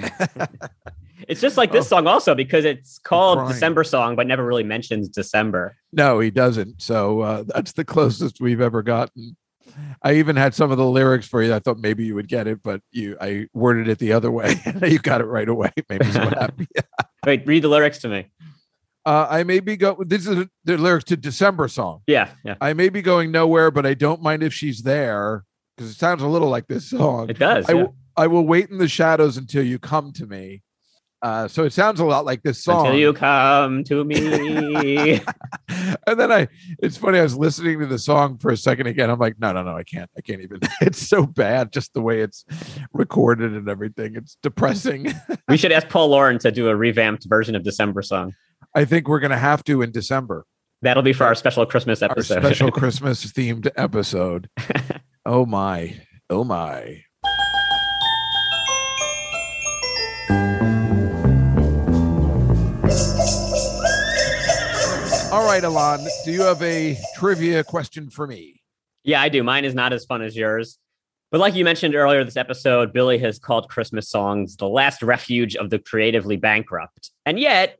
it's 1.28 1.42
just 1.42 1.58
like 1.58 1.72
this 1.72 1.86
Oh. 1.86 1.98
song 1.98 2.08
also 2.08 2.36
because 2.36 2.66
it's 2.66 3.00
called. 3.00 3.48
December 3.48 3.84
song, 3.84 4.16
but 4.16 4.28
never 4.28 4.46
really 4.46 4.64
mentions 4.64 5.08
December. 5.10 5.76
No, 5.94 6.20
he 6.20 6.30
doesn't. 6.30 6.82
So 6.82 7.22
uh, 7.22 7.44
that's 7.48 7.72
the 7.72 7.86
closest 7.86 8.42
we've 8.42 8.62
ever 8.62 8.84
gotten. 8.84 9.38
I 10.02 10.14
even 10.16 10.36
had 10.36 10.54
some 10.54 10.72
of 10.72 10.78
the 10.78 10.86
lyrics 10.86 11.28
for 11.28 11.42
you. 11.44 11.54
I 11.54 11.60
thought 11.60 11.80
maybe 11.80 12.06
you 12.06 12.16
would 12.16 12.28
get 12.28 12.48
it, 12.48 12.62
but 12.64 12.82
you 12.92 13.18
I 13.20 13.48
worded 13.54 13.88
it 13.88 14.00
the 14.00 14.14
other 14.14 14.32
way. 14.32 14.56
you 14.88 15.00
got 15.00 15.22
it 15.22 15.26
right 15.26 15.48
away. 15.48 15.72
Maybe 15.90 16.06
so 16.12 16.22
happy. 16.30 16.68
Wait, 17.26 17.46
read 17.46 17.64
the 17.64 17.68
lyrics 17.68 18.00
to 18.00 18.10
me. 18.10 18.28
Uh, 19.06 19.26
I 19.30 19.44
may 19.44 19.60
be 19.62 19.78
go. 19.78 20.04
This 20.06 20.28
is 20.28 20.46
the 20.66 20.78
lyrics 20.78 21.06
to 21.06 21.18
December 21.18 21.68
song. 21.68 22.02
Yeah, 22.08 22.30
yeah, 22.44 22.56
I 22.60 22.74
may 22.74 22.90
be 22.90 23.02
going 23.02 23.32
nowhere, 23.32 23.72
but 23.72 23.86
I 23.86 23.94
don't 23.94 24.22
mind 24.22 24.44
if 24.44 24.54
she's 24.54 24.82
there 24.84 25.46
because 25.76 25.92
it 25.92 25.96
sounds 25.98 26.22
a 26.22 26.28
little 26.28 26.50
like 26.50 26.68
this 26.68 26.90
song. 26.90 27.30
it 27.30 27.40
does. 27.40 27.66
I, 27.70 27.74
yeah. 27.74 27.84
will- 27.84 27.96
I 28.18 28.28
will 28.28 28.46
wait 28.48 28.70
in 28.72 28.80
the 28.80 28.88
shadows 28.88 29.38
until 29.38 29.64
you 29.64 29.78
come 29.80 30.12
to 30.14 30.26
me. 30.26 30.64
Uh, 31.22 31.48
so 31.48 31.64
it 31.64 31.74
sounds 31.74 32.00
a 32.00 32.06
lot 32.06 32.26
like 32.26 32.44
this 32.44 32.64
song. 32.64 32.86
Until 32.86 33.00
you 33.00 33.12
come 33.14 33.84
to 33.86 34.04
me. 34.04 35.14
and 35.70 36.20
then 36.20 36.32
I, 36.32 36.48
it's 36.80 36.96
funny. 36.96 37.18
I 37.18 37.24
was 37.24 37.36
listening 37.36 37.80
to 37.80 37.88
the 37.88 37.98
song 37.98 38.38
for 38.38 38.52
a 38.52 38.58
second 38.58 38.88
again. 38.88 39.10
I'm 39.10 39.18
like, 39.18 39.40
no, 39.40 39.52
no, 39.52 39.64
no, 39.64 39.76
I 39.76 39.84
can't. 39.84 40.10
I 40.18 40.22
can't 40.22 40.42
even. 40.42 40.60
It's 40.82 41.06
so 41.08 41.26
bad, 41.26 41.72
just 41.72 41.94
the 41.94 42.02
way 42.02 42.22
it's 42.22 42.46
recorded 42.94 43.54
and 43.54 43.68
everything. 43.68 44.16
It's 44.16 44.38
depressing. 44.44 45.14
we 45.48 45.58
should 45.58 45.72
ask 45.78 45.90
Paul 45.90 46.10
Lauren 46.10 46.38
to 46.40 46.52
do 46.52 46.70
a 46.70 46.76
revamped 46.76 47.26
version 47.28 47.56
of 47.56 47.64
December 47.64 48.02
song. 48.04 48.34
I 48.76 48.86
think 48.86 49.08
we're 49.08 49.20
gonna 49.20 49.38
have 49.38 49.64
to 49.66 49.82
in 49.82 49.92
December. 49.92 50.46
That'll 50.84 51.02
be 51.04 51.14
for 51.14 51.24
our 51.26 51.34
special 51.34 51.66
Christmas 51.66 52.04
Our 52.04 52.12
episode. 52.12 52.42
special 52.42 52.72
Christmas 52.72 53.26
themed 53.26 53.70
episode. 53.76 54.50
Oh 55.26 55.46
my. 55.46 56.00
Oh 56.30 56.44
my. 56.44 57.02
Right, 65.58 65.64
Alon, 65.64 66.08
do 66.24 66.32
you 66.32 66.44
have 66.44 66.62
a 66.62 66.96
trivia 67.16 67.64
question 67.64 68.12
for 68.12 68.28
me? 68.28 68.62
Yeah, 69.04 69.20
I 69.20 69.30
do. 69.30 69.42
Mine 69.42 69.66
is 69.66 69.74
not 69.74 69.92
as 69.92 70.06
fun 70.06 70.22
as 70.22 70.36
yours. 70.36 70.78
But 71.32 71.40
like 71.40 71.56
you 71.56 71.66
mentioned 71.66 71.96
earlier 71.96 72.24
this 72.24 72.38
episode, 72.38 72.94
Billy 72.94 73.18
has 73.20 73.40
called 73.40 73.68
Christmas 73.68 74.08
songs 74.08 74.56
the 74.58 74.70
last 74.70 75.02
refuge 75.02 75.56
of 75.56 75.72
the 75.72 75.80
creatively 75.80 76.38
bankrupt. 76.38 77.10
And 77.26 77.40
yet, 77.40 77.80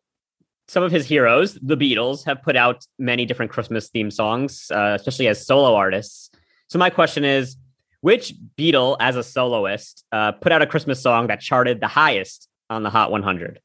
some 0.68 0.82
of 0.82 0.92
his 0.92 1.06
heroes, 1.06 1.54
the 1.62 1.78
Beatles, 1.78 2.26
have 2.26 2.42
put 2.42 2.56
out 2.56 2.84
many 2.98 3.28
different 3.28 3.52
Christmas 3.52 3.90
theme 3.90 4.10
songs, 4.10 4.72
uh, 4.72 4.94
especially 4.96 5.28
as 5.28 5.46
solo 5.46 5.76
artists. 5.76 6.32
So 6.70 6.80
my 6.80 6.90
question 6.90 7.24
is, 7.24 7.58
which 8.02 8.34
Beatle, 8.58 8.98
as 9.00 9.16
a 9.16 9.24
soloist, 9.24 10.04
uh, 10.12 10.32
put 10.32 10.52
out 10.52 10.64
a 10.64 10.68
Christmas 10.68 11.00
song 11.00 11.28
that 11.28 11.42
charted 11.42 11.80
the 11.80 11.88
highest 11.88 12.50
on 12.72 12.82
the 12.82 12.90
Hot 12.90 13.12
100? 13.12 13.60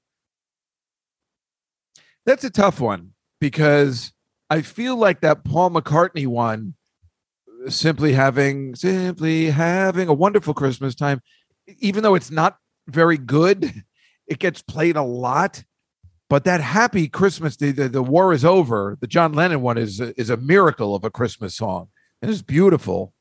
That's 2.26 2.44
a 2.44 2.50
tough 2.50 2.78
one 2.78 3.11
because 3.42 4.12
I 4.50 4.62
feel 4.62 4.96
like 4.96 5.22
that 5.22 5.44
Paul 5.44 5.70
McCartney 5.70 6.28
one, 6.28 6.74
simply 7.66 8.12
having 8.12 8.76
simply 8.76 9.50
having 9.50 10.06
a 10.08 10.12
wonderful 10.12 10.54
Christmas 10.54 10.94
time, 10.94 11.20
even 11.80 12.04
though 12.04 12.14
it's 12.14 12.30
not 12.30 12.56
very 12.86 13.18
good, 13.18 13.82
it 14.28 14.38
gets 14.38 14.62
played 14.62 14.94
a 14.96 15.02
lot. 15.02 15.64
But 16.30 16.44
that 16.44 16.60
happy 16.60 17.08
Christmas, 17.08 17.56
the, 17.56 17.72
the, 17.72 17.88
the 17.88 18.02
war 18.02 18.32
is 18.32 18.44
over. 18.44 18.96
The 19.00 19.08
John 19.08 19.32
Lennon 19.32 19.60
one 19.60 19.76
is 19.76 20.00
a, 20.00 20.18
is 20.18 20.30
a 20.30 20.36
miracle 20.36 20.94
of 20.94 21.04
a 21.04 21.10
Christmas 21.10 21.56
song. 21.56 21.88
And 22.22 22.30
It 22.30 22.34
is 22.34 22.42
beautiful. 22.42 23.12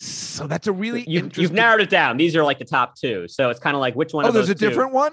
So 0.00 0.48
that's 0.48 0.66
a 0.66 0.72
really 0.72 1.04
You've, 1.06 1.24
interesting. 1.24 1.42
you've 1.42 1.52
narrowed 1.52 1.80
it 1.80 1.88
down. 1.88 2.16
These 2.16 2.34
are 2.36 2.42
like 2.44 2.58
the 2.58 2.66
top 2.66 2.96
two. 2.96 3.28
So 3.28 3.48
it's 3.50 3.60
kind 3.60 3.76
of 3.76 3.80
like 3.80 3.94
which 3.94 4.12
one 4.12 4.26
oh, 4.26 4.28
of 4.28 4.34
those 4.34 4.42
Oh 4.42 4.46
there's 4.46 4.56
a 4.56 4.58
two- 4.58 4.68
different 4.68 4.92
one. 4.92 5.12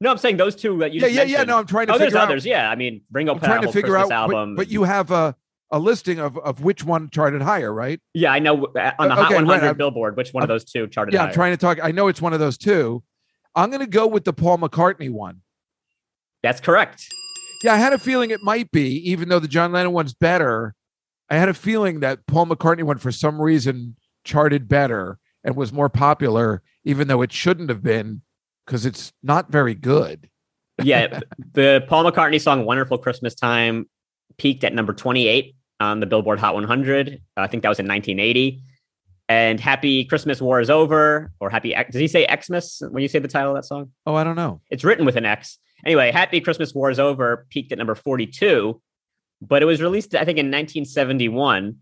No, 0.00 0.10
I'm 0.10 0.18
saying 0.18 0.36
those 0.38 0.56
two 0.56 0.78
that 0.78 0.92
you 0.92 1.00
Yeah, 1.02 1.08
yeah, 1.08 1.22
yeah. 1.24 1.44
No, 1.44 1.58
I'm 1.58 1.66
trying 1.66 1.86
to 1.88 1.94
Oh, 1.94 1.98
there's 1.98 2.08
figure 2.08 2.18
out. 2.20 2.28
others. 2.28 2.46
Yeah, 2.46 2.70
I 2.70 2.74
mean, 2.74 3.02
Ringo 3.12 3.34
I'm 3.34 3.40
trying 3.40 3.62
to 3.62 3.72
figure 3.72 3.90
Christmas 3.92 4.10
out, 4.10 4.28
but, 4.28 4.36
album. 4.36 4.56
but 4.56 4.68
you 4.68 4.84
have 4.84 5.10
a 5.10 5.36
a 5.72 5.78
listing 5.78 6.18
of 6.18 6.36
of 6.38 6.62
which 6.62 6.82
one 6.84 7.10
charted 7.10 7.42
higher, 7.42 7.72
right? 7.72 8.00
yeah, 8.14 8.32
I 8.32 8.38
know 8.40 8.64
uh, 8.66 8.92
on 8.98 9.08
the 9.08 9.14
Uh, 9.14 9.16
Hot 9.16 9.24
okay, 9.26 9.34
right, 9.36 9.44
100 9.46 9.66
I'm- 9.66 9.76
Billboard, 9.76 10.16
which 10.16 10.32
one 10.32 10.42
of 10.42 10.48
those 10.48 10.64
two 10.64 10.86
charted 10.88 11.12
higher. 11.14 11.18
Yeah, 11.18 11.20
higher? 11.24 11.28
I'm 11.28 11.34
trying 11.34 11.52
to 11.52 11.56
talk. 11.58 11.78
I 11.82 11.92
know 11.92 12.08
it's 12.08 12.20
one 12.22 12.32
of 12.32 12.40
those 12.40 12.56
two. 12.58 13.02
I'm 13.54 13.68
going 13.70 13.80
to 13.80 13.86
go 13.86 14.06
with 14.06 14.24
the 14.24 14.32
Paul 14.32 14.58
McCartney 14.58 15.10
one. 15.10 15.42
That's 16.42 16.60
correct. 16.60 17.04
Yeah, 17.62 17.74
I 17.74 17.76
had 17.76 17.92
a 17.92 17.98
feeling 17.98 18.30
it 18.30 18.40
might 18.42 18.70
be, 18.70 18.96
even 19.10 19.28
though 19.28 19.38
the 19.38 19.48
John 19.48 19.70
Lennon 19.72 19.92
one's 19.92 20.14
better. 20.14 20.74
I 21.28 21.36
had 21.36 21.48
a 21.48 21.54
feeling 21.54 22.00
that 22.00 22.26
Paul 22.26 22.46
McCartney 22.46 22.82
one, 22.84 22.98
for 22.98 23.12
some 23.12 23.40
reason, 23.40 23.96
charted 24.24 24.66
better 24.68 25.18
and 25.44 25.54
was 25.56 25.72
more 25.72 25.88
popular, 25.88 26.62
even 26.84 27.06
though 27.08 27.22
it 27.22 27.32
shouldn't 27.32 27.68
have 27.68 27.82
been, 27.82 28.22
because 28.70 28.86
it's 28.86 29.12
not 29.24 29.50
very 29.50 29.74
good. 29.74 30.30
Yeah, 30.80 31.20
the 31.54 31.84
Paul 31.88 32.04
McCartney 32.04 32.40
song 32.40 32.64
"Wonderful 32.64 32.98
Christmas 32.98 33.34
Time" 33.34 33.88
peaked 34.38 34.62
at 34.62 34.72
number 34.72 34.92
28 34.92 35.56
on 35.80 35.98
the 35.98 36.06
Billboard 36.06 36.38
Hot 36.38 36.54
100. 36.54 37.20
Uh, 37.36 37.40
I 37.40 37.48
think 37.48 37.64
that 37.64 37.68
was 37.68 37.80
in 37.80 37.88
1980. 37.88 38.62
And 39.28 39.58
"Happy 39.58 40.04
Christmas 40.04 40.40
War 40.40 40.60
is 40.60 40.70
Over" 40.70 41.32
or 41.40 41.50
"Happy," 41.50 41.74
does 41.90 42.00
he 42.00 42.06
say 42.06 42.26
Xmas 42.32 42.80
when 42.90 43.02
you 43.02 43.08
say 43.08 43.18
the 43.18 43.28
title 43.28 43.50
of 43.50 43.56
that 43.56 43.66
song? 43.66 43.90
Oh, 44.06 44.14
I 44.14 44.22
don't 44.22 44.36
know. 44.36 44.60
It's 44.70 44.84
written 44.84 45.04
with 45.04 45.16
an 45.16 45.26
X. 45.26 45.58
Anyway, 45.84 46.12
Happy 46.12 46.40
Christmas 46.40 46.72
War 46.72 46.90
is 46.90 47.00
Over 47.00 47.46
peaked 47.50 47.72
at 47.72 47.78
number 47.78 47.96
42, 47.96 48.80
but 49.42 49.62
it 49.62 49.66
was 49.66 49.82
released, 49.82 50.14
I 50.14 50.24
think, 50.24 50.38
in 50.38 50.46
1971. 50.46 51.76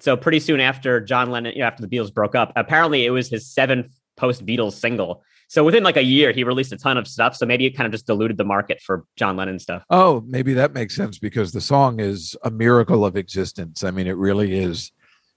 So 0.00 0.16
pretty 0.16 0.40
soon 0.40 0.60
after 0.60 1.00
John 1.00 1.30
Lennon, 1.30 1.52
you 1.52 1.60
know, 1.60 1.66
after 1.66 1.86
the 1.86 1.88
Beatles 1.88 2.12
broke 2.12 2.34
up, 2.34 2.52
apparently 2.56 3.04
it 3.04 3.10
was 3.10 3.28
his 3.28 3.46
seventh 3.46 3.94
post 4.16 4.46
Beatles 4.46 4.72
single. 4.72 5.22
So 5.52 5.62
within 5.62 5.82
like 5.82 5.98
a 5.98 6.02
year, 6.02 6.32
he 6.32 6.44
released 6.44 6.72
a 6.72 6.78
ton 6.78 6.96
of 6.96 7.06
stuff. 7.06 7.36
So 7.36 7.44
maybe 7.44 7.66
it 7.66 7.72
kind 7.76 7.84
of 7.84 7.92
just 7.92 8.06
diluted 8.06 8.38
the 8.38 8.44
market 8.44 8.80
for 8.80 9.04
John 9.16 9.36
Lennon 9.36 9.58
stuff. 9.58 9.84
Oh, 9.90 10.24
maybe 10.26 10.54
that 10.54 10.72
makes 10.72 10.96
sense 10.96 11.18
because 11.18 11.52
the 11.52 11.60
song 11.60 12.00
is 12.00 12.34
a 12.42 12.50
miracle 12.50 13.04
of 13.04 13.18
existence. 13.18 13.84
I 13.84 13.90
mean, 13.90 14.06
it 14.06 14.16
really 14.16 14.58
is 14.58 14.92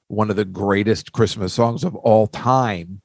one 0.07 0.29
of 0.29 0.37
the 0.37 0.45
greatest 0.45 1.11
Christmas 1.11 1.51
songs 1.51 1.83
of 1.83 1.97
all 1.97 2.27
time 2.27 3.01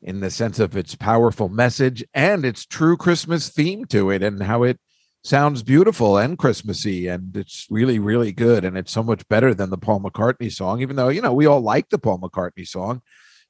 in 0.00 0.20
the 0.20 0.30
sense 0.30 0.58
of 0.58 0.74
its 0.74 0.94
powerful 0.94 1.50
message 1.50 2.02
and 2.14 2.46
its 2.46 2.64
true 2.64 2.96
Christmas 2.96 3.50
theme 3.50 3.84
to 3.90 4.08
it 4.08 4.22
and 4.22 4.42
how 4.44 4.62
it 4.62 4.80
sounds 5.22 5.62
beautiful 5.62 6.16
and 6.16 6.38
Christmassy 6.38 7.08
and 7.08 7.36
it's 7.36 7.66
really 7.68 7.98
really 7.98 8.32
good 8.32 8.64
and 8.64 8.78
it's 8.78 8.92
so 8.92 9.02
much 9.02 9.28
better 9.28 9.52
than 9.52 9.68
the 9.68 9.76
Paul 9.76 10.00
McCartney 10.00 10.50
song 10.52 10.80
even 10.80 10.96
though 10.96 11.08
you 11.08 11.20
know 11.20 11.32
we 11.32 11.46
all 11.46 11.60
like 11.62 11.90
the 11.90 11.98
Paul 11.98 12.18
McCartney 12.18 12.66
song 12.66 13.00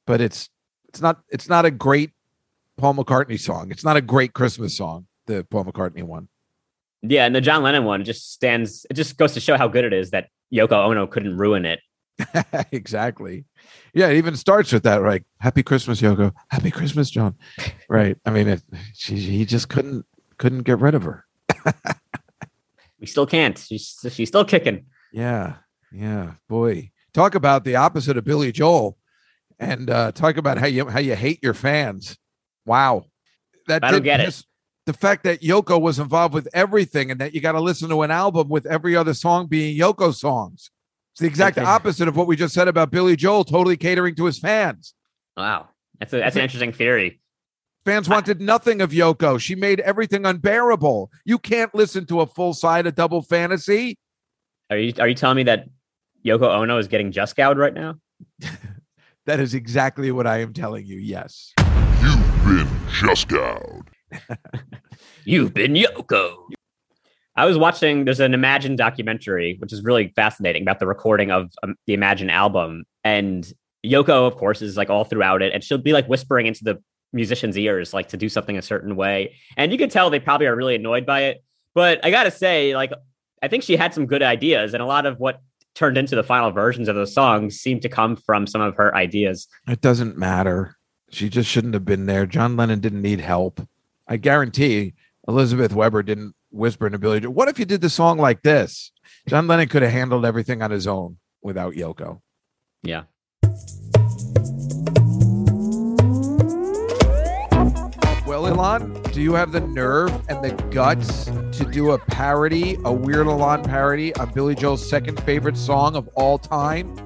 but 0.07 0.21
it's 0.21 0.49
it's 0.89 1.01
not 1.01 1.21
it's 1.31 1.49
not 1.49 1.65
a 1.65 1.73
great 1.73 2.11
Paul 2.77 2.95
McCartney 2.95 3.39
song 3.39 3.71
it's 3.71 3.85
not 3.85 3.97
a 3.97 4.01
great 4.01 4.33
Christmas 4.33 4.77
song 4.77 5.07
the 5.27 5.45
Paul 5.45 5.65
McCartney 5.65 6.03
one 6.03 6.29
Yeah, 7.03 7.27
and 7.27 7.35
the 7.35 7.41
John 7.41 7.63
Lennon 7.63 7.85
one 7.85 8.05
just 8.05 8.33
stands. 8.33 8.87
It 8.91 8.95
just 8.95 9.17
goes 9.17 9.35
to 9.35 9.41
show 9.41 9.57
how 9.57 9.69
good 9.69 9.85
it 9.85 9.93
is 9.93 10.11
that 10.11 10.29
Yoko 10.53 10.73
Ono 10.73 11.07
couldn't 11.07 11.37
ruin 11.37 11.65
it. 11.67 11.81
exactly. 12.73 13.45
Yeah, 13.93 14.09
it 14.09 14.17
even 14.17 14.37
starts 14.37 14.73
with 14.73 14.85
that, 14.85 15.03
right? 15.03 15.23
Happy 15.41 15.63
Christmas, 15.63 16.01
Yoko. 16.01 16.33
Happy 16.51 16.71
Christmas, 16.71 17.11
John. 17.11 17.35
Right. 17.89 18.17
I 18.25 18.31
mean, 18.31 18.49
it, 18.49 18.63
she, 18.95 19.17
he 19.17 19.45
just 19.45 19.69
couldn't 19.69 20.07
couldn't 20.39 20.63
get 20.63 20.79
rid 20.79 20.95
of 20.95 21.03
her. 21.03 21.27
We 23.05 23.09
still 23.09 23.27
can't. 23.27 23.59
She's 23.59 23.99
she's 24.11 24.29
still 24.29 24.47
kicking. 24.47 24.87
Yeah, 25.13 25.57
yeah. 25.93 26.37
Boy, 26.49 26.91
talk 27.13 27.35
about 27.35 27.65
the 27.65 27.77
opposite 27.77 28.17
of 28.17 28.25
Billy 28.25 28.51
Joel, 28.51 28.97
and 29.59 29.91
uh, 29.91 30.13
talk 30.13 30.39
about 30.39 30.57
how 30.57 30.67
you 30.67 30.89
how 30.89 31.01
you 31.01 31.15
hate 31.15 31.43
your 31.43 31.53
fans. 31.53 32.17
Wow, 32.67 33.07
that 33.69 33.85
I 33.85 33.91
don't 33.91 34.03
get 34.03 34.21
it. 34.21 34.43
The 34.87 34.93
fact 34.93 35.25
that 35.25 35.41
Yoko 35.41 35.81
was 35.81 35.99
involved 35.99 36.35
with 36.35 36.49
everything, 36.53 37.11
and 37.11 37.21
that 37.21 37.35
you 37.35 37.41
got 37.41 37.53
to 37.53 37.61
listen 37.61 37.89
to 37.89 38.03
an 38.03 38.11
album 38.11 38.49
with 38.49 38.67
every 38.67 38.95
other 38.97 39.15
song 39.15 39.47
being 39.47 39.79
Yoko 39.79 40.15
songs. 40.15 40.71
It's 41.13 41.21
the 41.21 41.27
exact 41.27 41.57
Okay. 41.59 41.67
opposite 41.67 42.09
of 42.09 42.17
what 42.17 42.27
we 42.27 42.37
just 42.37 42.53
said 42.55 42.69
about 42.69 42.91
Billy 42.91 43.17
Joel, 43.17 43.45
totally 43.45 43.77
catering 43.77 44.15
to 44.17 44.25
his 44.25 44.39
fans. 44.39 44.95
Wow, 45.37 45.69
that's 46.01 46.13
a 46.13 46.19
that's 46.19 46.37
an 46.37 46.43
interesting 46.43 46.73
theory. 46.73 47.21
Fans 47.85 48.09
wanted 48.09 48.41
nothing 48.41 48.81
of 48.81 48.93
Yoko. 48.93 49.39
She 49.39 49.55
made 49.55 49.81
everything 49.81 50.25
unbearable. 50.25 51.11
You 51.25 51.39
can't 51.39 51.75
listen 51.75 52.07
to 52.07 52.23
a 52.23 52.27
full 52.27 52.55
side 52.55 52.87
of 52.87 52.95
Double 52.95 53.21
Fantasy. 53.23 53.99
Are 54.71 54.77
you 54.79 54.93
are 54.99 55.09
you 55.09 55.15
telling 55.15 55.37
me 55.37 55.43
that 55.45 55.67
Yoko 56.25 56.49
Ono 56.49 56.79
is 56.79 56.89
getting 56.89 57.13
just 57.13 57.37
gouged 57.37 57.59
right 57.59 57.75
now? 57.75 57.97
That 59.27 59.41
is 59.41 59.55
exactly 59.55 60.11
what 60.13 60.27
I 60.27 60.41
am 60.43 60.53
telling 60.53 60.85
you. 60.85 60.99
Yes. 60.99 61.55
You've 62.45 62.59
been 62.59 62.81
just 62.91 63.33
out. 63.33 63.89
You've 65.25 65.55
been 65.55 65.73
Yoko. 65.73 66.37
I 67.37 67.47
was 67.47 67.57
watching. 67.57 68.05
There's 68.05 68.21
an 68.21 68.35
Imagine 68.35 68.77
documentary, 68.77 69.57
which 69.61 69.73
is 69.73 69.83
really 69.83 70.13
fascinating 70.15 70.61
about 70.61 70.79
the 70.79 70.87
recording 70.87 71.31
of 71.31 71.51
um, 71.63 71.75
the 71.87 71.95
Imagine 71.95 72.29
album, 72.29 72.85
and 73.03 73.51
Yoko, 73.85 74.27
of 74.27 74.37
course, 74.37 74.61
is 74.61 74.77
like 74.77 74.91
all 74.91 75.05
throughout 75.05 75.41
it, 75.41 75.55
and 75.55 75.65
she'll 75.65 75.79
be 75.79 75.95
like 75.95 76.07
whispering 76.07 76.45
into 76.45 76.65
the 76.65 76.83
musicians' 77.15 77.57
ears, 77.57 77.95
like 77.95 78.09
to 78.09 78.19
do 78.19 78.29
something 78.29 78.59
a 78.59 78.63
certain 78.63 78.95
way, 78.95 79.35
and 79.57 79.73
you 79.73 79.79
can 79.79 79.89
tell 79.89 80.11
they 80.11 80.21
probably 80.21 80.47
are 80.47 80.55
really 80.55 80.75
annoyed 80.75 81.07
by 81.07 81.23
it. 81.23 81.43
But 81.75 82.05
I 82.05 82.11
gotta 82.11 82.31
say, 82.31 82.77
like, 82.77 82.93
I 83.43 83.49
think 83.49 83.63
she 83.63 83.77
had 83.77 83.95
some 83.95 84.05
good 84.05 84.23
ideas, 84.23 84.75
and 84.75 84.83
a 84.83 84.87
lot 84.87 85.07
of 85.07 85.19
what 85.19 85.41
turned 85.75 85.97
into 85.97 86.15
the 86.15 86.23
final 86.23 86.51
versions 86.51 86.89
of 86.89 86.95
those 86.95 87.15
songs 87.15 87.57
seemed 87.57 87.81
to 87.83 87.89
come 87.89 88.17
from 88.17 88.47
some 88.47 88.61
of 88.61 88.77
her 88.77 88.95
ideas. 88.95 89.49
It 89.67 89.81
doesn't 89.81 90.19
matter. 90.19 90.77
She 91.15 91.29
just 91.29 91.49
shouldn't 91.49 91.75
have 91.75 91.85
been 91.85 92.07
there. 92.07 92.27
John 92.27 92.57
Lennon 92.57 92.81
didn't 92.81 93.01
need 93.01 93.21
help. 93.21 93.61
I 94.09 94.17
guarantee 94.17 94.95
Elizabeth 95.29 95.73
Weber 95.73 96.03
didn't 96.03 96.35
whisper 96.51 96.87
into 96.87 96.99
Billy. 96.99 97.25
What 97.25 97.49
if 97.49 97.57
you 97.57 97.65
did 97.65 97.81
the 97.83 97.89
song 97.89 98.19
like 98.19 98.43
this? 98.43 98.91
John 99.29 99.47
Lennon 99.47 99.69
could 99.69 99.83
have 99.83 99.93
handled 99.93 100.25
everything 100.25 100.61
on 100.61 100.73
his 100.73 100.89
own 100.89 101.19
without 101.41 101.75
Yoko. 101.75 102.21
Yeah. 102.83 103.05
Well, 108.27 108.49
Alon, 108.49 109.01
do 109.13 109.23
you 109.23 109.35
have 109.35 109.53
the 109.53 109.61
nerve 109.61 110.11
and 110.29 110.43
the 110.43 110.51
guts 110.73 111.27
to 111.27 111.65
do 111.71 111.93
a 111.93 111.99
parody, 111.99 112.77
a 112.85 112.93
Weird 112.93 113.29
Alon 113.29 113.63
parody 113.63 114.13
on 114.17 114.33
Billy 114.33 114.57
Joel's 114.57 114.85
second 114.87 115.23
favorite 115.23 115.57
song 115.57 115.95
of 115.95 116.09
all 116.17 116.39
time? 116.39 117.04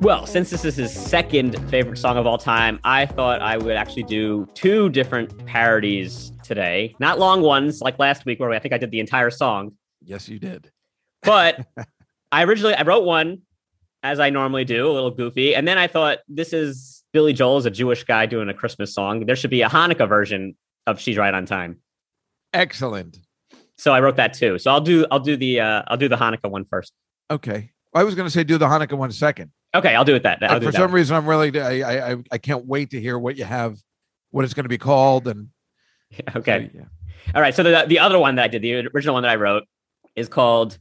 Well, 0.00 0.26
since 0.26 0.50
this 0.50 0.64
is 0.64 0.76
his 0.76 0.92
second 0.92 1.58
favorite 1.70 1.96
song 1.96 2.18
of 2.18 2.26
all 2.26 2.36
time, 2.36 2.78
I 2.84 3.06
thought 3.06 3.40
I 3.40 3.56
would 3.56 3.76
actually 3.76 4.02
do 4.02 4.46
two 4.54 4.90
different 4.90 5.46
parodies 5.46 6.32
today. 6.42 6.94
Not 6.98 7.18
long 7.18 7.40
ones 7.40 7.80
like 7.80 7.98
last 7.98 8.26
week, 8.26 8.38
where 8.38 8.50
I 8.50 8.58
think 8.58 8.74
I 8.74 8.78
did 8.78 8.90
the 8.90 9.00
entire 9.00 9.30
song. 9.30 9.72
Yes, 10.02 10.28
you 10.28 10.38
did. 10.38 10.70
But 11.22 11.66
I 12.32 12.44
originally 12.44 12.74
I 12.74 12.82
wrote 12.82 13.04
one 13.04 13.42
as 14.02 14.20
I 14.20 14.28
normally 14.28 14.64
do, 14.66 14.90
a 14.90 14.92
little 14.92 15.10
goofy, 15.10 15.54
and 15.54 15.66
then 15.66 15.78
I 15.78 15.86
thought 15.86 16.18
this 16.28 16.52
is 16.52 17.02
Billy 17.12 17.32
Joel 17.32 17.56
is 17.56 17.64
a 17.64 17.70
Jewish 17.70 18.04
guy 18.04 18.26
doing 18.26 18.48
a 18.50 18.54
Christmas 18.54 18.94
song. 18.94 19.24
There 19.24 19.36
should 19.36 19.50
be 19.50 19.62
a 19.62 19.68
Hanukkah 19.68 20.08
version 20.08 20.54
of 20.86 21.00
"She's 21.00 21.16
Right 21.16 21.32
on 21.32 21.46
Time." 21.46 21.78
Excellent. 22.52 23.18
So 23.78 23.92
I 23.92 24.00
wrote 24.00 24.16
that 24.16 24.34
too. 24.34 24.58
So 24.58 24.70
I'll 24.70 24.80
do 24.80 25.06
I'll 25.10 25.20
do 25.20 25.36
the 25.36 25.60
uh, 25.60 25.82
I'll 25.86 25.96
do 25.96 26.08
the 26.08 26.16
Hanukkah 26.16 26.50
one 26.50 26.64
first. 26.64 26.92
Okay. 27.30 27.70
I 27.94 28.02
was 28.02 28.14
going 28.14 28.26
to 28.26 28.30
say 28.30 28.44
do 28.44 28.58
the 28.58 28.66
Hanukkah 28.66 28.98
one 28.98 29.12
second. 29.12 29.52
Okay, 29.74 29.94
I'll 29.94 30.04
do 30.04 30.14
it 30.14 30.22
that. 30.22 30.42
I'll 30.42 30.60
for 30.60 30.70
some 30.72 30.92
reason, 30.92 31.16
I'm 31.16 31.26
really 31.26 31.58
I, 31.60 32.12
I 32.12 32.16
I- 32.30 32.38
can't 32.38 32.64
wait 32.64 32.90
to 32.90 33.00
hear 33.00 33.18
what 33.18 33.36
you 33.36 33.44
have, 33.44 33.76
what 34.30 34.44
it's 34.44 34.54
going 34.54 34.64
to 34.64 34.68
be 34.68 34.78
called, 34.78 35.26
and 35.26 35.48
Okay. 36.36 36.70
yeah. 36.72 36.82
All 37.34 37.40
right. 37.40 37.54
So 37.54 37.62
the 37.62 37.84
the 37.88 37.98
other 37.98 38.18
one 38.18 38.36
that 38.36 38.44
I 38.44 38.48
did, 38.48 38.62
the 38.62 38.86
original 38.94 39.14
one 39.14 39.24
that 39.24 39.30
I 39.30 39.36
wrote, 39.36 39.64
is 40.14 40.28
called 40.28 40.78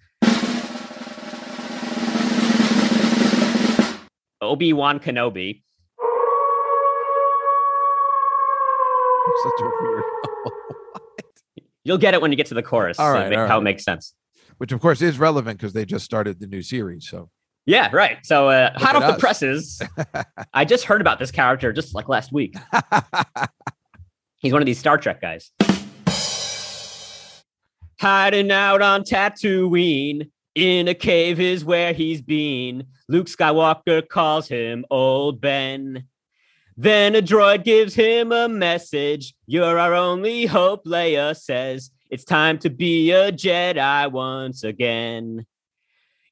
Obi 4.41 4.73
Wan 4.73 4.99
Kenobi. 4.99 5.63
such 9.41 9.61
a 9.61 9.71
weird. 9.81 10.03
You'll 11.83 11.97
get 11.97 12.13
it 12.13 12.21
when 12.21 12.31
you 12.31 12.37
get 12.37 12.45
to 12.47 12.53
the 12.53 12.63
chorus. 12.63 12.99
All 12.99 13.11
so 13.11 13.17
all 13.19 13.23
how 13.23 13.47
right. 13.47 13.57
it 13.57 13.61
makes 13.61 13.83
sense. 13.83 14.13
Which 14.57 14.71
of 14.71 14.79
course 14.79 15.01
is 15.01 15.19
relevant 15.19 15.57
because 15.59 15.73
they 15.73 15.85
just 15.85 16.05
started 16.05 16.39
the 16.39 16.47
new 16.47 16.61
series. 16.61 17.09
So 17.09 17.29
Yeah, 17.65 17.89
right. 17.93 18.17
So 18.23 18.49
uh, 18.49 18.77
hot 18.77 18.95
off 18.95 19.13
the 19.15 19.19
presses, 19.19 19.81
I 20.53 20.65
just 20.65 20.83
heard 20.83 21.01
about 21.01 21.19
this 21.19 21.31
character 21.31 21.71
just 21.71 21.95
like 21.95 22.09
last 22.09 22.31
week. 22.31 22.55
He's 24.37 24.51
one 24.51 24.61
of 24.61 24.65
these 24.65 24.79
Star 24.79 24.97
Trek 24.97 25.21
guys. 25.21 25.51
Hiding 27.99 28.51
out 28.51 28.81
on 28.81 29.03
Tatooine, 29.03 30.29
in 30.55 30.87
a 30.87 30.93
cave 30.93 31.39
is 31.39 31.65
where 31.65 31.93
he's 31.93 32.21
been. 32.21 32.85
Luke 33.09 33.27
Skywalker 33.27 34.07
calls 34.07 34.47
him 34.47 34.85
Old 34.89 35.41
Ben. 35.41 36.05
Then 36.75 37.15
a 37.15 37.21
droid 37.21 37.63
gives 37.63 37.95
him 37.95 38.31
a 38.31 38.47
message. 38.47 39.35
You're 39.45 39.79
our 39.79 39.93
only 39.93 40.45
hope, 40.45 40.85
Leia 40.85 41.35
says. 41.35 41.91
It's 42.09 42.23
time 42.23 42.59
to 42.59 42.69
be 42.69 43.11
a 43.11 43.31
Jedi 43.31 44.11
once 44.11 44.63
again. 44.63 45.45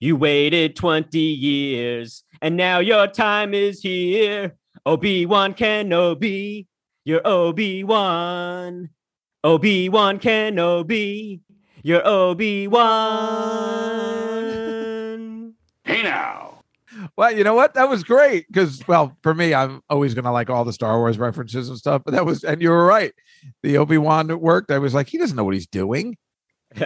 You 0.04 0.16
waited 0.16 0.76
20 0.76 1.20
years, 1.20 2.24
and 2.42 2.58
now 2.58 2.80
your 2.80 3.06
time 3.06 3.54
is 3.54 3.82
here. 3.82 4.56
Obi 4.84 5.28
Wan 5.28 5.54
Kenobi, 5.54 6.66
you're 7.06 7.22
Obi 7.24 7.84
Wan. 7.84 8.90
Obi 9.44 9.90
Wan 9.90 10.18
Kenobi, 10.18 11.42
you're 11.84 12.02
Obi 12.04 12.68
Wan. 12.68 12.82
Hey 15.84 16.02
now. 16.02 16.64
Well, 17.16 17.32
you 17.32 17.44
know 17.44 17.54
what? 17.54 17.76
That 17.76 17.88
was 17.88 18.04
great 18.04 18.48
because, 18.48 18.82
well, 18.88 19.16
for 19.22 19.36
me, 19.36 19.54
I'm 19.54 19.84
always 19.88 20.16
going 20.16 20.26
to 20.26 20.32
like 20.32 20.50
all 20.50 20.66
the 20.66 20.74
Star 20.74 20.98
Wars 20.98 21.20
references 21.20 21.70
and 21.70 21.78
stuff. 21.78 22.02
But 22.04 22.16
that 22.16 22.26
was, 22.26 22.44
and 22.44 22.60
you 22.60 22.72
were 22.72 22.88
right. 22.88 23.14
The 23.62 23.78
Obi 23.78 24.00
Wan 24.00 24.40
worked. 24.40 24.72
I 24.72 24.80
was 24.80 24.96
like, 24.96 25.10
he 25.10 25.20
doesn't 25.20 25.38
know 25.38 25.44
what 25.44 25.54
he's 25.54 25.68
doing. 25.68 26.18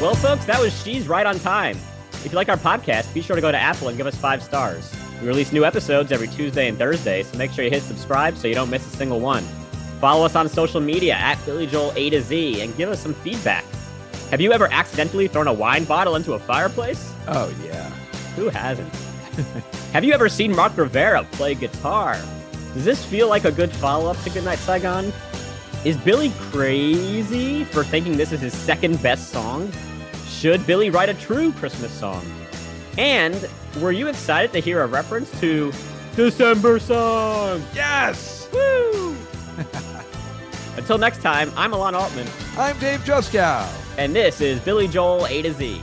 Well, 0.00 0.14
folks, 0.14 0.46
that 0.46 0.58
was 0.58 0.72
She's 0.82 1.06
Right 1.06 1.26
on 1.26 1.38
Time. 1.38 1.76
If 2.24 2.32
you 2.32 2.36
like 2.36 2.48
our 2.48 2.56
podcast, 2.56 3.12
be 3.12 3.20
sure 3.20 3.36
to 3.36 3.42
go 3.42 3.52
to 3.52 3.58
Apple 3.58 3.88
and 3.88 3.98
give 3.98 4.06
us 4.06 4.16
five 4.16 4.42
stars. 4.42 4.90
We 5.20 5.28
release 5.28 5.52
new 5.52 5.66
episodes 5.66 6.10
every 6.12 6.28
Tuesday 6.28 6.68
and 6.68 6.78
Thursday, 6.78 7.22
so 7.22 7.36
make 7.36 7.52
sure 7.52 7.64
you 7.64 7.70
hit 7.70 7.82
subscribe 7.82 8.38
so 8.38 8.48
you 8.48 8.54
don't 8.54 8.70
miss 8.70 8.86
a 8.86 8.96
single 8.96 9.20
one. 9.20 9.44
Follow 10.00 10.24
us 10.24 10.34
on 10.34 10.48
social 10.48 10.80
media 10.80 11.14
at 11.14 11.44
Billy 11.44 11.66
Joel 11.66 11.92
A 11.94 12.08
to 12.10 12.22
Z 12.22 12.62
and 12.62 12.74
give 12.76 12.88
us 12.88 13.00
some 13.00 13.12
feedback. 13.14 13.64
Have 14.30 14.40
you 14.40 14.52
ever 14.52 14.68
accidentally 14.72 15.28
thrown 15.28 15.46
a 15.46 15.52
wine 15.52 15.84
bottle 15.84 16.16
into 16.16 16.32
a 16.32 16.38
fireplace? 16.38 17.12
Oh 17.28 17.54
yeah. 17.64 17.90
Who 18.36 18.48
hasn't? 18.48 18.92
Have 19.92 20.04
you 20.04 20.12
ever 20.12 20.28
seen 20.28 20.54
Mark 20.54 20.76
Rivera 20.76 21.24
play 21.32 21.54
guitar? 21.54 22.14
Does 22.74 22.84
this 22.84 23.04
feel 23.04 23.28
like 23.28 23.44
a 23.44 23.52
good 23.52 23.72
follow 23.72 24.10
up 24.10 24.16
to 24.22 24.30
Goodnight 24.30 24.58
Saigon? 24.60 25.12
Is 25.84 25.96
Billy 25.96 26.32
crazy 26.50 27.64
for 27.64 27.82
thinking 27.84 28.16
this 28.16 28.32
is 28.32 28.40
his 28.40 28.54
second 28.54 29.02
best 29.02 29.30
song? 29.30 29.70
Should 30.26 30.66
Billy 30.66 30.88
write 30.90 31.08
a 31.08 31.14
true 31.14 31.52
Christmas 31.52 31.92
song? 31.92 32.24
And 32.96 33.48
were 33.80 33.92
you 33.92 34.06
excited 34.08 34.52
to 34.52 34.60
hear 34.60 34.82
a 34.82 34.86
reference 34.86 35.30
to 35.40 35.72
December 36.16 36.78
song? 36.78 37.62
Yes. 37.74 38.48
Woo! 38.52 38.99
Until 40.80 40.96
next 40.96 41.20
time, 41.20 41.52
I'm 41.58 41.74
Alon 41.74 41.94
Altman, 41.94 42.26
I'm 42.56 42.78
Dave 42.78 43.00
Juskow. 43.00 43.68
and 43.98 44.16
this 44.16 44.40
is 44.40 44.58
Billy 44.60 44.88
Joel 44.88 45.26
A 45.26 45.42
to 45.42 45.52
Z. 45.52 45.82